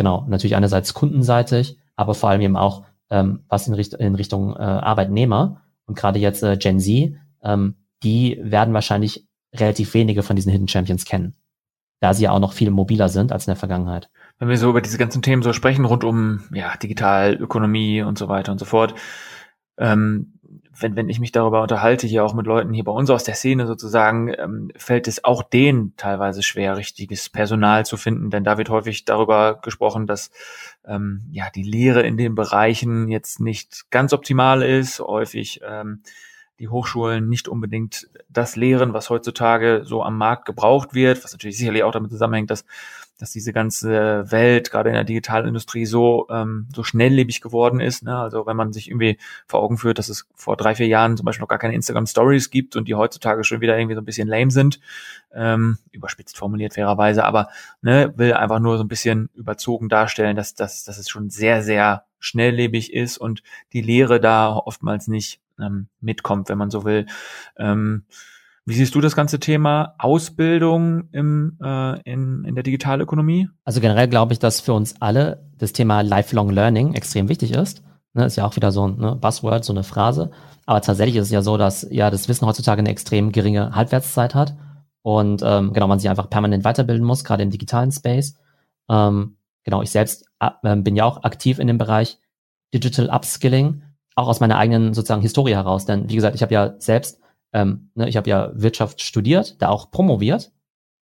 genau, 0.00 0.24
natürlich 0.28 0.56
einerseits 0.56 0.94
kundenseitig, 0.94 1.76
aber 1.94 2.14
vor 2.14 2.30
allem 2.30 2.40
eben 2.40 2.56
auch 2.56 2.84
ähm, 3.10 3.44
was 3.50 3.68
in, 3.68 3.74
Richt 3.74 3.92
in 3.92 4.14
Richtung 4.14 4.56
äh, 4.56 4.60
Arbeitnehmer 4.60 5.60
und 5.84 5.94
gerade 5.94 6.18
jetzt 6.18 6.42
äh, 6.42 6.56
Gen 6.56 6.80
Z, 6.80 7.16
ähm, 7.42 7.74
die 8.02 8.40
werden 8.42 8.72
wahrscheinlich 8.72 9.28
relativ 9.54 9.92
wenige 9.92 10.22
von 10.22 10.36
diesen 10.36 10.52
Hidden 10.52 10.68
Champions 10.68 11.04
kennen, 11.04 11.34
da 12.00 12.14
sie 12.14 12.24
ja 12.24 12.30
auch 12.30 12.38
noch 12.38 12.54
viel 12.54 12.70
mobiler 12.70 13.10
sind 13.10 13.30
als 13.30 13.46
in 13.46 13.50
der 13.50 13.56
Vergangenheit. 13.56 14.08
Wenn 14.38 14.48
wir 14.48 14.56
so 14.56 14.70
über 14.70 14.80
diese 14.80 14.96
ganzen 14.96 15.20
Themen 15.20 15.42
so 15.42 15.52
sprechen 15.52 15.84
rund 15.84 16.02
um 16.02 16.44
ja 16.50 16.74
Digitalökonomie 16.78 18.00
und 18.00 18.16
so 18.16 18.28
weiter 18.28 18.52
und 18.52 18.58
so 18.58 18.64
fort, 18.64 18.94
ähm, 19.76 20.39
wenn, 20.82 20.96
wenn 20.96 21.08
ich 21.08 21.20
mich 21.20 21.32
darüber 21.32 21.62
unterhalte, 21.62 22.06
hier 22.06 22.24
auch 22.24 22.34
mit 22.34 22.46
Leuten 22.46 22.72
hier 22.72 22.84
bei 22.84 22.92
uns 22.92 23.10
aus 23.10 23.24
der 23.24 23.34
Szene 23.34 23.66
sozusagen, 23.66 24.34
ähm, 24.36 24.70
fällt 24.76 25.08
es 25.08 25.24
auch 25.24 25.42
denen 25.42 25.94
teilweise 25.96 26.42
schwer, 26.42 26.76
richtiges 26.76 27.28
Personal 27.28 27.86
zu 27.86 27.96
finden, 27.96 28.30
denn 28.30 28.44
da 28.44 28.58
wird 28.58 28.70
häufig 28.70 29.04
darüber 29.04 29.60
gesprochen, 29.62 30.06
dass 30.06 30.30
ähm, 30.84 31.22
ja 31.30 31.50
die 31.54 31.62
Lehre 31.62 32.02
in 32.02 32.16
den 32.16 32.34
Bereichen 32.34 33.08
jetzt 33.08 33.40
nicht 33.40 33.90
ganz 33.90 34.12
optimal 34.12 34.62
ist, 34.62 35.00
häufig 35.00 35.60
ähm, 35.66 36.02
die 36.60 36.68
Hochschulen 36.68 37.28
nicht 37.28 37.48
unbedingt 37.48 38.08
das 38.28 38.54
lehren, 38.54 38.92
was 38.92 39.08
heutzutage 39.08 39.82
so 39.84 40.02
am 40.02 40.18
Markt 40.18 40.44
gebraucht 40.44 40.92
wird, 40.92 41.24
was 41.24 41.32
natürlich 41.32 41.56
sicherlich 41.56 41.82
auch 41.82 41.92
damit 41.92 42.10
zusammenhängt, 42.10 42.50
dass 42.50 42.66
dass 43.20 43.32
diese 43.32 43.52
ganze 43.52 44.30
Welt 44.30 44.70
gerade 44.70 44.88
in 44.88 44.94
der 44.94 45.04
Digitalindustrie 45.04 45.84
so 45.84 46.26
ähm, 46.30 46.68
so 46.74 46.82
schnelllebig 46.82 47.42
geworden 47.42 47.78
ist. 47.78 48.02
Ne? 48.02 48.16
Also 48.16 48.46
wenn 48.46 48.56
man 48.56 48.72
sich 48.72 48.88
irgendwie 48.88 49.18
vor 49.46 49.60
Augen 49.60 49.76
führt, 49.76 49.98
dass 49.98 50.08
es 50.08 50.26
vor 50.34 50.56
drei 50.56 50.74
vier 50.74 50.86
Jahren 50.86 51.18
zum 51.18 51.26
Beispiel 51.26 51.42
noch 51.42 51.48
gar 51.48 51.58
keine 51.58 51.74
Instagram 51.74 52.06
Stories 52.06 52.48
gibt 52.48 52.76
und 52.76 52.88
die 52.88 52.94
heutzutage 52.94 53.44
schon 53.44 53.60
wieder 53.60 53.78
irgendwie 53.78 53.94
so 53.94 54.00
ein 54.00 54.06
bisschen 54.06 54.26
lame 54.26 54.50
sind, 54.50 54.80
ähm, 55.34 55.76
überspitzt 55.92 56.38
formuliert 56.38 56.74
fairerweise, 56.74 57.24
aber 57.24 57.50
ne, 57.82 58.12
will 58.16 58.32
einfach 58.32 58.58
nur 58.58 58.78
so 58.78 58.84
ein 58.84 58.88
bisschen 58.88 59.28
überzogen 59.34 59.90
darstellen, 59.90 60.34
dass, 60.34 60.54
dass, 60.54 60.84
dass 60.84 60.96
es 60.96 61.10
schon 61.10 61.28
sehr 61.28 61.62
sehr 61.62 62.04
schnelllebig 62.20 62.94
ist 62.94 63.18
und 63.18 63.42
die 63.74 63.82
Lehre 63.82 64.18
da 64.18 64.54
oftmals 64.54 65.08
nicht 65.08 65.40
ähm, 65.60 65.88
mitkommt, 66.00 66.48
wenn 66.48 66.58
man 66.58 66.70
so 66.70 66.84
will. 66.84 67.06
Ähm, 67.58 68.04
wie 68.70 68.74
siehst 68.74 68.94
du 68.94 69.00
das 69.00 69.16
ganze 69.16 69.40
Thema 69.40 69.94
Ausbildung 69.98 71.08
im, 71.10 71.58
äh, 71.62 72.00
in, 72.02 72.44
in 72.44 72.54
der 72.54 72.62
Digitalökonomie? 72.62 73.48
Also 73.64 73.80
generell 73.80 74.06
glaube 74.06 74.32
ich, 74.32 74.38
dass 74.38 74.60
für 74.60 74.72
uns 74.72 74.94
alle 75.00 75.44
das 75.58 75.72
Thema 75.72 76.02
Lifelong 76.02 76.50
Learning 76.50 76.94
extrem 76.94 77.28
wichtig 77.28 77.52
ist. 77.52 77.82
Ne, 78.12 78.24
ist 78.24 78.36
ja 78.36 78.46
auch 78.46 78.56
wieder 78.56 78.72
so 78.72 78.86
ein 78.86 78.96
ne, 78.96 79.16
Buzzword, 79.16 79.64
so 79.64 79.72
eine 79.72 79.82
Phrase. 79.82 80.30
Aber 80.66 80.80
tatsächlich 80.80 81.16
ist 81.16 81.26
es 81.26 81.30
ja 81.32 81.42
so, 81.42 81.56
dass 81.56 81.86
ja 81.90 82.10
das 82.10 82.28
Wissen 82.28 82.46
heutzutage 82.46 82.78
eine 82.78 82.90
extrem 82.90 83.32
geringe 83.32 83.74
Halbwertszeit 83.74 84.34
hat 84.34 84.56
und 85.02 85.42
ähm, 85.44 85.72
genau 85.72 85.88
man 85.88 85.98
sich 85.98 86.08
einfach 86.08 86.30
permanent 86.30 86.64
weiterbilden 86.64 87.04
muss, 87.04 87.24
gerade 87.24 87.42
im 87.42 87.50
digitalen 87.50 87.90
Space. 87.90 88.36
Ähm, 88.88 89.36
genau, 89.64 89.82
ich 89.82 89.90
selbst 89.90 90.26
äh, 90.40 90.76
bin 90.76 90.94
ja 90.94 91.04
auch 91.04 91.24
aktiv 91.24 91.58
in 91.58 91.66
dem 91.66 91.78
Bereich 91.78 92.18
Digital 92.72 93.10
Upskilling, 93.10 93.82
auch 94.14 94.28
aus 94.28 94.38
meiner 94.38 94.58
eigenen 94.58 94.94
sozusagen 94.94 95.22
Historie 95.22 95.54
heraus. 95.54 95.86
Denn 95.86 96.08
wie 96.08 96.14
gesagt, 96.14 96.36
ich 96.36 96.42
habe 96.42 96.54
ja 96.54 96.74
selbst 96.78 97.20
ähm, 97.52 97.90
ne, 97.94 98.08
ich 98.08 98.16
habe 98.16 98.28
ja 98.28 98.50
Wirtschaft 98.54 99.02
studiert, 99.02 99.60
da 99.60 99.68
auch 99.68 99.90
promoviert. 99.90 100.52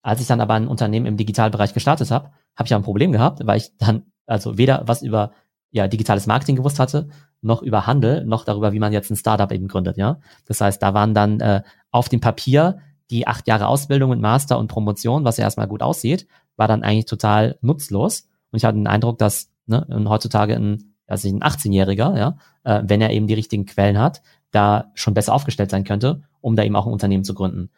Als 0.02 0.22
ich 0.22 0.28
dann 0.28 0.42
aber 0.42 0.54
ein 0.54 0.68
Unternehmen 0.68 1.06
im 1.06 1.18
Digitalbereich 1.18 1.74
gestartet 1.74 2.12
habe, 2.12 2.32
habe 2.56 2.66
ich 2.66 2.70
ja 2.70 2.78
ein 2.78 2.84
Problem 2.84 3.12
gehabt, 3.12 3.46
weil 3.46 3.58
ich 3.58 3.76
dann 3.78 4.04
also 4.26 4.58
weder 4.58 4.84
was 4.86 5.02
über 5.02 5.32
ja 5.72 5.88
digitales 5.88 6.28
Marketing 6.28 6.56
gewusst 6.56 6.80
hatte, 6.80 7.10
noch 7.42 7.62
über 7.62 7.88
Handel, 7.88 8.26
noch 8.26 8.46
darüber, 8.46 8.72
wie 8.74 8.80
man 8.80 8.94
jetzt 8.94 9.12
ein 9.12 9.16
Startup 9.16 9.52
eben 9.52 9.68
gründet, 9.68 9.98
ja. 9.98 10.20
Das 10.46 10.62
heißt, 10.62 10.82
da 10.82 10.94
waren 10.94 11.14
dann 11.14 11.40
äh, 11.40 11.62
auf 11.92 12.10
dem 12.10 12.22
Papier 12.22 12.80
die 13.10 13.28
acht 13.28 13.48
Jahre 13.48 13.68
Ausbildung 13.68 14.12
und 14.12 14.22
Master 14.22 14.58
und 14.58 14.68
Promotion, 14.68 15.24
was 15.24 15.38
ja 15.38 15.44
erstmal 15.44 15.68
gut 15.68 15.82
aussieht, 15.82 16.28
war 16.56 16.68
dann 16.68 16.84
eigentlich 16.84 17.06
total 17.06 17.58
nutzlos. 17.62 18.28
Und 18.52 18.58
ich 18.58 18.66
hatte 18.66 18.78
den 18.78 18.88
Eindruck, 18.88 19.18
dass 19.18 19.50
ne, 19.66 19.86
heutzutage 20.10 20.56
ein, 20.56 20.96
also 21.06 21.30
ein 21.30 21.42
18-Jähriger, 21.42 22.18
ja, 22.18 22.38
äh, 22.64 22.84
wenn 22.86 23.02
er 23.02 23.12
eben 23.12 23.28
die 23.28 23.34
richtigen 23.34 23.66
Quellen 23.66 23.98
hat, 23.98 24.22
da 24.52 24.92
schon 24.94 25.14
besser 25.14 25.34
aufgestellt 25.34 25.72
sein 25.72 25.84
könnte, 25.84 26.22
um 26.41 26.56
da 26.56 26.63
eben 26.63 26.76
auch 26.76 26.86
ein 26.86 26.93
Unternehmen 26.93 27.23
zu 27.23 27.34
gründen. 27.34 27.69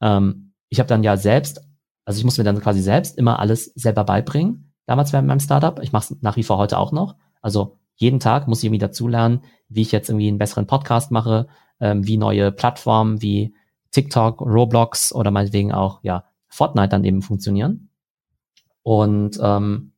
Ähm, 0.00 0.52
ich 0.68 0.78
habe 0.78 0.88
dann 0.88 1.02
ja 1.02 1.16
selbst, 1.16 1.60
also 2.04 2.18
ich 2.18 2.24
muss 2.24 2.38
mir 2.38 2.44
dann 2.44 2.60
quasi 2.60 2.80
selbst 2.80 3.16
immer 3.18 3.38
alles 3.38 3.66
selber 3.74 4.04
beibringen, 4.04 4.72
damals 4.86 5.12
während 5.12 5.28
meinem 5.28 5.40
Startup. 5.40 5.80
Ich 5.82 5.92
mache 5.92 6.14
es 6.14 6.22
nach 6.22 6.36
wie 6.36 6.42
vor 6.42 6.58
heute 6.58 6.78
auch 6.78 6.92
noch. 6.92 7.16
Also 7.40 7.76
jeden 7.94 8.20
Tag 8.20 8.48
muss 8.48 8.58
ich 8.58 8.64
irgendwie 8.64 8.78
dazulernen, 8.78 9.42
wie 9.68 9.82
ich 9.82 9.92
jetzt 9.92 10.08
irgendwie 10.08 10.28
einen 10.28 10.38
besseren 10.38 10.66
Podcast 10.66 11.10
mache, 11.10 11.48
ähm, 11.80 12.06
wie 12.06 12.16
neue 12.16 12.52
Plattformen 12.52 13.22
wie 13.22 13.54
TikTok, 13.90 14.40
Roblox 14.40 15.12
oder 15.12 15.30
meinetwegen 15.30 15.72
auch 15.72 16.00
ja 16.02 16.24
Fortnite 16.48 16.88
dann 16.88 17.04
eben 17.04 17.22
funktionieren. 17.22 17.90
Und 18.82 19.38
ähm, 19.42 19.92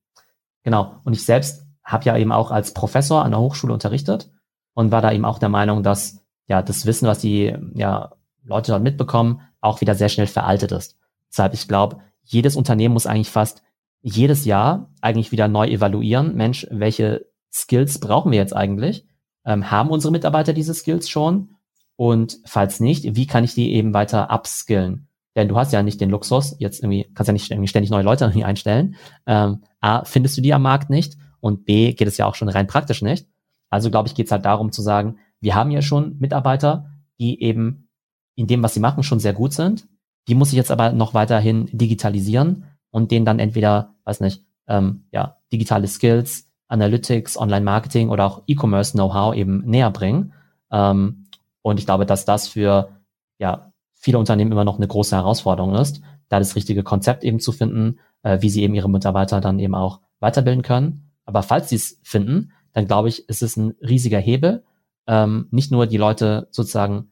genau, 0.62 0.94
und 1.04 1.12
ich 1.12 1.24
selbst 1.24 1.66
habe 1.85 2.04
ja 2.04 2.16
eben 2.16 2.33
auch 2.33 2.50
als 2.50 2.72
Professor 2.72 3.24
an 3.24 3.33
der 3.33 3.40
Hochschule 3.40 3.72
unterrichtet 3.72 4.30
und 4.74 4.92
war 4.92 5.02
da 5.02 5.12
eben 5.12 5.24
auch 5.24 5.38
der 5.38 5.48
Meinung, 5.48 5.83
dass 5.83 6.24
ja 6.50 6.62
das 6.62 6.84
Wissen, 6.84 7.06
was 7.06 7.20
die 7.20 7.54
ja, 7.74 8.12
Leute 8.44 8.72
dort 8.72 8.82
mitbekommen, 8.82 9.40
auch 9.60 9.80
wieder 9.80 9.94
sehr 9.94 10.08
schnell 10.08 10.26
veraltet 10.26 10.72
ist. 10.72 10.98
Deshalb, 11.30 11.54
ich 11.54 11.68
glaube, 11.68 11.98
jedes 12.24 12.56
Unternehmen 12.56 12.92
muss 12.92 13.06
eigentlich 13.06 13.30
fast 13.30 13.62
jedes 14.02 14.44
Jahr 14.44 14.90
eigentlich 15.00 15.30
wieder 15.30 15.46
neu 15.46 15.68
evaluieren. 15.68 16.34
Mensch, 16.34 16.66
welche 16.70 17.26
Skills 17.52 18.00
brauchen 18.00 18.32
wir 18.32 18.38
jetzt 18.38 18.56
eigentlich? 18.56 19.06
Ähm, 19.44 19.70
haben 19.70 19.90
unsere 19.90 20.10
Mitarbeiter 20.10 20.52
diese 20.52 20.74
Skills 20.74 21.08
schon? 21.08 21.50
Und 21.96 22.38
falls 22.46 22.80
nicht, 22.80 23.14
wie 23.14 23.26
kann 23.26 23.44
ich 23.44 23.54
die 23.54 23.72
eben 23.74 23.94
weiter 23.94 24.30
upskillen? 24.32 25.06
Denn 25.36 25.48
du 25.48 25.56
hast 25.56 25.72
ja 25.72 25.82
nicht 25.84 26.00
den 26.00 26.10
Luxus, 26.10 26.56
jetzt 26.58 26.82
irgendwie, 26.82 27.08
kannst 27.14 27.28
ja 27.28 27.32
nicht 27.32 27.50
irgendwie 27.50 27.68
ständig 27.68 27.90
neue 27.90 28.02
Leute 28.02 28.26
einstellen. 28.44 28.96
Ähm, 29.26 29.62
A, 29.80 30.04
findest 30.04 30.36
du 30.36 30.40
die 30.40 30.52
am 30.52 30.62
Markt 30.62 30.90
nicht 30.90 31.16
und 31.38 31.64
B, 31.64 31.92
geht 31.92 32.08
es 32.08 32.16
ja 32.16 32.26
auch 32.26 32.34
schon 32.34 32.48
rein 32.48 32.66
praktisch 32.66 33.02
nicht. 33.02 33.28
Also 33.68 33.90
glaube 33.90 34.08
ich, 34.08 34.16
geht 34.16 34.26
es 34.26 34.32
halt 34.32 34.44
darum 34.44 34.72
zu 34.72 34.82
sagen, 34.82 35.18
wir 35.40 35.55
haben 35.55 35.70
ja 35.70 35.83
schon 35.83 36.16
Mitarbeiter, 36.18 36.90
die 37.18 37.42
eben 37.42 37.88
in 38.35 38.46
dem, 38.46 38.62
was 38.62 38.74
sie 38.74 38.81
machen, 38.81 39.03
schon 39.03 39.20
sehr 39.20 39.33
gut 39.33 39.53
sind. 39.53 39.87
Die 40.29 40.35
muss 40.35 40.50
ich 40.50 40.55
jetzt 40.55 40.70
aber 40.70 40.92
noch 40.92 41.14
weiterhin 41.14 41.68
digitalisieren 41.72 42.64
und 42.90 43.11
denen 43.11 43.26
dann 43.26 43.38
entweder, 43.38 43.94
weiß 44.05 44.20
nicht, 44.20 44.44
ähm, 44.68 45.05
ja, 45.11 45.37
digitale 45.53 45.88
Skills, 45.88 46.48
Analytics, 46.68 47.37
Online-Marketing 47.37 48.11
oder 48.11 48.26
auch 48.26 48.42
E-Commerce-Know-how 48.46 49.35
eben 49.35 49.64
näher 49.66 49.90
bringen. 49.90 50.33
Ähm, 50.70 51.26
und 51.62 51.79
ich 51.79 51.87
glaube, 51.87 52.07
dass 52.07 52.24
das 52.24 52.48
für 52.48 52.90
ja, 53.38 53.72
viele 53.94 54.18
Unternehmen 54.18 54.53
immer 54.53 54.64
noch 54.64 54.76
eine 54.76 54.88
große 54.88 55.16
Herausforderung 55.16 55.74
ist, 55.74 56.00
da 56.29 56.38
das 56.38 56.55
richtige 56.57 56.83
Konzept 56.83 57.24
eben 57.24 57.40
zu 57.40 57.53
finden, 57.53 57.98
äh, 58.22 58.40
wie 58.40 58.50
sie 58.50 58.62
eben 58.62 58.74
ihre 58.74 58.88
Mitarbeiter 58.88 59.40
dann 59.40 59.59
eben 59.59 59.74
auch 59.74 60.00
weiterbilden 60.20 60.62
können. 60.62 61.11
Aber 61.24 61.42
falls 61.42 61.68
sie 61.68 61.76
es 61.76 61.98
finden, 62.03 62.53
dann 62.72 62.87
glaube 62.87 63.09
ich, 63.09 63.29
ist 63.29 63.42
es 63.42 63.57
ein 63.57 63.74
riesiger 63.83 64.18
Hebel, 64.18 64.64
ähm, 65.11 65.49
nicht 65.51 65.73
nur 65.73 65.88
die 65.88 65.96
Leute 65.96 66.46
sozusagen 66.53 67.11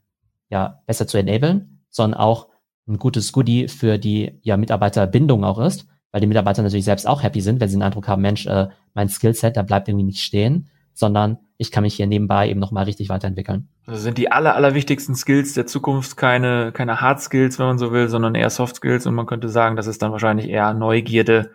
ja 0.49 0.81
besser 0.87 1.09
zu 1.09 1.19
enablen, 1.19 1.83
sondern 1.91 2.19
auch 2.19 2.49
ein 2.87 2.97
gutes 2.97 3.33
Goodie 3.33 3.67
für 3.67 3.99
die 3.99 4.39
ja 4.43 4.57
Mitarbeiterbindung 4.57 5.45
auch 5.45 5.59
ist, 5.59 5.89
weil 6.13 6.21
die 6.21 6.29
Mitarbeiter 6.29 6.63
natürlich 6.63 6.85
selbst 6.85 7.09
auch 7.09 7.25
happy 7.25 7.41
sind, 7.41 7.61
wenn 7.61 7.69
sie 7.69 7.77
den 7.77 7.83
Eindruck 7.83 8.07
haben, 8.07 8.23
Mensch, 8.23 8.47
äh, 8.47 8.69
mein 8.95 9.09
Skillset, 9.09 9.57
da 9.57 9.63
bleibt 9.63 9.89
irgendwie 9.89 10.07
nicht 10.07 10.23
stehen, 10.23 10.71
sondern 10.95 11.39
ich 11.57 11.73
kann 11.73 11.83
mich 11.83 11.95
hier 11.95 12.07
nebenbei 12.07 12.49
eben 12.49 12.61
nochmal 12.61 12.85
richtig 12.85 13.09
weiterentwickeln. 13.09 13.69
Also 13.85 14.01
sind 14.01 14.17
die 14.17 14.31
aller, 14.31 14.55
allerwichtigsten 14.55 15.17
Skills 15.17 15.55
der 15.55 15.67
Zukunft 15.67 16.17
keine, 16.17 16.71
keine 16.71 17.01
Hard 17.01 17.21
Skills, 17.21 17.59
wenn 17.59 17.67
man 17.67 17.79
so 17.79 17.91
will, 17.91 18.09
sondern 18.09 18.37
eher 18.37 18.51
Soft 18.51 18.77
Skills 18.77 19.07
und 19.07 19.15
man 19.17 19.27
könnte 19.27 19.49
sagen, 19.49 19.75
das 19.75 19.89
ist 19.89 20.03
dann 20.03 20.13
wahrscheinlich 20.13 20.49
eher 20.49 20.73
Neugierde 20.73 21.51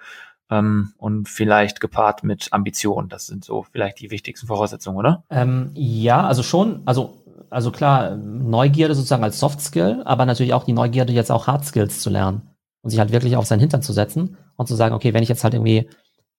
ähm, 0.54 0.94
und 0.98 1.30
vielleicht 1.30 1.82
gepaart 1.82 2.24
mit 2.24 2.50
Ambition. 2.52 3.10
Das 3.10 3.28
sind 3.28 3.44
so 3.44 3.66
vielleicht 3.72 4.00
die 4.00 4.12
wichtigsten 4.12 4.48
Voraussetzungen, 4.48 4.98
oder? 4.98 5.24
Ähm, 5.30 5.72
ja, 5.74 6.26
also 6.26 6.44
schon, 6.44 6.82
also 6.86 7.24
also 7.54 7.70
klar, 7.70 8.16
Neugierde 8.16 8.96
sozusagen 8.96 9.24
als 9.24 9.40
Soft 9.40 9.62
Skill, 9.62 10.02
aber 10.06 10.26
natürlich 10.26 10.54
auch 10.54 10.64
die 10.64 10.74
Neugierde, 10.74 11.14
jetzt 11.14 11.32
auch 11.32 11.46
Hard 11.46 11.64
Skills 11.64 12.00
zu 12.00 12.10
lernen 12.10 12.42
und 12.82 12.90
sich 12.90 13.00
halt 13.00 13.12
wirklich 13.12 13.36
auf 13.36 13.46
seinen 13.46 13.60
Hintern 13.60 13.84
zu 13.84 13.94
setzen 13.94 14.38
und 14.56 14.68
zu 14.68 14.76
sagen, 14.76 14.96
okay, 14.96 15.14
wenn 15.14 15.22
ich 15.22 15.30
jetzt 15.30 15.44
halt 15.44 15.54
irgendwie, 15.54 15.88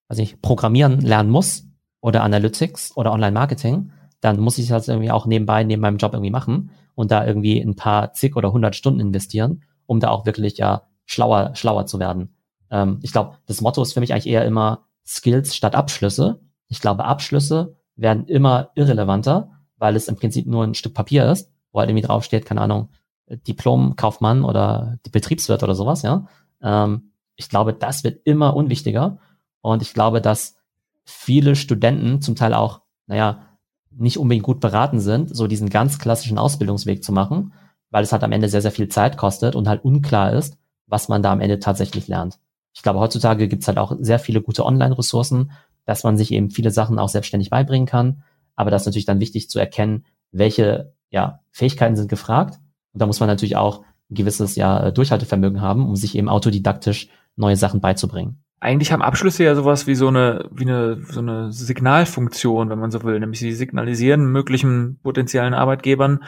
weiß 0.08 0.18
ich, 0.18 0.42
Programmieren 0.42 1.00
lernen 1.00 1.30
muss 1.30 1.66
oder 2.00 2.24
Analytics 2.24 2.96
oder 2.96 3.12
Online-Marketing, 3.12 3.92
dann 4.20 4.40
muss 4.40 4.58
ich 4.58 4.68
das 4.68 4.88
irgendwie 4.88 5.12
auch 5.12 5.26
nebenbei, 5.26 5.62
neben 5.62 5.82
meinem 5.82 5.98
Job 5.98 6.14
irgendwie 6.14 6.32
machen 6.32 6.70
und 6.96 7.12
da 7.12 7.24
irgendwie 7.24 7.60
ein 7.60 7.76
paar 7.76 8.12
zig 8.12 8.34
oder 8.34 8.52
hundert 8.52 8.74
Stunden 8.74 9.00
investieren, 9.00 9.62
um 9.86 10.00
da 10.00 10.08
auch 10.10 10.26
wirklich 10.26 10.58
ja 10.58 10.82
schlauer, 11.06 11.54
schlauer 11.54 11.86
zu 11.86 12.00
werden. 12.00 12.33
Ähm, 12.74 12.98
ich 13.02 13.12
glaube, 13.12 13.36
das 13.46 13.60
Motto 13.60 13.80
ist 13.80 13.94
für 13.94 14.00
mich 14.00 14.12
eigentlich 14.12 14.26
eher 14.26 14.44
immer 14.44 14.86
Skills 15.06 15.54
statt 15.54 15.76
Abschlüsse. 15.76 16.40
Ich 16.66 16.80
glaube, 16.80 17.04
Abschlüsse 17.04 17.76
werden 17.94 18.26
immer 18.26 18.70
irrelevanter, 18.74 19.52
weil 19.76 19.94
es 19.94 20.08
im 20.08 20.16
Prinzip 20.16 20.46
nur 20.46 20.64
ein 20.64 20.74
Stück 20.74 20.92
Papier 20.92 21.30
ist, 21.30 21.52
wo 21.70 21.78
halt 21.78 21.88
irgendwie 21.88 22.06
draufsteht, 22.06 22.44
keine 22.44 22.62
Ahnung, 22.62 22.88
Diplom-Kaufmann 23.28 24.44
oder 24.44 24.98
die 25.06 25.10
Betriebswirt 25.10 25.62
oder 25.62 25.76
sowas, 25.76 26.02
ja. 26.02 26.26
Ähm, 26.60 27.12
ich 27.36 27.48
glaube, 27.48 27.74
das 27.74 28.02
wird 28.02 28.26
immer 28.26 28.56
unwichtiger. 28.56 29.18
Und 29.60 29.80
ich 29.80 29.94
glaube, 29.94 30.20
dass 30.20 30.56
viele 31.04 31.54
Studenten 31.54 32.20
zum 32.22 32.34
Teil 32.34 32.54
auch, 32.54 32.82
naja, 33.06 33.46
nicht 33.90 34.18
unbedingt 34.18 34.44
gut 34.44 34.60
beraten 34.60 34.98
sind, 34.98 35.34
so 35.34 35.46
diesen 35.46 35.70
ganz 35.70 36.00
klassischen 36.00 36.38
Ausbildungsweg 36.38 37.04
zu 37.04 37.12
machen, 37.12 37.52
weil 37.90 38.02
es 38.02 38.12
halt 38.12 38.24
am 38.24 38.32
Ende 38.32 38.48
sehr, 38.48 38.62
sehr 38.62 38.72
viel 38.72 38.88
Zeit 38.88 39.16
kostet 39.16 39.54
und 39.54 39.68
halt 39.68 39.84
unklar 39.84 40.32
ist, 40.32 40.58
was 40.86 41.08
man 41.08 41.22
da 41.22 41.32
am 41.32 41.40
Ende 41.40 41.60
tatsächlich 41.60 42.08
lernt. 42.08 42.40
Ich 42.74 42.82
glaube, 42.82 42.98
heutzutage 42.98 43.48
gibt 43.48 43.62
es 43.62 43.68
halt 43.68 43.78
auch 43.78 43.96
sehr 44.00 44.18
viele 44.18 44.42
gute 44.42 44.66
Online-Ressourcen, 44.66 45.52
dass 45.86 46.04
man 46.04 46.16
sich 46.16 46.32
eben 46.32 46.50
viele 46.50 46.70
Sachen 46.70 46.98
auch 46.98 47.08
selbstständig 47.08 47.50
beibringen 47.50 47.86
kann. 47.86 48.24
Aber 48.56 48.70
das 48.70 48.82
ist 48.82 48.86
natürlich 48.86 49.06
dann 49.06 49.20
wichtig 49.20 49.48
zu 49.48 49.58
erkennen, 49.58 50.04
welche 50.32 50.92
ja, 51.10 51.40
Fähigkeiten 51.52 51.96
sind 51.96 52.08
gefragt. 52.08 52.58
Und 52.92 53.00
da 53.00 53.06
muss 53.06 53.20
man 53.20 53.28
natürlich 53.28 53.56
auch 53.56 53.82
ein 54.10 54.16
gewisses 54.16 54.56
ja, 54.56 54.90
Durchhaltevermögen 54.90 55.60
haben, 55.60 55.88
um 55.88 55.96
sich 55.96 56.16
eben 56.16 56.28
autodidaktisch 56.28 57.08
neue 57.36 57.56
Sachen 57.56 57.80
beizubringen. 57.80 58.42
Eigentlich 58.60 58.92
haben 58.92 59.02
Abschlüsse 59.02 59.44
ja 59.44 59.54
sowas 59.54 59.86
wie 59.86 59.94
so 59.94 60.08
eine, 60.08 60.48
wie 60.50 60.64
eine, 60.64 61.02
so 61.04 61.20
eine 61.20 61.52
Signalfunktion, 61.52 62.70
wenn 62.70 62.78
man 62.78 62.90
so 62.90 63.02
will. 63.02 63.20
Nämlich 63.20 63.40
sie 63.40 63.52
signalisieren 63.52 64.26
möglichen 64.32 64.98
potenziellen 65.02 65.54
Arbeitgebern, 65.54 66.24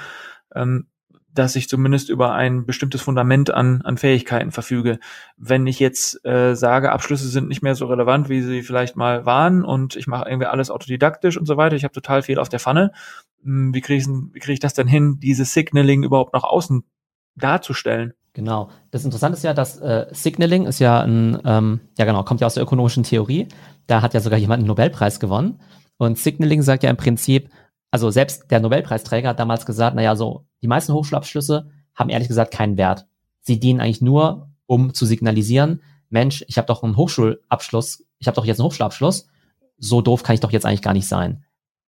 ähm, 0.54 0.86
dass 1.38 1.56
ich 1.56 1.68
zumindest 1.68 2.08
über 2.08 2.32
ein 2.32 2.66
bestimmtes 2.66 3.02
Fundament 3.02 3.50
an, 3.52 3.82
an 3.82 3.98
Fähigkeiten 3.98 4.52
verfüge. 4.52 4.98
Wenn 5.36 5.66
ich 5.66 5.78
jetzt 5.80 6.24
äh, 6.24 6.54
sage, 6.54 6.92
Abschlüsse 6.92 7.28
sind 7.28 7.48
nicht 7.48 7.62
mehr 7.62 7.74
so 7.74 7.86
relevant, 7.86 8.28
wie 8.28 8.42
sie 8.42 8.62
vielleicht 8.62 8.96
mal 8.96 9.26
waren 9.26 9.64
und 9.64 9.96
ich 9.96 10.06
mache 10.06 10.28
irgendwie 10.28 10.46
alles 10.46 10.70
autodidaktisch 10.70 11.36
und 11.36 11.46
so 11.46 11.56
weiter, 11.56 11.76
ich 11.76 11.84
habe 11.84 11.94
total 11.94 12.22
viel 12.22 12.38
auf 12.38 12.48
der 12.48 12.60
Pfanne, 12.60 12.92
hm, 13.42 13.74
wie 13.74 13.80
kriege 13.80 14.00
ich, 14.00 14.40
krieg 14.40 14.54
ich 14.54 14.60
das 14.60 14.74
denn 14.74 14.88
hin, 14.88 15.18
dieses 15.20 15.52
Signaling 15.52 16.02
überhaupt 16.02 16.34
nach 16.34 16.44
außen 16.44 16.84
darzustellen? 17.36 18.14
Genau. 18.32 18.68
Das 18.90 19.04
Interessante 19.04 19.38
ist 19.38 19.44
ja, 19.44 19.54
dass 19.54 19.80
äh, 19.80 20.06
Signaling 20.10 20.66
ist 20.66 20.78
ja 20.78 21.00
ein, 21.00 21.38
ähm, 21.44 21.80
ja 21.96 22.04
genau, 22.04 22.22
kommt 22.22 22.42
ja 22.42 22.46
aus 22.46 22.54
der 22.54 22.62
ökonomischen 22.62 23.02
Theorie. 23.02 23.48
Da 23.86 24.02
hat 24.02 24.12
ja 24.12 24.20
sogar 24.20 24.38
jemand 24.38 24.60
einen 24.60 24.68
Nobelpreis 24.68 25.20
gewonnen. 25.20 25.58
Und 25.96 26.18
Signaling 26.18 26.60
sagt 26.60 26.82
ja 26.82 26.90
im 26.90 26.98
Prinzip, 26.98 27.48
also 27.90 28.10
selbst 28.10 28.50
der 28.50 28.60
Nobelpreisträger 28.60 29.30
hat 29.30 29.40
damals 29.40 29.64
gesagt, 29.64 29.96
naja, 29.96 30.16
so 30.16 30.44
die 30.66 30.68
meisten 30.68 30.92
Hochschulabschlüsse 30.92 31.70
haben 31.94 32.10
ehrlich 32.10 32.26
gesagt 32.26 32.52
keinen 32.52 32.76
Wert. 32.76 33.06
Sie 33.40 33.60
dienen 33.60 33.80
eigentlich 33.80 34.02
nur, 34.02 34.50
um 34.66 34.94
zu 34.94 35.06
signalisieren, 35.06 35.80
Mensch, 36.08 36.44
ich 36.48 36.58
habe 36.58 36.66
doch 36.66 36.82
einen 36.82 36.96
Hochschulabschluss, 36.96 38.04
ich 38.18 38.26
habe 38.26 38.34
doch 38.34 38.44
jetzt 38.44 38.58
einen 38.58 38.66
Hochschulabschluss, 38.66 39.28
so 39.78 40.00
doof 40.00 40.24
kann 40.24 40.34
ich 40.34 40.40
doch 40.40 40.50
jetzt 40.50 40.66
eigentlich 40.66 40.82
gar 40.82 40.92
nicht 40.92 41.06
sein. 41.06 41.44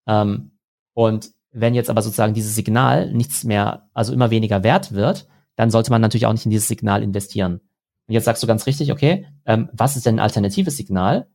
Ähm, 0.07 0.51
und 0.93 1.31
wenn 1.51 1.73
jetzt 1.73 1.89
aber 1.89 2.01
sozusagen 2.01 2.33
dieses 2.33 2.55
Signal 2.55 3.11
nichts 3.11 3.43
mehr, 3.43 3.89
also 3.93 4.13
immer 4.13 4.31
weniger 4.31 4.63
wert 4.63 4.93
wird, 4.93 5.27
dann 5.57 5.71
sollte 5.71 5.91
man 5.91 6.01
natürlich 6.01 6.25
auch 6.25 6.31
nicht 6.31 6.45
in 6.45 6.51
dieses 6.51 6.69
Signal 6.69 7.03
investieren. 7.03 7.59
Und 8.07 8.13
jetzt 8.13 8.25
sagst 8.25 8.41
du 8.41 8.47
ganz 8.47 8.65
richtig, 8.65 8.93
okay, 8.93 9.27
ähm, 9.45 9.67
was 9.73 9.97
ist 9.97 10.05
denn 10.05 10.15
ein 10.15 10.23
alternatives 10.23 10.77
Signal? 10.77 11.27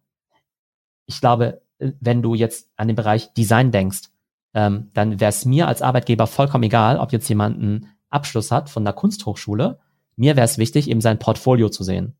Ich 1.05 1.21
glaube, 1.21 1.61
äh, 1.79 1.93
wenn 2.01 2.23
du 2.23 2.35
jetzt 2.35 2.71
an 2.77 2.89
den 2.89 2.97
Bereich 2.97 3.35
Design 3.35 3.71
denkst, 3.71 4.09
ähm, 4.55 4.91
dann 4.95 5.21
wäre 5.21 5.31
es 5.31 5.45
mir 5.45 5.69
als 5.69 5.83
Arbeitgeber 5.83 6.27
vollkommen 6.27 6.65
egal, 6.65 6.99
ob 6.99 7.13
jetzt 7.13 7.29
jemand 7.29 7.59
einen 7.59 7.89
Abschluss 8.09 8.51
hat 8.51 8.71
von 8.71 8.85
einer 8.85 8.93
Kunsthochschule. 8.93 9.81
Mir 10.17 10.37
wäre 10.37 10.45
es 10.45 10.59
wichtig, 10.59 10.89
eben 10.89 11.01
sein 11.01 11.19
Portfolio 11.19 11.69
zu 11.69 11.83
sehen. 11.83 12.17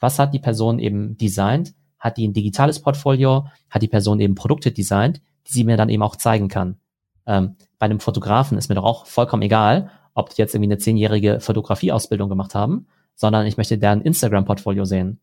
Was 0.00 0.18
hat 0.18 0.34
die 0.34 0.40
Person 0.40 0.78
eben 0.80 1.16
designt? 1.16 1.74
Hat 1.98 2.16
die 2.16 2.26
ein 2.26 2.32
digitales 2.32 2.82
Portfolio? 2.82 3.46
Hat 3.70 3.82
die 3.82 3.88
Person 3.88 4.20
eben 4.20 4.34
Produkte 4.34 4.72
designt, 4.72 5.22
die 5.46 5.52
sie 5.52 5.64
mir 5.64 5.76
dann 5.76 5.88
eben 5.88 6.02
auch 6.02 6.16
zeigen 6.16 6.48
kann? 6.48 6.76
Ähm, 7.24 7.56
bei 7.78 7.86
einem 7.86 8.00
Fotografen 8.00 8.58
ist 8.58 8.68
mir 8.68 8.74
doch 8.74 8.84
auch 8.84 9.06
vollkommen 9.06 9.42
egal, 9.42 9.90
ob 10.14 10.30
die 10.30 10.42
jetzt 10.42 10.54
irgendwie 10.54 10.72
eine 10.72 10.78
zehnjährige 10.78 11.40
Fotografieausbildung 11.40 12.28
gemacht 12.28 12.54
haben, 12.54 12.86
sondern 13.14 13.46
ich 13.46 13.56
möchte 13.56 13.78
deren 13.78 14.00
Instagram-Portfolio 14.00 14.84
sehen. 14.84 15.20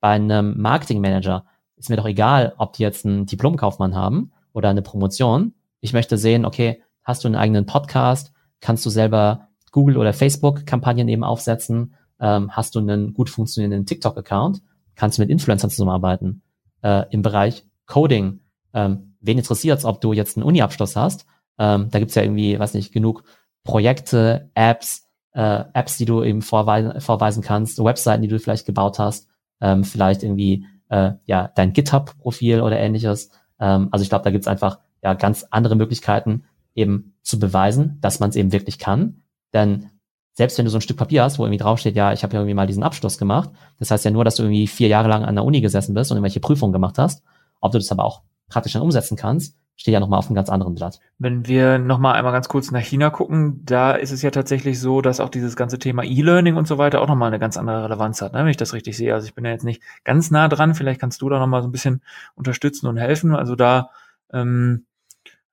Bei 0.00 0.10
einem 0.10 0.60
Marketing-Manager 0.60 1.44
ist 1.76 1.90
mir 1.90 1.96
doch 1.96 2.06
egal, 2.06 2.54
ob 2.58 2.74
die 2.74 2.82
jetzt 2.82 3.04
einen 3.04 3.26
Diplomkaufmann 3.26 3.94
haben 3.94 4.32
oder 4.52 4.68
eine 4.68 4.82
Promotion 4.82 5.54
Ich 5.84 5.92
möchte 5.92 6.16
sehen, 6.16 6.46
okay, 6.46 6.82
hast 7.02 7.24
du 7.24 7.28
einen 7.28 7.36
eigenen 7.36 7.66
Podcast? 7.66 8.32
Kannst 8.62 8.86
du 8.86 8.88
selber 8.88 9.48
Google 9.70 9.98
oder 9.98 10.14
Facebook 10.14 10.64
Kampagnen 10.64 11.08
eben 11.08 11.22
aufsetzen? 11.22 11.94
Ähm, 12.18 12.50
hast 12.52 12.74
du 12.74 12.78
einen 12.78 13.12
gut 13.12 13.28
funktionierenden 13.28 13.84
TikTok-Account? 13.84 14.62
Kannst 14.94 15.18
du 15.18 15.22
mit 15.22 15.28
Influencern 15.28 15.68
zusammenarbeiten? 15.68 16.40
Äh, 16.82 17.04
Im 17.10 17.20
Bereich 17.20 17.66
Coding, 17.84 18.40
ähm, 18.72 19.16
wen 19.20 19.36
interessiert 19.36 19.84
ob 19.84 20.00
du 20.00 20.14
jetzt 20.14 20.38
einen 20.38 20.46
Uni-Abschluss 20.46 20.96
hast? 20.96 21.26
Ähm, 21.58 21.90
da 21.90 21.98
gibt's 21.98 22.14
ja 22.14 22.22
irgendwie, 22.22 22.58
weiß 22.58 22.72
nicht, 22.72 22.90
genug 22.90 23.22
Projekte, 23.62 24.50
Apps, 24.54 25.06
äh, 25.32 25.64
Apps, 25.74 25.98
die 25.98 26.06
du 26.06 26.22
eben 26.24 26.40
vorweisen, 26.40 26.98
vorweisen 27.02 27.42
kannst, 27.42 27.78
Webseiten, 27.84 28.22
die 28.22 28.28
du 28.28 28.38
vielleicht 28.38 28.64
gebaut 28.64 28.98
hast, 28.98 29.28
ähm, 29.60 29.84
vielleicht 29.84 30.22
irgendwie 30.22 30.64
äh, 30.88 31.12
ja 31.26 31.48
dein 31.54 31.74
GitHub-Profil 31.74 32.62
oder 32.62 32.78
ähnliches. 32.78 33.32
Ähm, 33.60 33.88
also 33.90 34.02
ich 34.02 34.08
glaube, 34.08 34.24
da 34.24 34.30
gibt's 34.30 34.48
einfach 34.48 34.78
ja 35.04 35.14
ganz 35.14 35.46
andere 35.50 35.76
Möglichkeiten, 35.76 36.44
eben 36.74 37.14
zu 37.22 37.38
beweisen, 37.38 37.98
dass 38.00 38.18
man 38.18 38.30
es 38.30 38.36
eben 38.36 38.52
wirklich 38.52 38.78
kann. 38.78 39.22
Denn 39.52 39.90
selbst 40.32 40.58
wenn 40.58 40.64
du 40.64 40.70
so 40.70 40.78
ein 40.78 40.80
Stück 40.80 40.96
Papier 40.96 41.22
hast, 41.22 41.38
wo 41.38 41.44
irgendwie 41.44 41.62
draufsteht, 41.62 41.94
ja, 41.94 42.12
ich 42.12 42.24
habe 42.24 42.34
ja 42.34 42.40
irgendwie 42.40 42.54
mal 42.54 42.66
diesen 42.66 42.82
Abschluss 42.82 43.18
gemacht, 43.18 43.50
das 43.78 43.90
heißt 43.90 44.04
ja 44.04 44.10
nur, 44.10 44.24
dass 44.24 44.34
du 44.34 44.42
irgendwie 44.42 44.66
vier 44.66 44.88
Jahre 44.88 45.08
lang 45.08 45.24
an 45.24 45.36
der 45.36 45.44
Uni 45.44 45.60
gesessen 45.60 45.94
bist 45.94 46.10
und 46.10 46.16
irgendwelche 46.16 46.40
Prüfungen 46.40 46.72
gemacht 46.72 46.98
hast. 46.98 47.22
Ob 47.60 47.70
du 47.70 47.78
das 47.78 47.92
aber 47.92 48.04
auch 48.04 48.22
praktisch 48.48 48.72
dann 48.72 48.82
umsetzen 48.82 49.16
kannst, 49.16 49.56
steht 49.76 49.94
ja 49.94 50.00
nochmal 50.00 50.18
auf 50.18 50.26
einem 50.26 50.34
ganz 50.34 50.48
anderen 50.48 50.74
Blatt. 50.74 51.00
Wenn 51.18 51.46
wir 51.46 51.78
nochmal 51.78 52.14
einmal 52.14 52.32
ganz 52.32 52.48
kurz 52.48 52.70
nach 52.70 52.80
China 52.80 53.10
gucken, 53.10 53.64
da 53.64 53.92
ist 53.92 54.12
es 54.12 54.22
ja 54.22 54.30
tatsächlich 54.30 54.80
so, 54.80 55.00
dass 55.00 55.20
auch 55.20 55.28
dieses 55.28 55.56
ganze 55.56 55.78
Thema 55.78 56.02
E-Learning 56.04 56.56
und 56.56 56.66
so 56.66 56.78
weiter 56.78 57.00
auch 57.00 57.08
nochmal 57.08 57.28
eine 57.28 57.38
ganz 57.38 57.56
andere 57.56 57.84
Relevanz 57.84 58.22
hat, 58.22 58.32
ne, 58.32 58.40
wenn 58.40 58.48
ich 58.48 58.56
das 58.56 58.72
richtig 58.72 58.96
sehe. 58.96 59.14
Also 59.14 59.26
ich 59.26 59.34
bin 59.34 59.44
ja 59.44 59.50
jetzt 59.50 59.64
nicht 59.64 59.82
ganz 60.04 60.30
nah 60.30 60.48
dran, 60.48 60.74
vielleicht 60.74 61.00
kannst 61.00 61.22
du 61.22 61.28
da 61.28 61.38
nochmal 61.38 61.62
so 61.62 61.68
ein 61.68 61.72
bisschen 61.72 62.02
unterstützen 62.34 62.86
und 62.86 62.96
helfen. 62.96 63.34
Also 63.34 63.56
da 63.56 63.90
ähm, 64.32 64.86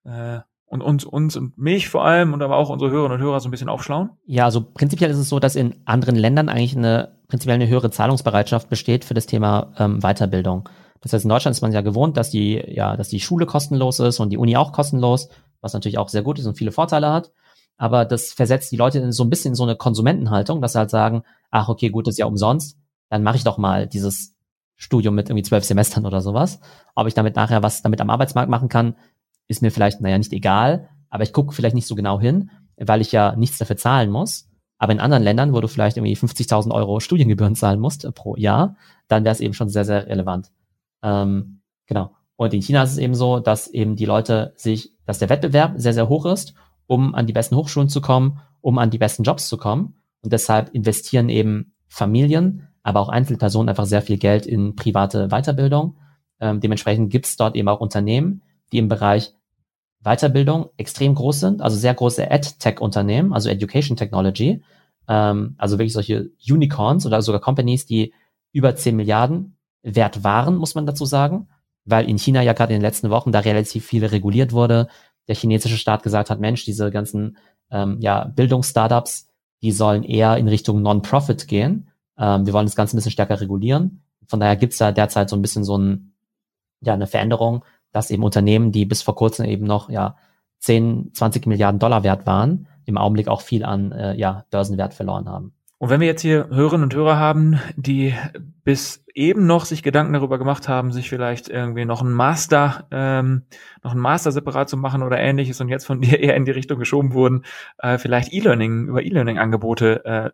äh, 0.04 0.40
und 0.66 0.82
uns, 0.82 1.04
uns 1.04 1.36
und 1.36 1.58
mich 1.58 1.90
vor 1.90 2.06
allem 2.06 2.34
und 2.34 2.42
aber 2.42 2.56
auch 2.56 2.70
unsere 2.70 2.92
Hörerinnen 2.92 3.20
und 3.20 3.24
Hörer 3.24 3.40
so 3.42 3.50
ein 3.50 3.52
bisschen 3.52 3.70
aufschlauen? 3.70 4.12
Ja, 4.26 4.46
also 4.46 4.62
prinzipiell 4.62 5.12
ist 5.12 5.18
es 5.18 5.28
so, 5.28 5.40
dass 5.40 5.56
in 5.56 5.82
anderen 5.86 6.16
Ländern 6.16 6.48
eigentlich 6.48 6.78
eine 6.78 7.20
prinzipiell 7.28 7.56
eine 7.56 7.68
höhere 7.68 7.92
Zahlungsbereitschaft 7.92 8.70
besteht 8.70 9.06
für 9.06 9.14
das 9.14 9.26
Thema 9.26 9.74
ähm, 9.78 10.00
Weiterbildung. 10.02 10.68
Das 11.02 11.14
heißt, 11.14 11.26
in 11.26 11.30
Deutschland 11.30 11.56
ist 11.56 11.62
man 11.62 11.72
ja 11.72 11.82
gewohnt, 11.82 12.18
dass 12.18 12.30
die, 12.30 12.62
ja, 12.68 12.96
dass 12.96 13.10
die 13.10 13.20
Schule 13.20 13.46
kostenlos 13.46 14.00
ist 14.00 14.20
und 14.20 14.30
die 14.30 14.38
Uni 14.38 14.56
auch 14.56 14.72
kostenlos, 14.72 15.30
was 15.62 15.74
natürlich 15.74 15.98
auch 15.98 16.10
sehr 16.10 16.22
gut 16.24 16.40
ist 16.40 16.46
und 16.46 16.58
viele 16.58 16.72
Vorteile 16.72 17.12
hat. 17.12 17.32
Aber 17.78 18.06
das 18.06 18.32
versetzt 18.32 18.72
die 18.72 18.78
Leute 18.78 19.00
in 19.00 19.12
so 19.12 19.24
ein 19.24 19.30
bisschen 19.30 19.52
in 19.52 19.56
so 19.56 19.64
eine 19.64 19.76
Konsumentenhaltung, 19.76 20.62
dass 20.62 20.74
sie 20.74 20.80
halt 20.80 20.92
sagen, 20.92 21.24
ach, 21.50 21.70
okay, 21.70 21.90
gut, 21.90 22.06
das 22.06 22.14
ist 22.14 22.20
ja 22.20 22.28
umsonst, 22.28 22.78
dann 23.10 23.24
mache 23.24 23.38
ich 23.38 23.44
doch 23.44 23.58
mal 23.58 23.88
dieses 23.88 24.36
Studium 24.76 25.16
mit 25.16 25.30
irgendwie 25.30 25.44
zwölf 25.44 25.64
Semestern 25.64 26.06
oder 26.06 26.22
sowas. 26.22 26.60
Ob 26.96 27.08
ich 27.08 27.14
damit 27.14 27.36
nachher 27.36 27.64
was 27.64 27.82
damit 27.82 28.02
am 28.02 28.10
Arbeitsmarkt 28.10 28.50
machen 28.50 28.70
kann, 28.70 28.96
ist 29.52 29.62
mir 29.62 29.72
vielleicht, 29.72 30.02
naja, 30.02 30.18
nicht 30.18 30.34
egal, 30.34 30.90
aber 31.10 31.24
ich 31.24 31.34
gucke 31.34 31.54
vielleicht 31.54 31.76
nicht 31.76 31.88
so 31.88 31.96
genau 31.96 32.20
hin, 32.20 32.50
weil 32.78 33.02
ich 33.02 33.12
ja 33.12 33.36
nichts 33.36 33.58
dafür 33.58 33.78
zahlen 33.78 34.10
muss. 34.10 34.48
Aber 34.80 34.94
in 34.94 35.00
anderen 35.00 35.22
Ländern, 35.22 35.54
wo 35.54 35.62
du 35.62 35.68
vielleicht 35.68 35.98
irgendwie 35.98 36.16
50.000 36.16 36.72
Euro 36.72 37.00
Studiengebühren 37.00 37.56
zahlen 37.56 37.80
musst 37.80 38.04
äh, 38.04 38.12
pro 38.12 38.36
Jahr, 38.36 38.76
dann 39.08 39.24
wäre 39.24 39.34
es 39.34 39.42
eben 39.42 39.54
schon 39.54 39.70
sehr, 39.70 39.86
sehr 39.86 40.08
relevant. 40.08 40.52
Ähm, 41.04 41.62
genau. 41.86 42.16
Und 42.36 42.54
in 42.56 42.64
China 42.64 42.82
ist 42.82 42.94
es 42.94 42.98
eben 42.98 43.14
so, 43.14 43.40
dass 43.40 43.68
eben 43.68 43.96
die 43.96 44.06
Leute 44.06 44.54
sich, 44.56 44.96
dass 45.06 45.20
der 45.20 45.30
Wettbewerb 45.30 45.74
sehr, 45.76 45.94
sehr 45.94 46.10
hoch 46.10 46.26
ist, 46.26 46.56
um 46.88 47.14
an 47.14 47.28
die 47.28 47.34
besten 47.34 47.56
Hochschulen 47.56 47.90
zu 47.90 48.02
kommen, 48.02 48.40
um 48.62 48.80
an 48.80 48.90
die 48.90 48.98
besten 48.98 49.22
Jobs 49.22 49.48
zu 49.48 49.58
kommen. 49.58 50.02
Und 50.24 50.34
deshalb 50.34 50.74
investieren 50.74 51.30
eben 51.30 51.76
Familien, 51.88 52.68
aber 52.82 53.02
auch 53.02 53.10
Einzelpersonen 53.10 53.70
einfach 53.70 53.86
sehr 53.86 54.02
viel 54.02 54.18
Geld 54.18 54.48
in 54.48 54.76
private 54.76 55.28
Weiterbildung. 55.28 55.98
Ähm, 56.40 56.60
dementsprechend 56.60 57.12
gibt 57.12 57.28
es 57.28 57.38
dort 57.38 57.56
eben 57.56 57.68
auch 57.68 57.82
Unternehmen, 57.82 58.42
die 58.72 58.80
im 58.80 58.88
Bereich 58.88 59.36
Weiterbildung 60.04 60.70
extrem 60.78 61.16
groß 61.16 61.40
sind, 61.40 61.62
also 61.62 61.78
sehr 61.78 61.94
große 61.94 62.30
Ed-Tech-Unternehmen, 62.30 63.34
also 63.34 63.50
Education 63.50 63.98
Technology, 63.98 64.64
ähm, 65.08 65.56
also 65.58 65.78
wirklich 65.78 65.94
solche 65.94 66.32
Unicorns 66.50 67.06
oder 67.06 67.22
sogar 67.22 67.42
Companies, 67.42 67.86
die 67.86 68.14
über 68.52 68.76
10 68.76 68.96
Milliarden 68.96 69.58
wert 69.84 70.24
waren, 70.24 70.56
muss 70.58 70.76
man 70.76 70.86
dazu 70.86 71.06
sagen, 71.06 71.48
weil 71.86 72.10
in 72.10 72.18
China 72.18 72.42
ja 72.42 72.54
gerade 72.54 72.74
in 72.74 72.80
den 72.80 72.86
letzten 72.86 73.10
Wochen 73.10 73.32
da 73.32 73.40
relativ 73.40 73.86
viel 73.86 74.06
reguliert 74.06 74.54
wurde. 74.54 74.88
Der 75.28 75.36
chinesische 75.36 75.78
Staat 75.78 76.04
gesagt 76.04 76.30
hat, 76.30 76.40
Mensch, 76.40 76.66
diese 76.66 76.92
ganzen 76.92 77.38
ähm, 77.72 77.98
ja, 78.00 78.26
Bildungsstartups, 78.26 79.28
die 79.62 79.72
sollen 79.72 80.04
eher 80.04 80.38
in 80.38 80.48
Richtung 80.48 80.82
Non-Profit 80.82 81.48
gehen. 81.48 81.90
Ähm, 82.18 82.46
wir 82.46 82.54
wollen 82.54 82.66
das 82.66 82.76
Ganze 82.76 82.96
ein 82.96 82.98
bisschen 82.98 83.12
stärker 83.12 83.40
regulieren. 83.40 84.04
Von 84.28 84.40
daher 84.40 84.56
gibt's 84.56 84.78
da 84.78 84.92
derzeit 84.92 85.30
so 85.30 85.36
ein 85.36 85.42
bisschen 85.42 85.64
so 85.64 85.78
ein, 85.78 86.14
ja, 86.82 86.94
eine 86.94 87.08
Veränderung, 87.08 87.64
dass 87.92 88.12
eben 88.12 88.24
Unternehmen, 88.24 88.72
die 88.72 88.86
bis 88.86 89.02
vor 89.02 89.16
kurzem 89.16 89.46
eben 89.46 89.66
noch 89.66 89.90
ja 89.90 90.16
10, 90.60 91.12
20 91.14 91.48
Milliarden 91.48 91.80
Dollar 91.80 92.04
wert 92.04 92.26
waren, 92.26 92.68
im 92.86 92.98
Augenblick 92.98 93.28
auch 93.28 93.42
viel 93.42 93.64
an 93.64 93.92
äh, 93.92 94.16
ja, 94.16 94.46
Börsenwert 94.52 94.94
verloren 94.94 95.30
haben. 95.30 95.54
Und 95.82 95.90
wenn 95.90 96.00
wir 96.00 96.08
jetzt 96.08 96.22
hier 96.22 96.48
Hörerinnen 96.52 96.84
und 96.84 96.94
Hörer 96.94 97.18
haben, 97.18 97.60
die 97.76 98.14
bis 98.64 99.04
eben 99.16 99.48
noch 99.48 99.66
sich 99.66 99.82
Gedanken 99.82 100.14
darüber 100.14 100.38
gemacht 100.38 100.70
haben, 100.70 100.92
sich 100.92 101.10
vielleicht 101.10 101.50
irgendwie 101.50 101.86
noch 101.86 102.04
ein 102.04 102.12
Master, 102.12 102.86
ähm, 102.92 103.46
noch 103.84 103.94
ein 103.94 104.00
Master 104.00 104.32
separat 104.32 104.70
zu 104.70 104.78
machen 104.78 105.02
oder 105.02 105.18
ähnliches 105.18 105.60
und 105.60 105.70
jetzt 105.70 105.86
von 105.86 106.00
dir 106.02 106.20
eher 106.20 106.36
in 106.36 106.46
die 106.46 106.52
Richtung 106.52 106.78
geschoben 106.78 107.14
wurden, 107.14 107.46
äh, 107.80 107.98
vielleicht 107.98 108.32
E-Learning, 108.32 108.90
über 108.90 109.02
E-Learning-Angebote 109.02 110.06
äh, 110.06 110.30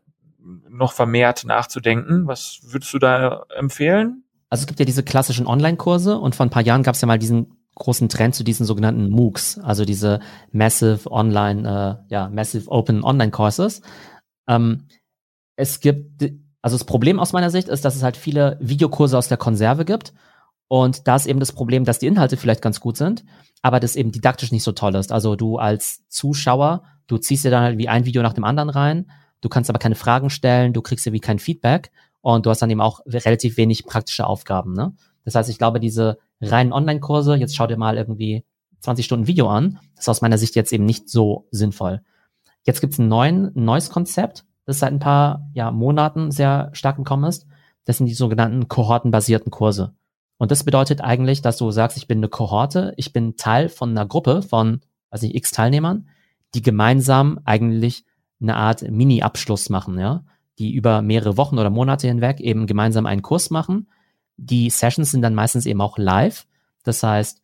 noch 0.69 0.91
vermehrt 0.91 1.45
nachzudenken. 1.45 2.27
Was 2.27 2.59
würdest 2.63 2.93
du 2.93 2.99
da 2.99 3.45
empfehlen? 3.55 4.23
Also 4.49 4.61
es 4.63 4.67
gibt 4.67 4.79
ja 4.79 4.85
diese 4.85 5.03
klassischen 5.03 5.47
Online-Kurse 5.47 6.17
und 6.17 6.35
vor 6.35 6.45
ein 6.45 6.49
paar 6.49 6.63
Jahren 6.63 6.83
gab 6.83 6.95
es 6.95 7.01
ja 7.01 7.07
mal 7.07 7.19
diesen 7.19 7.57
großen 7.75 8.09
Trend 8.09 8.33
zu 8.33 8.43
diesen 8.43 8.65
sogenannten 8.65 9.09
MOOCs, 9.09 9.59
also 9.59 9.85
diese 9.85 10.19
Massive 10.51 11.11
Online, 11.11 12.01
äh, 12.09 12.13
ja, 12.13 12.29
Massive 12.29 12.69
Open 12.69 13.03
Online 13.03 13.31
Courses. 13.31 13.81
Ähm, 14.47 14.87
es 15.55 15.79
gibt, 15.79 16.23
also 16.61 16.77
das 16.77 16.85
Problem 16.85 17.19
aus 17.19 17.33
meiner 17.33 17.49
Sicht 17.49 17.67
ist, 17.67 17.85
dass 17.85 17.95
es 17.95 18.03
halt 18.03 18.17
viele 18.17 18.57
Videokurse 18.59 19.17
aus 19.17 19.27
der 19.27 19.37
Konserve 19.37 19.85
gibt. 19.85 20.13
Und 20.67 21.07
da 21.07 21.15
ist 21.15 21.27
eben 21.27 21.39
das 21.39 21.53
Problem, 21.53 21.85
dass 21.85 21.99
die 21.99 22.07
Inhalte 22.07 22.35
vielleicht 22.35 22.61
ganz 22.61 22.79
gut 22.79 22.97
sind, 22.97 23.23
aber 23.61 23.79
das 23.79 23.95
eben 23.95 24.11
didaktisch 24.11 24.51
nicht 24.51 24.63
so 24.63 24.73
toll 24.73 24.95
ist. 24.95 25.11
Also 25.11 25.35
du 25.35 25.57
als 25.57 26.07
Zuschauer, 26.09 26.83
du 27.07 27.17
ziehst 27.17 27.45
dir 27.45 27.51
dann 27.51 27.63
halt 27.63 27.77
wie 27.77 27.87
ein 27.87 28.05
Video 28.05 28.21
nach 28.21 28.33
dem 28.33 28.43
anderen 28.43 28.69
rein, 28.69 29.09
du 29.41 29.49
kannst 29.49 29.69
aber 29.69 29.79
keine 29.79 29.95
Fragen 29.95 30.29
stellen, 30.29 30.73
du 30.73 30.81
kriegst 30.81 31.05
irgendwie 31.07 31.21
kein 31.21 31.39
Feedback 31.39 31.91
und 32.33 32.45
du 32.45 32.49
hast 32.49 32.61
dann 32.61 32.69
eben 32.69 32.81
auch 32.81 32.99
relativ 33.05 33.55
wenig 33.55 33.85
praktische 33.85 34.27
Aufgaben. 34.27 34.73
Ne? 34.73 34.93
Das 35.23 35.35
heißt, 35.35 35.49
ich 35.49 35.57
glaube, 35.57 35.79
diese 35.79 36.17
reinen 36.41 36.73
Online-Kurse, 36.73 37.35
jetzt 37.35 37.55
schau 37.55 37.67
dir 37.67 37.77
mal 37.77 37.95
irgendwie 37.95 38.43
20 38.81 39.05
Stunden 39.05 39.27
Video 39.27 39.47
an, 39.47 39.79
das 39.95 40.03
ist 40.03 40.09
aus 40.09 40.21
meiner 40.21 40.37
Sicht 40.37 40.55
jetzt 40.55 40.73
eben 40.73 40.83
nicht 40.83 41.09
so 41.09 41.47
sinnvoll. 41.51 42.01
Jetzt 42.65 42.81
gibt's 42.81 42.99
ein, 42.99 43.11
ein 43.13 43.51
neues 43.55 43.89
Konzept, 43.89 44.43
das 44.65 44.79
seit 44.79 44.91
ein 44.91 44.99
paar 44.99 45.47
ja, 45.53 45.71
Monaten 45.71 46.31
sehr 46.31 46.69
stark 46.73 46.97
gekommen 46.97 47.23
ist. 47.23 47.47
Das 47.85 47.97
sind 47.97 48.07
die 48.07 48.13
sogenannten 48.13 48.67
kohortenbasierten 48.67 49.49
Kurse. 49.49 49.95
Und 50.37 50.51
das 50.51 50.65
bedeutet 50.65 50.99
eigentlich, 50.99 51.41
dass 51.41 51.55
du 51.55 51.71
sagst, 51.71 51.95
ich 51.95 52.07
bin 52.07 52.17
eine 52.17 52.27
Kohorte, 52.27 52.93
ich 52.97 53.13
bin 53.13 53.37
Teil 53.37 53.69
von 53.69 53.91
einer 53.91 54.05
Gruppe 54.05 54.41
von, 54.41 54.81
weiß 55.11 55.21
nicht, 55.21 55.35
x 55.35 55.51
Teilnehmern, 55.51 56.09
die 56.53 56.61
gemeinsam 56.61 57.39
eigentlich 57.45 58.03
eine 58.41 58.57
Art 58.57 58.81
Mini-Abschluss 58.81 59.69
machen, 59.69 59.97
ja, 59.97 60.25
die 60.59 60.73
über 60.73 61.01
mehrere 61.01 61.37
Wochen 61.37 61.57
oder 61.59 61.69
Monate 61.69 62.07
hinweg 62.07 62.39
eben 62.39 62.67
gemeinsam 62.67 63.05
einen 63.05 63.21
Kurs 63.21 63.49
machen. 63.49 63.87
Die 64.37 64.69
Sessions 64.69 65.11
sind 65.11 65.21
dann 65.21 65.35
meistens 65.35 65.65
eben 65.65 65.81
auch 65.81 65.97
live. 65.97 66.47
Das 66.83 67.03
heißt, 67.03 67.41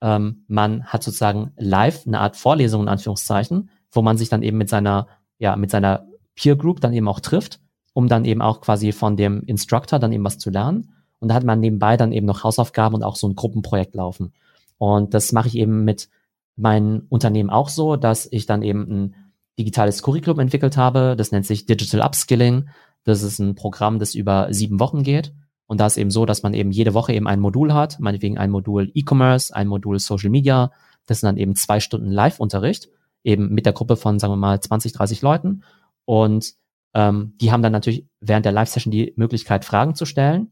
ähm, 0.00 0.44
man 0.48 0.84
hat 0.84 1.02
sozusagen 1.02 1.52
live 1.56 2.06
eine 2.06 2.20
Art 2.20 2.36
Vorlesung 2.36 2.82
in 2.82 2.88
Anführungszeichen, 2.88 3.70
wo 3.92 4.02
man 4.02 4.16
sich 4.16 4.28
dann 4.28 4.42
eben 4.42 4.58
mit 4.58 4.68
seiner, 4.68 5.06
ja, 5.38 5.56
mit 5.56 5.70
seiner 5.70 6.06
Peer 6.34 6.56
Group 6.56 6.80
dann 6.80 6.92
eben 6.92 7.08
auch 7.08 7.20
trifft, 7.20 7.60
um 7.92 8.08
dann 8.08 8.24
eben 8.24 8.42
auch 8.42 8.60
quasi 8.60 8.92
von 8.92 9.16
dem 9.16 9.42
Instructor 9.44 9.98
dann 9.98 10.12
eben 10.12 10.24
was 10.24 10.38
zu 10.38 10.50
lernen. 10.50 10.94
Und 11.18 11.28
da 11.28 11.34
hat 11.34 11.44
man 11.44 11.60
nebenbei 11.60 11.96
dann 11.96 12.12
eben 12.12 12.26
noch 12.26 12.44
Hausaufgaben 12.44 12.94
und 12.94 13.02
auch 13.02 13.16
so 13.16 13.28
ein 13.28 13.36
Gruppenprojekt 13.36 13.94
laufen. 13.94 14.32
Und 14.78 15.12
das 15.12 15.32
mache 15.32 15.48
ich 15.48 15.56
eben 15.56 15.84
mit 15.84 16.08
meinem 16.56 17.06
Unternehmen 17.10 17.50
auch 17.50 17.68
so, 17.68 17.96
dass 17.96 18.26
ich 18.30 18.46
dann 18.46 18.62
eben 18.62 18.82
ein 18.88 19.16
digitales 19.60 20.02
Curriculum 20.02 20.40
entwickelt 20.40 20.76
habe. 20.78 21.14
Das 21.16 21.32
nennt 21.32 21.44
sich 21.44 21.66
Digital 21.66 22.00
Upskilling. 22.00 22.70
Das 23.04 23.22
ist 23.22 23.38
ein 23.38 23.54
Programm, 23.54 23.98
das 23.98 24.14
über 24.14 24.48
sieben 24.50 24.80
Wochen 24.80 25.02
geht. 25.02 25.34
Und 25.66 25.80
da 25.80 25.86
ist 25.86 25.98
eben 25.98 26.10
so, 26.10 26.26
dass 26.26 26.42
man 26.42 26.54
eben 26.54 26.72
jede 26.72 26.94
Woche 26.94 27.12
eben 27.12 27.28
ein 27.28 27.40
Modul 27.40 27.72
hat, 27.72 28.00
meinetwegen 28.00 28.38
ein 28.38 28.50
Modul 28.50 28.90
E-Commerce, 28.94 29.54
ein 29.54 29.68
Modul 29.68 29.98
Social 29.98 30.30
Media. 30.30 30.72
Das 31.06 31.20
sind 31.20 31.28
dann 31.28 31.36
eben 31.36 31.54
zwei 31.54 31.78
Stunden 31.78 32.10
Live-Unterricht, 32.10 32.88
eben 33.22 33.50
mit 33.50 33.66
der 33.66 33.72
Gruppe 33.72 33.96
von, 33.96 34.18
sagen 34.18 34.32
wir 34.32 34.36
mal, 34.36 34.60
20, 34.60 34.92
30 34.92 35.22
Leuten. 35.22 35.62
Und 36.06 36.54
ähm, 36.94 37.34
die 37.40 37.52
haben 37.52 37.62
dann 37.62 37.72
natürlich 37.72 38.06
während 38.20 38.46
der 38.46 38.52
Live-Session 38.52 38.90
die 38.90 39.12
Möglichkeit, 39.16 39.64
Fragen 39.64 39.94
zu 39.94 40.06
stellen, 40.06 40.50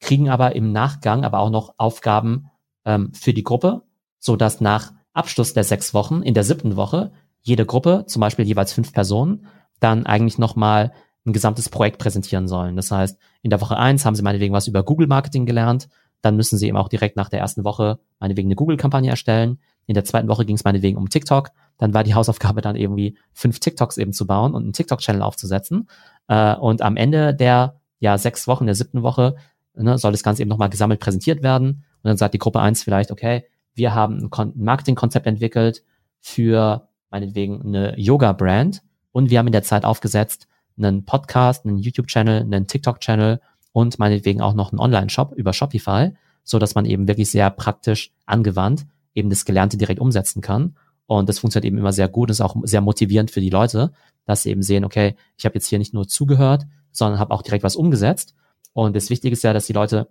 kriegen 0.00 0.30
aber 0.30 0.54
im 0.54 0.72
Nachgang 0.72 1.24
aber 1.24 1.40
auch 1.40 1.50
noch 1.50 1.74
Aufgaben 1.76 2.46
ähm, 2.84 3.12
für 3.12 3.34
die 3.34 3.42
Gruppe, 3.42 3.82
so 4.18 4.36
dass 4.36 4.60
nach 4.60 4.92
Abschluss 5.12 5.52
der 5.52 5.64
sechs 5.64 5.92
Wochen 5.94 6.22
in 6.22 6.34
der 6.34 6.44
siebten 6.44 6.76
Woche 6.76 7.12
jede 7.46 7.64
Gruppe, 7.64 8.04
zum 8.06 8.20
Beispiel 8.20 8.44
jeweils 8.44 8.72
fünf 8.72 8.92
Personen, 8.92 9.46
dann 9.78 10.04
eigentlich 10.04 10.36
nochmal 10.36 10.92
ein 11.24 11.32
gesamtes 11.32 11.68
Projekt 11.68 11.98
präsentieren 11.98 12.48
sollen. 12.48 12.76
Das 12.76 12.90
heißt, 12.90 13.18
in 13.42 13.50
der 13.50 13.60
Woche 13.60 13.76
eins 13.76 14.04
haben 14.04 14.14
sie 14.14 14.22
meinetwegen 14.22 14.52
was 14.52 14.66
über 14.66 14.82
Google 14.82 15.06
Marketing 15.06 15.46
gelernt, 15.46 15.88
dann 16.22 16.36
müssen 16.36 16.58
sie 16.58 16.66
eben 16.66 16.76
auch 16.76 16.88
direkt 16.88 17.16
nach 17.16 17.28
der 17.28 17.40
ersten 17.40 17.62
Woche 17.64 18.00
meinetwegen 18.18 18.48
eine 18.48 18.56
Google-Kampagne 18.56 19.10
erstellen. 19.10 19.60
In 19.86 19.94
der 19.94 20.04
zweiten 20.04 20.28
Woche 20.28 20.44
ging 20.44 20.56
es 20.56 20.64
meinetwegen 20.64 20.96
um 20.96 21.08
TikTok. 21.08 21.50
Dann 21.78 21.94
war 21.94 22.02
die 22.02 22.14
Hausaufgabe 22.14 22.62
dann 22.62 22.74
irgendwie 22.74 23.16
fünf 23.32 23.60
TikToks 23.60 23.96
eben 23.98 24.12
zu 24.12 24.26
bauen 24.26 24.54
und 24.54 24.64
einen 24.64 24.72
TikTok-Channel 24.72 25.22
aufzusetzen. 25.22 25.88
Äh, 26.26 26.56
und 26.56 26.82
am 26.82 26.96
Ende 26.96 27.32
der 27.32 27.76
ja 28.00 28.18
sechs 28.18 28.48
Wochen, 28.48 28.66
der 28.66 28.74
siebten 28.74 29.02
Woche, 29.02 29.36
ne, 29.74 29.98
soll 29.98 30.12
das 30.12 30.24
Ganze 30.24 30.42
eben 30.42 30.48
nochmal 30.48 30.70
gesammelt 30.70 30.98
präsentiert 30.98 31.44
werden. 31.44 31.84
Und 32.02 32.08
dann 32.08 32.16
sagt 32.16 32.34
die 32.34 32.38
Gruppe 32.38 32.60
eins 32.60 32.82
vielleicht, 32.82 33.12
okay, 33.12 33.44
wir 33.74 33.94
haben 33.94 34.30
ein 34.32 34.52
Marketingkonzept 34.56 35.26
entwickelt 35.26 35.84
für 36.20 36.85
meinetwegen 37.10 37.62
eine 37.62 37.98
Yoga-Brand 37.98 38.82
und 39.12 39.30
wir 39.30 39.38
haben 39.38 39.46
in 39.46 39.52
der 39.52 39.62
Zeit 39.62 39.84
aufgesetzt 39.84 40.48
einen 40.78 41.04
Podcast, 41.04 41.64
einen 41.64 41.78
YouTube-Channel, 41.78 42.42
einen 42.42 42.66
TikTok-Channel 42.66 43.40
und 43.72 43.98
meinetwegen 43.98 44.40
auch 44.40 44.54
noch 44.54 44.72
einen 44.72 44.80
Online-Shop 44.80 45.32
über 45.34 45.52
Shopify, 45.52 46.12
so 46.44 46.58
dass 46.58 46.74
man 46.74 46.84
eben 46.84 47.08
wirklich 47.08 47.30
sehr 47.30 47.50
praktisch 47.50 48.12
angewandt 48.26 48.86
eben 49.16 49.30
das 49.30 49.44
Gelernte 49.44 49.76
direkt 49.76 50.00
umsetzen 50.00 50.42
kann. 50.42 50.76
Und 51.06 51.28
das 51.28 51.38
funktioniert 51.38 51.64
eben 51.64 51.78
immer 51.78 51.92
sehr 51.92 52.08
gut, 52.08 52.30
ist 52.30 52.40
auch 52.40 52.54
sehr 52.64 52.80
motivierend 52.80 53.30
für 53.30 53.40
die 53.40 53.50
Leute, 53.50 53.92
dass 54.24 54.42
sie 54.42 54.50
eben 54.50 54.62
sehen, 54.62 54.84
okay, 54.84 55.16
ich 55.36 55.44
habe 55.44 55.54
jetzt 55.54 55.66
hier 55.66 55.78
nicht 55.78 55.94
nur 55.94 56.06
zugehört, 56.06 56.66
sondern 56.92 57.18
habe 57.18 57.32
auch 57.32 57.42
direkt 57.42 57.64
was 57.64 57.76
umgesetzt. 57.76 58.34
Und 58.72 58.94
das 58.94 59.08
Wichtige 59.08 59.32
ist 59.32 59.42
ja, 59.42 59.52
dass 59.52 59.66
die 59.66 59.72
Leute 59.72 60.08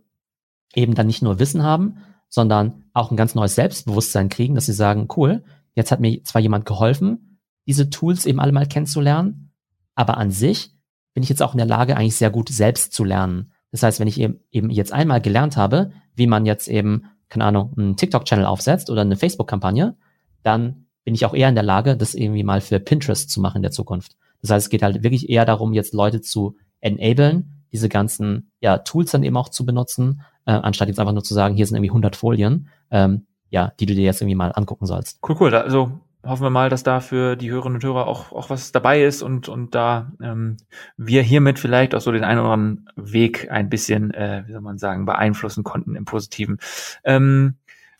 eben 0.74 0.96
dann 0.96 1.08
nicht 1.08 1.22
nur 1.22 1.40
Wissen 1.40 1.64
haben, 1.64 1.98
sondern 2.30 2.86
auch 2.94 3.12
ein 3.12 3.18
ganz 3.18 3.36
neues 3.36 3.56
Selbstbewusstsein 3.56 4.30
kriegen, 4.30 4.56
dass 4.56 4.66
sie 4.66 4.74
sagen, 4.74 5.08
cool, 5.16 5.44
jetzt 5.76 5.92
hat 5.92 6.00
mir 6.00 6.24
zwar 6.24 6.42
jemand 6.42 6.66
geholfen, 6.66 7.40
diese 7.68 7.90
Tools 7.90 8.26
eben 8.26 8.40
alle 8.40 8.52
mal 8.52 8.68
kennenzulernen, 8.68 9.52
aber 9.94 10.18
an 10.18 10.32
sich 10.32 10.72
bin 11.14 11.24
ich 11.24 11.30
jetzt 11.30 11.42
auch 11.42 11.54
in 11.54 11.58
der 11.58 11.68
Lage, 11.68 11.96
eigentlich 11.96 12.16
sehr 12.18 12.30
gut 12.30 12.50
selbst 12.50 12.94
zu 12.94 13.04
lernen. 13.04 13.52
Das 13.72 13.84
heißt, 13.84 14.00
wenn 14.00 14.08
ich 14.08 14.20
eben, 14.20 14.70
jetzt 14.70 14.94
einmal 14.94 15.22
gelernt 15.22 15.58
habe, 15.58 15.92
wie 16.16 16.28
man 16.28 16.46
jetzt 16.46 16.68
eben, 16.68 17.06
keine 17.30 17.46
Ahnung, 17.46 17.74
einen 17.78 17.98
TikTok-Channel 17.98 18.46
aufsetzt 18.46 18.90
oder 18.90 19.02
eine 19.02 19.16
Facebook-Kampagne, 19.16 19.96
dann 20.44 20.88
bin 21.04 21.16
ich 21.16 21.26
auch 21.26 21.34
eher 21.34 21.50
in 21.50 21.56
der 21.56 21.64
Lage, 21.64 21.98
das 21.98 22.16
irgendwie 22.16 22.44
mal 22.44 22.62
für 22.62 22.80
Pinterest 22.80 23.30
zu 23.30 23.40
machen 23.40 23.58
in 23.58 23.62
der 23.64 23.72
Zukunft. 23.72 24.16
Das 24.42 24.52
heißt, 24.52 24.66
es 24.66 24.70
geht 24.70 24.84
halt 24.84 25.04
wirklich 25.04 25.30
eher 25.30 25.46
darum, 25.46 25.74
jetzt 25.74 25.94
Leute 25.94 26.22
zu 26.22 26.56
enablen, 26.82 27.64
diese 27.72 27.90
ganzen 27.90 28.52
ja, 28.60 28.78
Tools 28.78 29.12
dann 29.12 29.24
eben 29.24 29.38
auch 29.38 29.50
zu 29.50 29.66
benutzen, 29.66 30.22
äh, 30.46 30.52
anstatt 30.52 30.88
jetzt 30.88 31.00
einfach 31.00 31.14
nur 31.14 31.24
zu 31.24 31.34
sagen, 31.34 31.56
hier 31.56 31.66
sind 31.66 31.76
irgendwie 31.76 31.90
100 31.90 32.16
Folien, 32.16 32.70
ähm, 32.92 33.26
ja, 33.50 33.72
die 33.80 33.86
du 33.86 33.94
dir 33.94 34.04
jetzt 34.04 34.22
irgendwie 34.22 34.36
mal 34.36 34.52
angucken 34.54 34.86
sollst. 34.86 35.20
Cool, 35.28 35.36
cool. 35.40 35.56
Also 35.56 36.00
hoffen 36.26 36.44
wir 36.44 36.50
mal, 36.50 36.70
dass 36.70 36.84
da 36.84 37.00
für 37.00 37.36
die 37.36 37.52
Hörerinnen 37.52 37.78
und 37.78 37.84
Hörer 37.84 38.08
auch, 38.08 38.32
auch 38.32 38.50
was 38.50 38.72
dabei 38.72 39.04
ist 39.04 39.22
und, 39.22 39.48
und 39.48 39.76
da 39.76 40.12
ähm, 40.22 40.58
wir 40.98 41.22
hiermit 41.22 41.60
vielleicht 41.60 41.94
auch 41.94 42.02
so 42.02 42.12
den 42.12 42.24
einen 42.24 42.40
oder 42.40 42.52
anderen 42.52 42.90
Weg 42.96 43.52
ein 43.52 43.70
bisschen, 43.70 44.12
äh, 44.12 44.44
wie 44.48 44.52
soll 44.52 44.62
man 44.62 44.78
sagen, 44.78 45.06
beeinflussen 45.06 45.64
konnten 45.64 45.96
im 45.96 46.06
Positiven. 46.06 46.58
Ähm, 47.04 47.56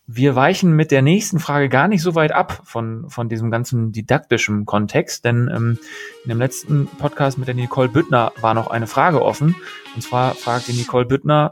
wir 0.08 0.36
weichen 0.36 0.72
mit 0.72 0.92
der 0.92 1.02
nächsten 1.02 1.40
Frage 1.40 1.68
gar 1.68 1.88
nicht 1.88 2.02
so 2.02 2.14
weit 2.14 2.30
ab 2.30 2.62
von, 2.64 3.10
von 3.10 3.28
diesem 3.28 3.50
ganzen 3.50 3.90
didaktischen 3.90 4.64
Kontext, 4.64 5.24
denn 5.24 5.50
ähm, 5.52 5.78
in 6.24 6.28
dem 6.28 6.38
letzten 6.38 6.86
Podcast 6.86 7.38
mit 7.38 7.48
der 7.48 7.56
Nicole 7.56 7.88
Büttner 7.88 8.32
war 8.40 8.54
noch 8.54 8.68
eine 8.68 8.86
Frage 8.86 9.22
offen. 9.22 9.56
Und 9.96 10.02
zwar 10.02 10.34
fragte 10.34 10.72
Nicole 10.72 11.06
Büttner, 11.06 11.50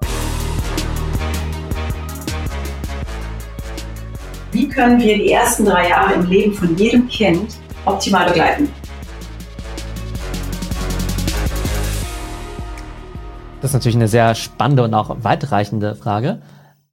Wie 4.55 4.69
können 4.69 5.01
wir 5.01 5.17
die 5.19 5.33
ersten 5.33 5.65
drei 5.65 5.89
Jahre 5.89 6.15
im 6.15 6.27
Leben 6.27 6.55
von 6.55 6.77
jedem 6.77 7.09
Kind 7.09 7.57
optimal 7.87 8.29
begleiten? 8.29 8.69
Das 13.61 13.71
ist 13.71 13.75
natürlich 13.75 13.97
eine 13.97 14.07
sehr 14.07 14.37
spannende 14.37 14.85
und 14.85 14.95
auch 14.95 15.25
weitreichende 15.25 15.97
Frage. 15.97 16.41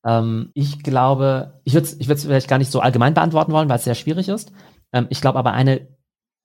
Ähm, 0.03 0.49
ich 0.55 0.81
glaube, 0.81 1.61
ich 1.63 1.75
würde 1.75 1.85
es 1.85 1.99
ich 1.99 2.07
vielleicht 2.07 2.47
gar 2.47 2.57
nicht 2.57 2.71
so 2.71 2.79
allgemein 2.79 3.13
beantworten 3.13 3.51
wollen, 3.51 3.69
weil 3.69 3.77
es 3.77 3.83
sehr 3.83 3.93
schwierig 3.93 4.27
ist. 4.27 4.51
Ähm, 4.91 5.05
ich 5.09 5.21
glaube 5.21 5.37
aber 5.37 5.51
eine 5.51 5.87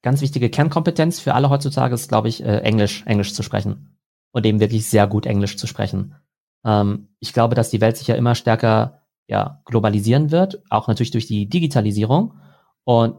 ganz 0.02 0.20
wichtige 0.20 0.50
Kernkompetenz 0.50 1.18
für 1.18 1.32
alle 1.32 1.48
heutzutage 1.48 1.94
ist, 1.94 2.10
glaube 2.10 2.28
ich, 2.28 2.44
äh, 2.44 2.58
Englisch, 2.58 3.04
Englisch 3.06 3.32
zu 3.32 3.42
sprechen. 3.42 3.96
Und 4.32 4.44
eben 4.44 4.60
wirklich 4.60 4.86
sehr 4.86 5.06
gut 5.06 5.24
Englisch 5.24 5.56
zu 5.56 5.66
sprechen. 5.66 6.14
Ähm, 6.66 7.08
ich 7.20 7.32
glaube, 7.32 7.54
dass 7.54 7.70
die 7.70 7.80
Welt 7.80 7.96
sich 7.96 8.08
ja 8.08 8.16
immer 8.16 8.34
stärker 8.34 8.95
ja, 9.26 9.60
globalisieren 9.64 10.30
wird, 10.30 10.62
auch 10.70 10.88
natürlich 10.88 11.10
durch 11.10 11.26
die 11.26 11.48
Digitalisierung. 11.48 12.34
Und 12.84 13.16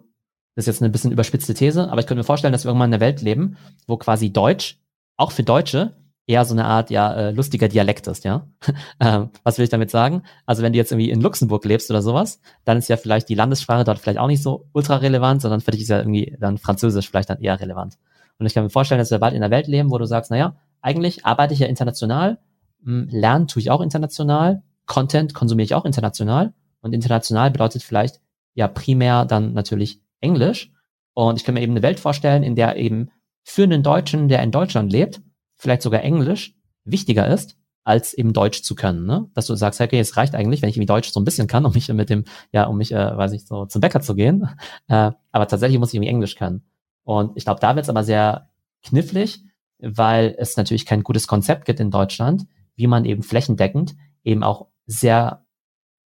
das 0.56 0.64
ist 0.64 0.68
jetzt 0.68 0.82
eine 0.82 0.92
bisschen 0.92 1.12
überspitzte 1.12 1.54
These, 1.54 1.90
aber 1.92 2.00
ich 2.00 2.08
könnte 2.08 2.20
mir 2.20 2.26
vorstellen, 2.26 2.52
dass 2.52 2.66
wir 2.66 2.70
irgendwann 2.70 2.90
in 2.90 2.96
einer 2.96 3.02
Welt 3.02 3.22
leben, 3.22 3.58
wo 3.86 3.98
quasi 3.98 4.32
Deutsch, 4.32 4.80
auch 5.16 5.32
für 5.32 5.44
Deutsche, 5.44 5.96
eher 6.28 6.44
so 6.44 6.54
eine 6.54 6.66
Art 6.66 6.90
ja 6.90 7.14
äh, 7.14 7.32
lustiger 7.32 7.70
Dialekt 7.70 8.06
ist, 8.08 8.26
ja. 8.26 8.48
ähm, 9.00 9.30
was 9.44 9.58
will 9.58 9.64
ich 9.64 9.70
damit 9.70 9.90
sagen? 9.90 10.24
Also 10.46 10.62
wenn 10.62 10.74
du 10.74 10.78
jetzt 10.78 10.92
irgendwie 10.92 11.10
in 11.10 11.22
Luxemburg 11.22 11.64
lebst 11.64 11.90
oder 11.90 12.02
sowas, 12.02 12.42
dann 12.66 12.78
ist 12.78 12.90
ja 12.90 12.98
vielleicht 12.98 13.30
die 13.30 13.36
Landessprache 13.36 13.86
dort 13.86 14.00
vielleicht 14.00 14.20
auch 14.20 14.28
nicht 14.28 14.44
so 14.44 14.68
ultra 14.74 14.98
relevant, 14.98 15.42
sondern 15.42 15.62
für 15.62 15.72
dich 15.72 15.82
ist 15.82 15.90
ja 15.90 16.00
irgendwie 16.00 16.36
dann 16.40 16.58
Französisch 16.58 17.10
vielleicht 17.10 17.30
dann 17.30 17.40
eher 17.40 17.60
relevant. 17.60 17.98
Und 18.40 18.46
ich 18.46 18.54
kann 18.54 18.64
mir 18.64 18.70
vorstellen, 18.70 19.00
dass 19.00 19.10
wir 19.10 19.20
bald 19.20 19.34
in 19.34 19.42
einer 19.42 19.52
Welt 19.52 19.68
leben, 19.68 19.90
wo 19.90 19.98
du 19.98 20.06
sagst, 20.06 20.30
naja, 20.30 20.58
eigentlich 20.82 21.26
arbeite 21.26 21.54
ich 21.54 21.62
ja 21.62 21.68
international, 21.68 22.40
hm, 22.84 23.08
lernen 23.10 23.48
tue 23.48 23.62
ich 23.62 23.72
auch 23.72 23.82
international, 23.82 24.64
Content 24.88 25.34
konsumiere 25.34 25.66
ich 25.66 25.76
auch 25.76 25.86
international 25.86 26.54
und 26.82 26.94
international 26.94 27.52
bedeutet 27.52 27.84
vielleicht 27.84 28.20
ja 28.56 28.68
primär 28.68 29.26
dann 29.26 29.54
natürlich 29.54 30.02
Englisch. 30.20 30.72
Und 31.14 31.38
ich 31.38 31.44
kann 31.44 31.54
mir 31.54 31.62
eben 31.62 31.74
eine 31.74 31.84
Welt 31.84 32.00
vorstellen, 32.00 32.44
in 32.44 32.56
der 32.56 32.76
eben 32.78 33.10
für 33.44 33.64
einen 33.64 33.84
Deutschen, 33.84 34.28
der 34.28 34.42
in 34.42 34.52
Deutschland 34.52 34.92
lebt, 34.92 35.22
vielleicht 35.56 35.82
sogar 35.82 36.02
Englisch 36.02 36.56
wichtiger 36.84 37.28
ist, 37.28 37.58
als 37.84 38.14
eben 38.14 38.34
Deutsch 38.34 38.64
zu 38.64 38.76
können, 38.76 39.06
ne? 39.06 39.30
Dass 39.34 39.48
du 39.48 39.56
sagst, 39.56 39.80
okay, 39.80 40.00
es 40.00 40.18
reicht 40.18 40.36
eigentlich, 40.36 40.62
wenn 40.62 40.70
ich 40.70 40.76
irgendwie 40.76 40.88
Deutsch 40.88 41.10
so 41.10 41.22
ein 41.22 41.24
bisschen 41.24 41.48
kann, 41.48 41.66
um 41.66 41.72
mich 41.74 41.88
mit 41.88 42.10
dem, 42.10 42.26
ja, 42.52 42.66
um 42.66 42.78
mich, 42.78 42.92
äh, 42.92 43.18
weiß 43.18 43.32
ich, 43.32 43.46
so 43.46 43.66
zum 43.66 43.80
Bäcker 43.80 44.02
zu 44.02 44.16
gehen. 44.16 44.50
Äh, 44.90 45.12
aber 45.34 45.48
tatsächlich 45.48 45.80
muss 45.80 45.90
ich 45.90 45.96
irgendwie 45.96 46.10
Englisch 46.10 46.36
können. 46.36 46.64
Und 47.04 47.36
ich 47.36 47.44
glaube, 47.44 47.60
da 47.60 47.76
wird 47.76 47.84
es 47.84 47.90
aber 47.90 48.06
sehr 48.06 48.50
knifflig, 48.84 49.44
weil 49.80 50.34
es 50.38 50.56
natürlich 50.56 50.86
kein 50.86 51.04
gutes 51.04 51.28
Konzept 51.28 51.66
gibt 51.66 51.82
in 51.82 51.92
Deutschland, 51.92 52.46
wie 52.76 52.88
man 52.88 53.04
eben 53.04 53.22
flächendeckend 53.22 53.96
eben 54.24 54.44
auch 54.44 54.68
sehr 54.88 55.46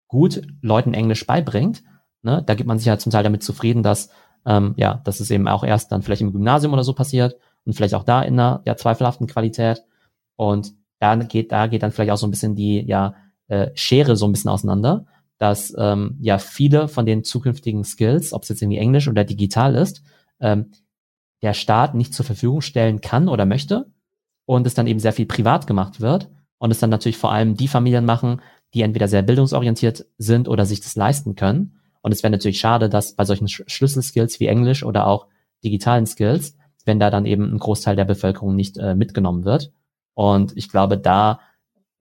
gut 0.08 0.42
Leuten 0.60 0.94
Englisch 0.94 1.26
beibringt. 1.26 1.84
Ne? 2.22 2.42
Da 2.44 2.54
gibt 2.54 2.66
man 2.66 2.78
sich 2.78 2.86
ja 2.86 2.98
zum 2.98 3.12
Teil 3.12 3.22
damit 3.22 3.42
zufrieden, 3.44 3.82
dass 3.82 4.10
ähm, 4.46 4.74
ja, 4.76 5.00
dass 5.04 5.20
es 5.20 5.30
eben 5.30 5.48
auch 5.48 5.64
erst 5.64 5.92
dann 5.92 6.02
vielleicht 6.02 6.22
im 6.22 6.32
Gymnasium 6.32 6.72
oder 6.72 6.84
so 6.84 6.94
passiert 6.94 7.36
und 7.64 7.74
vielleicht 7.74 7.94
auch 7.94 8.04
da 8.04 8.22
in 8.22 8.34
einer 8.34 8.62
ja, 8.64 8.76
zweifelhaften 8.76 9.26
Qualität. 9.26 9.82
Und 10.36 10.72
da 10.98 11.14
geht, 11.16 11.52
da 11.52 11.66
geht 11.66 11.82
dann 11.82 11.92
vielleicht 11.92 12.10
auch 12.10 12.16
so 12.16 12.26
ein 12.26 12.30
bisschen 12.30 12.56
die 12.56 12.80
ja, 12.80 13.14
äh, 13.48 13.70
Schere 13.74 14.16
so 14.16 14.26
ein 14.26 14.32
bisschen 14.32 14.50
auseinander, 14.50 15.06
dass 15.38 15.74
ähm, 15.78 16.16
ja 16.20 16.38
viele 16.38 16.88
von 16.88 17.06
den 17.06 17.24
zukünftigen 17.24 17.84
Skills, 17.84 18.32
ob 18.32 18.42
es 18.42 18.48
jetzt 18.48 18.62
irgendwie 18.62 18.78
Englisch 18.78 19.08
oder 19.08 19.24
digital 19.24 19.74
ist, 19.74 20.02
ähm, 20.40 20.72
der 21.42 21.54
Staat 21.54 21.94
nicht 21.94 22.14
zur 22.14 22.26
Verfügung 22.26 22.60
stellen 22.60 23.00
kann 23.00 23.28
oder 23.28 23.46
möchte 23.46 23.86
und 24.46 24.66
es 24.66 24.74
dann 24.74 24.86
eben 24.86 25.00
sehr 25.00 25.12
viel 25.12 25.26
privat 25.26 25.66
gemacht 25.66 26.00
wird 26.00 26.30
und 26.58 26.70
es 26.70 26.80
dann 26.80 26.90
natürlich 26.90 27.16
vor 27.16 27.32
allem 27.32 27.56
die 27.56 27.68
Familien 27.68 28.04
machen, 28.04 28.42
die 28.74 28.82
entweder 28.82 29.08
sehr 29.08 29.22
bildungsorientiert 29.22 30.06
sind 30.18 30.48
oder 30.48 30.66
sich 30.66 30.80
das 30.80 30.96
leisten 30.96 31.34
können. 31.34 31.80
Und 32.02 32.12
es 32.12 32.22
wäre 32.22 32.30
natürlich 32.30 32.60
schade, 32.60 32.88
dass 32.88 33.14
bei 33.14 33.24
solchen 33.24 33.48
Sch 33.48 33.62
Schlüsselskills 33.66 34.40
wie 34.40 34.46
Englisch 34.46 34.84
oder 34.84 35.06
auch 35.06 35.26
digitalen 35.62 36.06
Skills, 36.06 36.56
wenn 36.84 36.98
da 36.98 37.10
dann 37.10 37.26
eben 37.26 37.52
ein 37.52 37.58
Großteil 37.58 37.96
der 37.96 38.04
Bevölkerung 38.04 38.54
nicht 38.54 38.78
äh, 38.78 38.94
mitgenommen 38.94 39.44
wird. 39.44 39.72
Und 40.14 40.56
ich 40.56 40.68
glaube, 40.68 40.98
da 40.98 41.40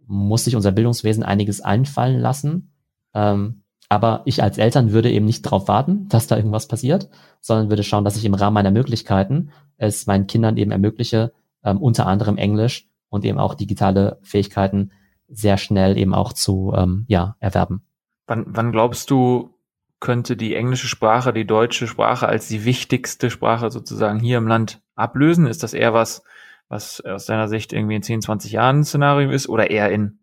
muss 0.05 0.45
sich 0.45 0.55
unser 0.55 0.71
Bildungswesen 0.71 1.23
einiges 1.23 1.61
einfallen 1.61 2.19
lassen. 2.19 2.71
Ähm, 3.13 3.63
aber 3.89 4.21
ich 4.25 4.43
als 4.43 4.57
Eltern 4.57 4.91
würde 4.91 5.11
eben 5.11 5.25
nicht 5.25 5.45
darauf 5.45 5.67
warten, 5.67 6.07
dass 6.09 6.27
da 6.27 6.37
irgendwas 6.37 6.67
passiert, 6.67 7.09
sondern 7.41 7.69
würde 7.69 7.83
schauen, 7.83 8.05
dass 8.05 8.17
ich 8.17 8.25
im 8.25 8.33
Rahmen 8.33 8.53
meiner 8.53 8.71
Möglichkeiten 8.71 9.49
es 9.77 10.07
meinen 10.07 10.27
Kindern 10.27 10.57
eben 10.57 10.71
ermögliche, 10.71 11.33
ähm, 11.63 11.81
unter 11.81 12.05
anderem 12.05 12.37
Englisch 12.37 12.89
und 13.09 13.25
eben 13.25 13.39
auch 13.39 13.55
digitale 13.55 14.19
Fähigkeiten 14.21 14.91
sehr 15.29 15.57
schnell 15.57 15.97
eben 15.97 16.13
auch 16.13 16.33
zu 16.33 16.73
ähm, 16.75 17.05
ja, 17.07 17.35
erwerben. 17.39 17.83
Wann, 18.27 18.45
wann 18.47 18.71
glaubst 18.71 19.09
du, 19.09 19.55
könnte 19.99 20.37
die 20.37 20.55
englische 20.55 20.87
Sprache 20.87 21.33
die 21.33 21.45
deutsche 21.45 21.87
Sprache 21.87 22.27
als 22.27 22.47
die 22.47 22.63
wichtigste 22.63 23.29
Sprache 23.29 23.69
sozusagen 23.69 24.19
hier 24.19 24.37
im 24.37 24.47
Land 24.47 24.81
ablösen? 24.95 25.45
Ist 25.45 25.63
das 25.63 25.73
eher 25.73 25.93
was, 25.93 26.23
was 26.67 27.01
aus 27.01 27.25
deiner 27.25 27.47
Sicht 27.47 27.73
irgendwie 27.73 27.95
in 27.95 28.03
10, 28.03 28.21
20 28.21 28.51
Jahren 28.51 28.79
ein 28.79 28.85
Szenario 28.85 29.29
ist 29.29 29.49
oder 29.49 29.69
eher 29.69 29.91
in 29.91 30.19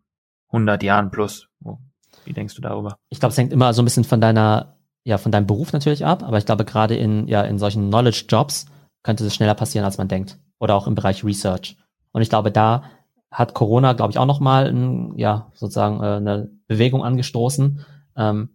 100 0.48 0.82
Jahren 0.82 1.10
plus? 1.10 1.48
Wie 2.24 2.32
denkst 2.32 2.54
du 2.54 2.62
darüber? 2.62 2.98
Ich 3.08 3.20
glaube, 3.20 3.32
es 3.32 3.38
hängt 3.38 3.52
immer 3.52 3.72
so 3.72 3.82
ein 3.82 3.84
bisschen 3.84 4.04
von 4.04 4.20
deiner, 4.20 4.76
ja, 5.04 5.16
von 5.18 5.30
deinem 5.30 5.46
Beruf 5.46 5.72
natürlich 5.72 6.04
ab, 6.04 6.22
aber 6.22 6.38
ich 6.38 6.46
glaube, 6.46 6.64
gerade 6.64 6.96
in, 6.96 7.28
ja, 7.28 7.42
in 7.42 7.58
solchen 7.58 7.88
Knowledge-Jobs 7.88 8.66
könnte 9.02 9.24
es 9.24 9.34
schneller 9.34 9.54
passieren, 9.54 9.84
als 9.84 9.98
man 9.98 10.08
denkt. 10.08 10.38
Oder 10.58 10.74
auch 10.74 10.86
im 10.86 10.94
Bereich 10.94 11.22
Research. 11.22 11.76
Und 12.12 12.22
ich 12.22 12.28
glaube, 12.28 12.50
da 12.50 12.82
hat 13.30 13.54
Corona, 13.54 13.92
glaube 13.92 14.12
ich, 14.12 14.18
auch 14.18 14.26
nochmal 14.26 14.74
ja, 15.16 15.50
sozusagen 15.54 16.02
äh, 16.02 16.16
eine 16.16 16.50
Bewegung 16.66 17.04
angestoßen, 17.04 17.84
ähm, 18.16 18.50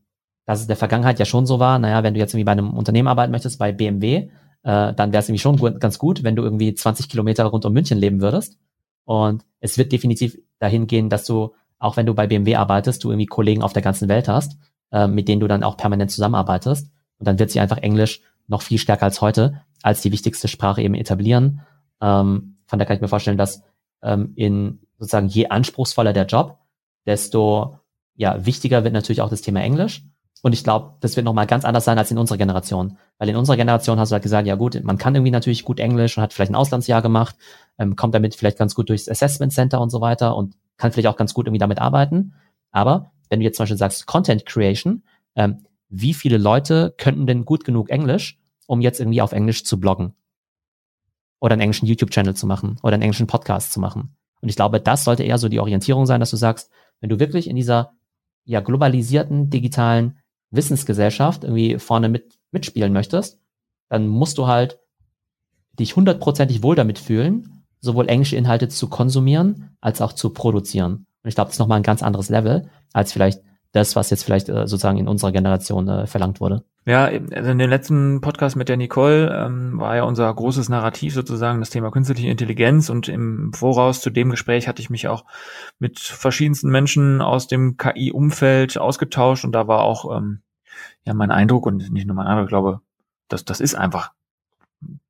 dass 0.46 0.62
es 0.62 0.68
der 0.68 0.76
Vergangenheit 0.76 1.20
ja 1.20 1.26
schon 1.26 1.46
so 1.46 1.60
war, 1.60 1.78
naja, 1.80 2.04
wenn 2.04 2.14
du 2.14 2.20
jetzt 2.20 2.34
irgendwie 2.34 2.46
bei 2.46 2.54
einem 2.54 2.72
Unternehmen 2.72 3.08
arbeiten 3.08 3.32
möchtest, 3.32 3.60
bei 3.60 3.72
BMW, 3.72 4.30
äh, 4.64 4.94
dann 4.94 5.12
wäre 5.12 5.20
es 5.20 5.30
irgendwie 5.30 5.42
schon 5.42 5.58
gut, 5.58 5.80
ganz 5.80 6.00
gut, 6.00 6.24
wenn 6.24 6.36
du 6.36 6.44
irgendwie 6.44 6.74
20 6.74 7.10
Kilometer 7.10 7.46
rund 7.46 7.66
um 7.66 7.74
München 7.74 7.98
leben 7.98 8.22
würdest. 8.22 8.58
Und 9.06 9.46
es 9.60 9.78
wird 9.78 9.92
definitiv 9.92 10.38
dahin 10.60 10.88
gehen, 10.88 11.10
dass 11.10 11.26
du, 11.26 11.54
auch 11.80 11.98
wenn 11.98 12.06
du 12.06 12.14
bei 12.14 12.28
BMW 12.28 12.56
arbeitest, 12.56 13.04
du 13.04 13.12
irgendwie 13.12 13.26
Kollegen 13.26 13.64
auf 13.64 13.74
der 13.74 13.82
ganzen 13.82 14.10
Welt 14.10 14.28
hast. 14.28 14.58
äh, 14.92 15.08
mit 15.08 15.28
denen 15.28 15.40
du 15.40 15.48
dann 15.48 15.64
auch 15.64 15.78
permanent 15.78 16.12
zusammenarbeitest. 16.12 16.92
Und 17.18 17.28
dann 17.28 17.40
wird 17.40 17.52
sie 17.52 17.60
einfach 17.60 17.78
Englisch 17.78 18.22
noch 18.48 18.62
viel 18.62 18.78
stärker 18.78 19.06
als 19.06 19.22
heute 19.22 19.62
als 19.84 20.02
die 20.02 20.12
wichtigste 20.12 20.48
Sprache 20.48 20.82
eben 20.82 20.94
etablieren. 20.94 21.62
Ähm, 22.02 22.58
von 22.68 22.78
daher 22.78 22.86
kann 22.86 22.98
ich 22.98 23.02
mir 23.02 23.08
vorstellen, 23.08 23.38
dass 23.38 23.64
ähm, 24.02 24.34
in 24.36 24.80
sozusagen 24.98 25.28
je 25.28 25.48
anspruchsvoller 25.48 26.14
der 26.14 26.26
Job, 26.26 26.60
desto 27.06 27.80
ja, 28.16 28.46
wichtiger 28.46 28.84
wird 28.84 28.94
natürlich 28.94 29.22
auch 29.22 29.30
das 29.30 29.42
Thema 29.42 29.62
Englisch. 29.62 30.04
Und 30.44 30.54
ich 30.54 30.64
glaube, 30.64 30.96
das 31.02 31.16
wird 31.16 31.26
nochmal 31.26 31.46
ganz 31.46 31.66
anders 31.66 31.86
sein 31.86 31.98
als 31.98 32.10
in 32.10 32.18
unserer 32.18 32.38
Generation. 32.38 32.98
Weil 33.20 33.30
in 33.30 33.36
unserer 33.36 33.58
Generation 33.58 34.00
hast 34.00 34.10
du 34.10 34.14
halt 34.14 34.24
gesagt, 34.24 34.48
ja 34.48 34.56
gut, 34.56 34.84
man 34.84 34.98
kann 34.98 35.14
irgendwie 35.14 35.32
natürlich 35.32 35.64
gut 35.64 35.80
Englisch 35.80 36.18
und 36.18 36.24
hat 36.24 36.34
vielleicht 36.34 36.52
ein 36.52 36.56
Auslandsjahr 36.56 37.02
gemacht, 37.02 37.36
ähm, 37.78 37.96
kommt 37.96 38.16
damit 38.16 38.36
vielleicht 38.36 38.58
ganz 38.58 38.74
gut 38.74 38.90
durchs 38.90 39.08
Assessment 39.08 39.54
Center 39.54 39.80
und 39.80 39.92
so 39.92 40.02
weiter 40.02 40.36
und 40.36 40.56
kann 40.78 40.92
vielleicht 40.92 41.08
auch 41.08 41.18
ganz 41.18 41.34
gut 41.34 41.46
irgendwie 41.46 41.60
damit 41.60 41.80
arbeiten. 41.80 42.34
Aber 42.72 43.12
wenn 43.30 43.40
du 43.40 43.46
jetzt 43.46 43.58
zum 43.58 43.64
Beispiel 43.64 43.78
sagst 43.78 44.08
Content 44.08 44.46
Creation, 44.46 45.04
ähm, 45.36 45.66
wie 45.90 46.14
viele 46.14 46.38
Leute 46.38 46.96
könnten 46.98 47.28
denn 47.28 47.46
gut 47.46 47.64
genug 47.64 47.90
Englisch, 47.90 48.40
um 48.66 48.82
jetzt 48.82 49.00
irgendwie 49.00 49.22
auf 49.22 49.34
Englisch 49.34 49.64
zu 49.64 49.80
bloggen? 49.80 50.16
Oder 51.42 51.54
einen 51.54 51.62
englischen 51.62 51.88
YouTube-Channel 51.88 52.36
zu 52.36 52.48
machen 52.48 52.78
oder 52.84 52.94
einen 52.94 53.04
englischen 53.04 53.28
Podcast 53.28 53.74
zu 53.74 53.82
machen? 53.82 54.16
Und 54.40 54.48
ich 54.48 54.56
glaube, 54.56 54.80
das 54.80 55.04
sollte 55.04 55.24
eher 55.24 55.38
so 55.38 55.50
die 55.50 55.60
Orientierung 55.60 56.06
sein, 56.06 56.22
dass 56.22 56.30
du 56.30 56.38
sagst, 56.38 56.72
wenn 57.02 57.10
du 57.10 57.20
wirklich 57.20 57.50
in 57.50 57.56
dieser 57.58 57.94
ja 58.46 58.62
globalisierten 58.62 59.50
digitalen 59.50 60.20
Wissensgesellschaft 60.52 61.44
irgendwie 61.44 61.78
vorne 61.80 62.10
mit, 62.10 62.40
mitspielen 62.52 62.94
möchtest, 62.94 63.40
dann 63.90 64.08
musst 64.08 64.38
du 64.38 64.48
halt 64.48 64.80
dich 65.80 65.96
hundertprozentig 65.96 66.64
wohl 66.64 66.76
damit 66.76 67.00
fühlen, 67.00 67.64
sowohl 67.80 68.10
englische 68.10 68.36
Inhalte 68.36 68.68
zu 68.68 68.88
konsumieren 68.88 69.76
als 69.82 70.02
auch 70.02 70.14
zu 70.14 70.30
produzieren. 70.32 71.06
Und 71.24 71.28
ich 71.28 71.36
glaube, 71.36 71.48
das 71.48 71.56
ist 71.56 71.60
nochmal 71.60 71.80
ein 71.80 71.84
ganz 71.84 72.04
anderes 72.04 72.30
Level 72.30 72.70
als 72.94 73.12
vielleicht 73.12 73.42
das, 73.72 73.96
was 73.96 74.10
jetzt 74.10 74.24
vielleicht 74.24 74.50
äh, 74.50 74.68
sozusagen 74.68 74.98
in 74.98 75.08
unserer 75.08 75.32
Generation 75.32 75.88
äh, 75.88 76.08
verlangt 76.08 76.42
wurde. 76.42 76.64
Ja, 76.86 77.06
also 77.06 77.52
in 77.52 77.60
dem 77.60 77.70
letzten 77.70 78.22
Podcast 78.22 78.56
mit 78.56 78.68
der 78.68 78.76
Nicole 78.76 79.30
ähm, 79.34 79.80
war 79.80 79.96
ja 79.96 80.04
unser 80.04 80.34
großes 80.34 80.68
Narrativ 80.68 81.14
sozusagen 81.14 81.60
das 81.60 81.70
Thema 81.70 81.92
künstliche 81.92 82.30
Intelligenz 82.30 82.90
und 82.90 83.08
im 83.08 83.54
Voraus 83.54 84.02
zu 84.02 84.10
dem 84.10 84.32
Gespräch 84.32 84.68
hatte 84.68 84.82
ich 84.82 84.90
mich 84.90 85.08
auch 85.08 85.26
mit 85.78 86.00
verschiedensten 86.00 86.72
Menschen 86.72 87.22
aus 87.22 87.48
dem 87.48 87.78
KI-Umfeld 87.78 88.78
ausgetauscht 88.80 89.46
und 89.46 89.52
da 89.52 89.68
war 89.68 89.82
auch 89.82 90.18
ähm, 90.18 90.42
ja 91.06 91.14
mein 91.14 91.32
Eindruck 91.32 91.68
und 91.68 91.92
nicht 91.92 92.08
nur 92.08 92.16
mein 92.16 92.28
Eindruck, 92.28 92.46
ich 92.46 92.50
glaube, 92.50 92.82
das, 93.28 93.46
das 93.46 93.62
ist 93.62 93.76
einfach 93.76 94.12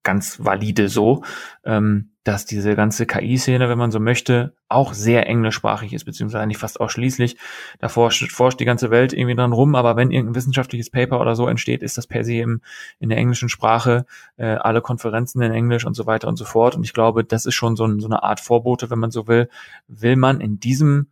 ganz 0.03 0.43
valide 0.43 0.89
so, 0.89 1.23
ähm, 1.63 2.10
dass 2.23 2.45
diese 2.45 2.75
ganze 2.75 3.07
KI-Szene, 3.07 3.67
wenn 3.67 3.79
man 3.79 3.89
so 3.89 3.99
möchte, 3.99 4.53
auch 4.69 4.93
sehr 4.93 5.27
englischsprachig 5.27 5.91
ist, 5.91 6.05
beziehungsweise 6.05 6.43
eigentlich 6.43 6.59
fast 6.59 6.79
ausschließlich. 6.79 7.35
Da 7.79 7.89
forscht, 7.89 8.31
forscht 8.31 8.59
die 8.59 8.65
ganze 8.65 8.91
Welt 8.91 9.11
irgendwie 9.11 9.35
dran 9.35 9.53
rum, 9.53 9.73
aber 9.73 9.95
wenn 9.95 10.11
irgendein 10.11 10.35
wissenschaftliches 10.35 10.91
Paper 10.91 11.19
oder 11.19 11.35
so 11.35 11.47
entsteht, 11.47 11.81
ist 11.81 11.97
das 11.97 12.05
per 12.05 12.23
se 12.23 12.35
im, 12.35 12.61
in 12.99 13.09
der 13.09 13.17
englischen 13.17 13.49
Sprache, 13.49 14.05
äh, 14.37 14.45
alle 14.45 14.81
Konferenzen 14.81 15.41
in 15.41 15.51
Englisch 15.51 15.85
und 15.85 15.95
so 15.95 16.05
weiter 16.05 16.27
und 16.27 16.37
so 16.37 16.45
fort. 16.45 16.75
Und 16.75 16.83
ich 16.83 16.93
glaube, 16.93 17.23
das 17.23 17.47
ist 17.47 17.55
schon 17.55 17.75
so, 17.75 17.85
ein, 17.85 17.99
so 17.99 18.07
eine 18.07 18.21
Art 18.21 18.39
Vorbote, 18.39 18.91
wenn 18.91 18.99
man 18.99 19.11
so 19.11 19.27
will. 19.27 19.49
Will 19.87 20.15
man 20.15 20.41
in 20.41 20.59
diesem 20.59 21.07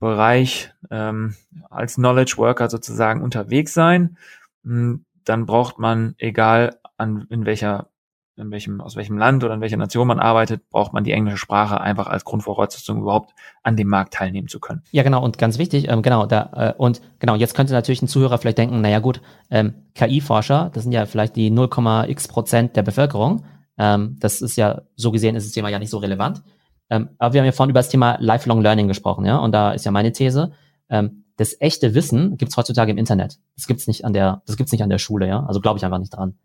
Bereich 0.00 0.74
ähm, 0.90 1.36
als 1.70 1.94
Knowledge 1.94 2.34
Worker 2.36 2.68
sozusagen 2.68 3.22
unterwegs 3.22 3.74
sein, 3.74 4.16
hm, 4.64 5.04
dann 5.24 5.46
braucht 5.46 5.78
man, 5.78 6.16
egal 6.18 6.80
an, 6.96 7.28
in 7.30 7.46
welcher 7.46 7.91
in 8.36 8.50
welchem, 8.50 8.80
aus 8.80 8.96
welchem 8.96 9.18
Land 9.18 9.44
oder 9.44 9.54
in 9.54 9.60
welcher 9.60 9.76
Nation 9.76 10.06
man 10.06 10.18
arbeitet, 10.18 10.68
braucht 10.70 10.92
man 10.92 11.04
die 11.04 11.12
englische 11.12 11.36
Sprache 11.36 11.80
einfach 11.80 12.06
als 12.06 12.24
Grundvoraussetzung 12.24 13.02
überhaupt 13.02 13.34
an 13.62 13.76
dem 13.76 13.88
Markt 13.88 14.14
teilnehmen 14.14 14.48
zu 14.48 14.58
können. 14.58 14.82
Ja, 14.90 15.02
genau, 15.02 15.22
und 15.22 15.38
ganz 15.38 15.58
wichtig, 15.58 15.88
ähm, 15.88 16.02
genau, 16.02 16.26
da, 16.26 16.50
äh, 16.54 16.74
und 16.76 17.02
genau, 17.18 17.34
jetzt 17.34 17.54
könnte 17.54 17.74
natürlich 17.74 18.02
ein 18.02 18.08
Zuhörer 18.08 18.38
vielleicht 18.38 18.58
denken, 18.58 18.80
naja 18.80 19.00
gut, 19.00 19.20
ähm, 19.50 19.74
KI-Forscher, 19.94 20.70
das 20.72 20.84
sind 20.84 20.92
ja 20.92 21.04
vielleicht 21.04 21.36
die 21.36 21.50
0,x 21.50 22.28
Prozent 22.28 22.76
der 22.76 22.82
Bevölkerung, 22.82 23.44
ähm, 23.78 24.16
das 24.18 24.40
ist 24.40 24.56
ja, 24.56 24.82
so 24.96 25.12
gesehen 25.12 25.36
ist 25.36 25.46
das 25.46 25.52
Thema 25.52 25.68
ja 25.68 25.78
nicht 25.78 25.90
so 25.90 25.98
relevant, 25.98 26.42
ähm, 26.88 27.10
aber 27.18 27.34
wir 27.34 27.40
haben 27.40 27.46
ja 27.46 27.52
vorhin 27.52 27.70
über 27.70 27.80
das 27.80 27.90
Thema 27.90 28.16
Lifelong 28.18 28.62
Learning 28.62 28.88
gesprochen, 28.88 29.26
ja, 29.26 29.38
und 29.38 29.52
da 29.52 29.72
ist 29.72 29.84
ja 29.84 29.90
meine 29.90 30.12
These, 30.12 30.52
ähm, 30.88 31.24
das 31.36 31.56
echte 31.60 31.94
Wissen 31.94 32.36
gibt's 32.36 32.56
heutzutage 32.56 32.92
im 32.92 32.98
Internet. 32.98 33.38
Das 33.56 33.66
gibt's 33.66 33.86
nicht 33.86 34.04
an 34.04 34.12
der, 34.12 34.42
das 34.46 34.56
gibt's 34.56 34.72
nicht 34.72 34.82
an 34.82 34.90
der 34.90 34.98
Schule, 34.98 35.26
ja, 35.26 35.44
also 35.44 35.60
glaube 35.60 35.78
ich 35.78 35.84
einfach 35.84 35.98
nicht 35.98 36.14
dran. 36.14 36.38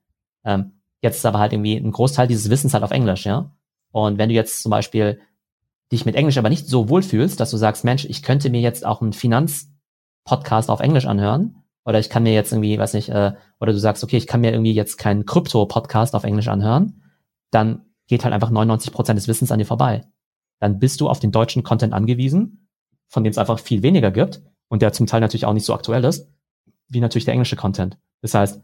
Ähm, 0.46 0.77
Jetzt 1.02 1.18
ist 1.18 1.26
aber 1.26 1.39
halt 1.39 1.54
irgendwie 1.54 1.76
ein 1.76 1.91
Großteil 1.91 2.28
dieses 2.28 2.50
Wissens 2.50 2.74
halt 2.74 2.84
auf 2.84 2.91
Englisch, 2.91 3.26
ja. 3.26 3.52
Und 3.91 4.18
wenn 4.18 4.30
du 4.30 4.36
jetzt 4.36 4.62
zum 4.62 4.70
Beispiel 4.70 5.20
dich 5.91 6.06
mit 6.06 6.16
Englisch 6.16 6.38
aber 6.38 6.50
nicht 6.50 6.68
so 6.68 6.89
wohlfühlst, 6.89 7.39
dass 7.39 7.52
du 7.52 7.58
sagst, 7.58 7.86
Mensch, 7.86 8.06
ich 8.06 8.24
könnte 8.24 8.50
mir 8.50 8.62
jetzt 8.62 8.86
auch 8.86 9.02
einen 9.02 9.14
Finanzpodcast 9.14 10.70
auf 10.70 10.80
Englisch 10.80 11.06
anhören, 11.06 11.64
oder 11.88 12.00
ich 12.00 12.10
kann 12.10 12.24
mir 12.24 12.34
jetzt 12.34 12.52
irgendwie, 12.52 12.78
weiß 12.78 12.93
nicht, 12.95 13.08
äh, 13.08 13.32
oder 13.62 13.72
du 13.72 13.80
sagst, 13.80 14.04
okay, 14.04 14.18
ich 14.18 14.28
kann 14.28 14.41
mir 14.41 14.52
irgendwie 14.52 14.74
jetzt 14.74 14.98
keinen 14.98 15.26
Krypto-Podcast 15.26 16.16
auf 16.16 16.26
Englisch 16.26 16.50
anhören, 16.50 17.02
dann 17.50 17.86
geht 18.08 18.26
halt 18.26 18.34
einfach 18.34 18.50
99 18.50 18.91
Prozent 18.91 19.18
des 19.18 19.30
Wissens 19.30 19.54
an 19.54 19.60
dir 19.60 19.66
vorbei. 19.66 20.06
Dann 20.60 20.80
bist 20.80 21.00
du 21.00 21.08
auf 21.08 21.20
den 21.22 21.32
deutschen 21.32 21.64
Content 21.64 21.93
angewiesen, 21.93 22.68
von 23.08 23.24
dem 23.24 23.32
es 23.32 23.38
einfach 23.38 23.60
viel 23.60 23.84
weniger 23.84 24.12
gibt 24.12 24.41
und 24.68 24.82
der 24.82 24.91
zum 24.91 25.08
Teil 25.08 25.22
natürlich 25.22 25.45
auch 25.45 25.54
nicht 25.54 25.64
so 25.64 25.74
aktuell 25.74 26.04
ist, 26.04 26.30
wie 26.89 27.00
natürlich 27.00 27.24
der 27.24 27.36
englische 27.36 27.56
Content. 27.56 27.98
Das 28.22 28.34
heißt, 28.34 28.62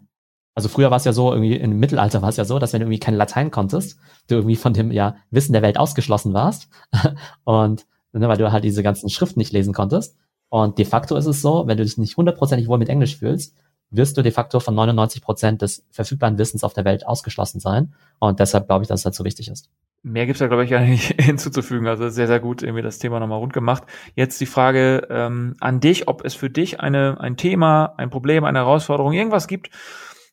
also 0.55 0.69
früher 0.69 0.91
war 0.91 0.97
es 0.97 1.05
ja 1.05 1.13
so, 1.13 1.31
irgendwie 1.31 1.55
im 1.55 1.79
Mittelalter 1.79 2.21
war 2.21 2.29
es 2.29 2.37
ja 2.37 2.45
so, 2.45 2.59
dass 2.59 2.73
wenn 2.73 2.79
du 2.79 2.85
irgendwie 2.85 2.99
kein 2.99 3.15
Latein 3.15 3.51
konntest, 3.51 3.97
du 4.27 4.35
irgendwie 4.35 4.55
von 4.55 4.73
dem 4.73 4.91
ja 4.91 5.15
Wissen 5.31 5.53
der 5.53 5.61
Welt 5.61 5.77
ausgeschlossen 5.77 6.33
warst 6.33 6.69
und 7.43 7.85
ne, 8.13 8.27
weil 8.27 8.37
du 8.37 8.51
halt 8.51 8.63
diese 8.63 8.83
ganzen 8.83 9.09
Schriften 9.09 9.39
nicht 9.39 9.51
lesen 9.51 9.73
konntest. 9.73 10.15
Und 10.49 10.77
de 10.77 10.85
facto 10.85 11.15
ist 11.15 11.25
es 11.25 11.41
so, 11.41 11.65
wenn 11.65 11.77
du 11.77 11.83
dich 11.83 11.97
nicht 11.97 12.15
hundertprozentig 12.15 12.67
wohl 12.67 12.77
mit 12.77 12.89
Englisch 12.89 13.17
fühlst, 13.17 13.55
wirst 13.89 14.17
du 14.17 14.21
de 14.21 14.31
facto 14.31 14.59
von 14.59 14.75
99 14.75 15.21
Prozent 15.21 15.61
des 15.61 15.85
verfügbaren 15.89 16.37
Wissens 16.37 16.63
auf 16.63 16.73
der 16.73 16.85
Welt 16.85 17.07
ausgeschlossen 17.07 17.59
sein. 17.59 17.93
Und 18.19 18.39
deshalb 18.39 18.67
glaube 18.67 18.83
ich, 18.83 18.87
dass 18.87 19.01
es 19.01 19.05
halt 19.05 19.15
so 19.15 19.23
wichtig 19.23 19.49
ist. 19.49 19.69
Mehr 20.03 20.25
gibt's 20.25 20.39
da, 20.39 20.47
glaube 20.47 20.65
ich, 20.65 20.69
gar 20.69 20.81
nicht 20.81 21.13
hinzuzufügen. 21.21 21.87
Also 21.87 22.09
sehr, 22.09 22.27
sehr 22.27 22.39
gut 22.39 22.61
irgendwie 22.61 22.81
das 22.81 22.99
Thema 22.99 23.19
nochmal 23.19 23.39
rund 23.39 23.53
gemacht. 23.53 23.83
Jetzt 24.15 24.41
die 24.41 24.45
Frage 24.45 25.07
ähm, 25.09 25.55
an 25.59 25.79
dich, 25.79 26.07
ob 26.07 26.25
es 26.25 26.35
für 26.35 26.49
dich 26.49 26.79
eine, 26.81 27.19
ein 27.19 27.37
Thema, 27.37 27.93
ein 27.97 28.09
Problem, 28.09 28.43
eine 28.43 28.59
Herausforderung, 28.59 29.13
irgendwas 29.13 29.47
gibt, 29.47 29.69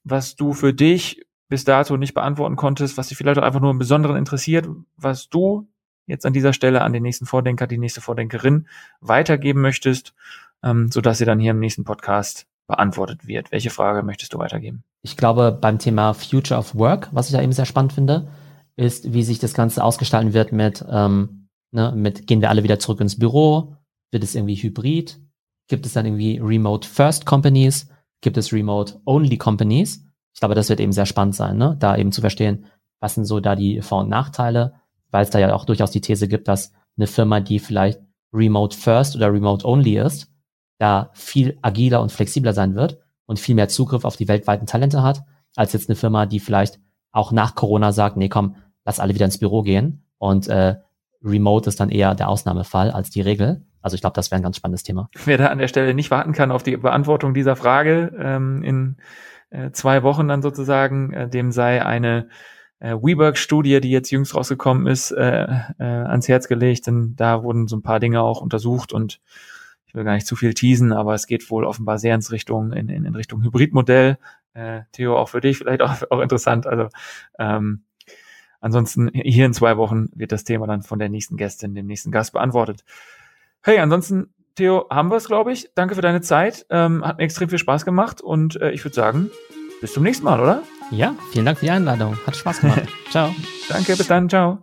was 0.05 0.37
du 0.37 0.53
für 0.53 0.73
dich 0.73 1.25
bis 1.49 1.65
dato 1.65 1.97
nicht 1.97 2.15
beantworten 2.15 2.57
konntest, 2.57 2.97
was 2.97 3.09
dich 3.09 3.19
vielleicht 3.19 3.39
auch 3.39 3.43
einfach 3.43 3.61
nur 3.61 3.73
im 3.73 3.79
Besonderen 3.79 4.17
interessiert, 4.17 4.69
was 4.97 5.29
du 5.29 5.69
jetzt 6.07 6.27
an 6.27 6.33
dieser 6.33 6.53
Stelle 6.53 6.83
an 6.83 6.93
den 6.93 7.03
nächsten 7.03 7.27
Vordenker, 7.27 7.67
die 7.67 7.79
nächste 7.79 8.01
Vordenkerin 8.01 8.67
weitergeben 9.01 9.61
möchtest, 9.61 10.15
ähm, 10.63 10.91
sodass 10.91 11.19
sie 11.19 11.25
dann 11.25 11.41
hier 11.41 11.53
im 11.53 11.61
nächsten 11.61 11.85
Podcast 11.85 12.47
beantwortet 12.67 13.27
wird. 13.27 13.51
Welche 13.53 13.71
Frage 13.71 14.03
möchtest 14.03 14.33
du 14.33 14.39
weitergeben? 14.39 14.85
Ich 15.03 15.17
glaube, 15.17 15.57
beim 15.61 15.79
Thema 15.79 16.15
Future 16.15 16.59
of 16.59 16.75
Work, 16.75 17.09
was 17.13 17.29
ich 17.29 17.35
ja 17.35 17.43
eben 17.43 17.53
sehr 17.53 17.67
spannend 17.67 17.93
finde, 17.93 18.29
ist, 18.77 19.13
wie 19.13 19.25
sich 19.25 19.39
das 19.39 19.55
Ganze 19.55 19.83
ausgestalten 19.83 20.33
wird 20.33 20.53
mit, 20.53 20.85
ähm, 20.89 21.49
ne, 21.73 21.93
mit 21.97 22.27
gehen 22.27 22.41
wir 22.41 22.51
alle 22.51 22.63
wieder 22.63 22.79
zurück 22.79 23.01
ins 23.01 23.19
Büro? 23.19 23.77
Wird 24.13 24.23
es 24.23 24.35
irgendwie 24.35 24.57
hybrid? 24.57 25.21
Gibt 25.69 25.87
es 25.87 25.93
dann 25.93 26.07
irgendwie 26.07 26.39
Remote 26.39 26.89
First 26.89 27.27
Companies? 27.27 27.89
Gibt 28.21 28.37
es 28.37 28.53
Remote-Only-Companies. 28.53 30.05
Ich 30.33 30.41
glaube, 30.41 30.55
das 30.55 30.69
wird 30.69 30.81
eben 30.81 30.93
sehr 30.93 31.07
spannend 31.07 31.35
sein, 31.35 31.57
ne? 31.57 31.77
da 31.79 31.97
eben 31.97 32.13
zu 32.13 32.21
verstehen, 32.21 32.67
was 33.01 33.15
sind 33.15 33.25
so 33.25 33.41
da 33.41 33.57
die 33.57 33.83
Vor- 33.83 34.01
und 34.01 34.09
Nachteile, 34.09 34.75
weil 35.11 35.23
es 35.23 35.31
da 35.31 35.39
ja 35.39 35.55
auch 35.55 35.65
durchaus 35.65 35.91
die 35.91 36.01
These 36.01 36.29
gibt, 36.29 36.49
dass 36.49 36.73
eine 36.97 37.07
Firma, 37.07 37.41
die 37.41 37.59
vielleicht 37.59 38.01
Remote 38.33 38.77
First 38.77 39.17
oder 39.17 39.33
Remote 39.33 39.67
Only 39.67 39.99
ist, 39.99 40.31
da 40.79 41.11
viel 41.15 41.59
agiler 41.63 42.01
und 42.01 42.13
flexibler 42.13 42.53
sein 42.53 42.75
wird 42.75 42.99
und 43.27 43.39
viel 43.39 43.55
mehr 43.55 43.69
Zugriff 43.69 44.05
auf 44.05 44.17
die 44.17 44.29
weltweiten 44.29 44.67
Talente 44.67 45.03
hat, 45.03 45.23
als 45.57 45.73
jetzt 45.73 45.89
eine 45.89 45.97
Firma, 45.97 46.27
die 46.27 46.41
vielleicht 46.41 46.81
auch 47.13 47.33
nach 47.33 47.55
Corona 47.55 47.93
sagt, 47.93 48.17
nee, 48.17 48.29
komm, 48.29 48.57
lass 48.85 49.01
alle 49.01 49.15
wieder 49.15 49.25
ins 49.25 49.39
Büro 49.39 49.63
gehen 49.63 50.05
und 50.19 50.49
äh, 50.49 50.77
Remote 51.23 51.69
ist 51.69 51.81
dann 51.81 51.91
eher 51.91 52.15
der 52.15 52.29
Ausnahmefall 52.29 52.91
als 52.91 53.11
die 53.11 53.21
Regel. 53.21 53.67
Also 53.83 53.95
ich 53.95 54.01
glaube, 54.01 54.15
das 54.15 54.31
wäre 54.31 54.41
ein 54.41 54.43
ganz 54.43 54.57
spannendes 54.57 54.83
Thema. 54.83 55.09
Wer 55.25 55.39
da 55.39 55.47
an 55.47 55.59
der 55.59 55.69
Stelle 55.69 55.95
nicht 55.95 56.11
warten 56.11 56.33
kann 56.33 56.51
auf 56.51 56.63
die 56.63 56.77
Beantwortung 56.77 57.35
dieser 57.35 57.57
Frage 57.57 58.13
ähm, 58.19 58.63
in 58.63 58.97
äh, 59.51 59.71
zwei 59.73 60.03
Wochen 60.03 60.29
dann 60.29 60.43
sozusagen, 60.43 61.13
äh, 61.13 61.29
dem 61.29 61.53
sei 61.53 61.85
eine 61.85 62.29
äh, 62.79 62.95
WeWork-Studie, 62.95 63.81
die 63.81 63.91
jetzt 63.91 64.11
jüngst 64.11 64.35
rausgekommen 64.35 64.87
ist, 64.87 65.11
äh, 65.13 65.47
äh, 65.79 65.85
ans 65.85 66.29
Herz 66.29 66.49
gelegt. 66.49 66.87
Denn 66.87 67.15
da 67.17 67.43
wurden 67.43 67.69
so 67.69 67.77
ein 67.77 67.83
paar 67.83 68.01
Dinge 68.01 68.23
auch 68.23 68.41
untersucht 68.41 68.93
und 68.93 69.21
ich 69.87 69.95
will 69.95 70.05
gar 70.05 70.15
nicht 70.15 70.27
zu 70.27 70.37
viel 70.37 70.55
teasen, 70.55 70.93
aber 70.93 71.15
es 71.15 71.27
geht 71.27 71.51
wohl 71.51 71.65
offenbar 71.65 71.99
sehr 71.99 72.15
ins 72.15 72.31
Richtung, 72.31 72.73
in, 72.73 72.89
in, 72.89 73.05
in 73.05 73.15
Richtung 73.17 73.43
Hybridmodell. 73.43 74.19
Äh, 74.55 74.83
Theo, 74.93 75.17
auch 75.17 75.29
für 75.29 75.41
dich 75.41 75.59
vielleicht 75.59 75.83
auch, 75.83 75.95
auch 76.11 76.21
interessant. 76.21 76.67
Also 76.67 76.89
ähm, 77.39 77.83
ansonsten 78.61 79.11
hier 79.13 79.47
in 79.47 79.53
zwei 79.53 79.77
Wochen 79.77 80.09
wird 80.15 80.31
das 80.31 80.45
Thema 80.45 80.69
dann 80.69 80.83
von 80.83 81.01
der 81.01 81.09
nächsten 81.09 81.37
Gästin, 81.37 81.75
dem 81.75 81.87
nächsten 81.87 82.13
Gast 82.13 82.33
beantwortet. 82.33 82.85
Hey, 83.63 83.79
ansonsten, 83.79 84.33
Theo, 84.55 84.87
haben 84.91 85.11
wir 85.11 85.17
es, 85.17 85.27
glaube 85.27 85.53
ich. 85.53 85.71
Danke 85.75 85.95
für 85.95 86.01
deine 86.01 86.23
Zeit. 86.23 86.67
Ähm, 86.71 87.05
hat 87.05 87.19
mir 87.19 87.25
extrem 87.25 87.49
viel 87.49 87.59
Spaß 87.59 87.85
gemacht 87.85 88.21
und 88.21 88.61
äh, 88.61 88.71
ich 88.71 88.85
würde 88.85 88.95
sagen, 88.95 89.31
bis 89.81 89.93
zum 89.93 90.03
nächsten 90.03 90.25
Mal, 90.25 90.41
oder? 90.41 90.63
Ja, 90.91 91.15
vielen 91.31 91.45
Dank 91.45 91.59
für 91.59 91.67
die 91.67 91.71
Einladung. 91.71 92.19
Hat 92.27 92.37
Spaß 92.37 92.61
gemacht. 92.61 92.83
ciao. 93.11 93.35
Danke, 93.69 93.97
bis 93.97 94.07
dann. 94.07 94.29
Ciao. 94.29 94.59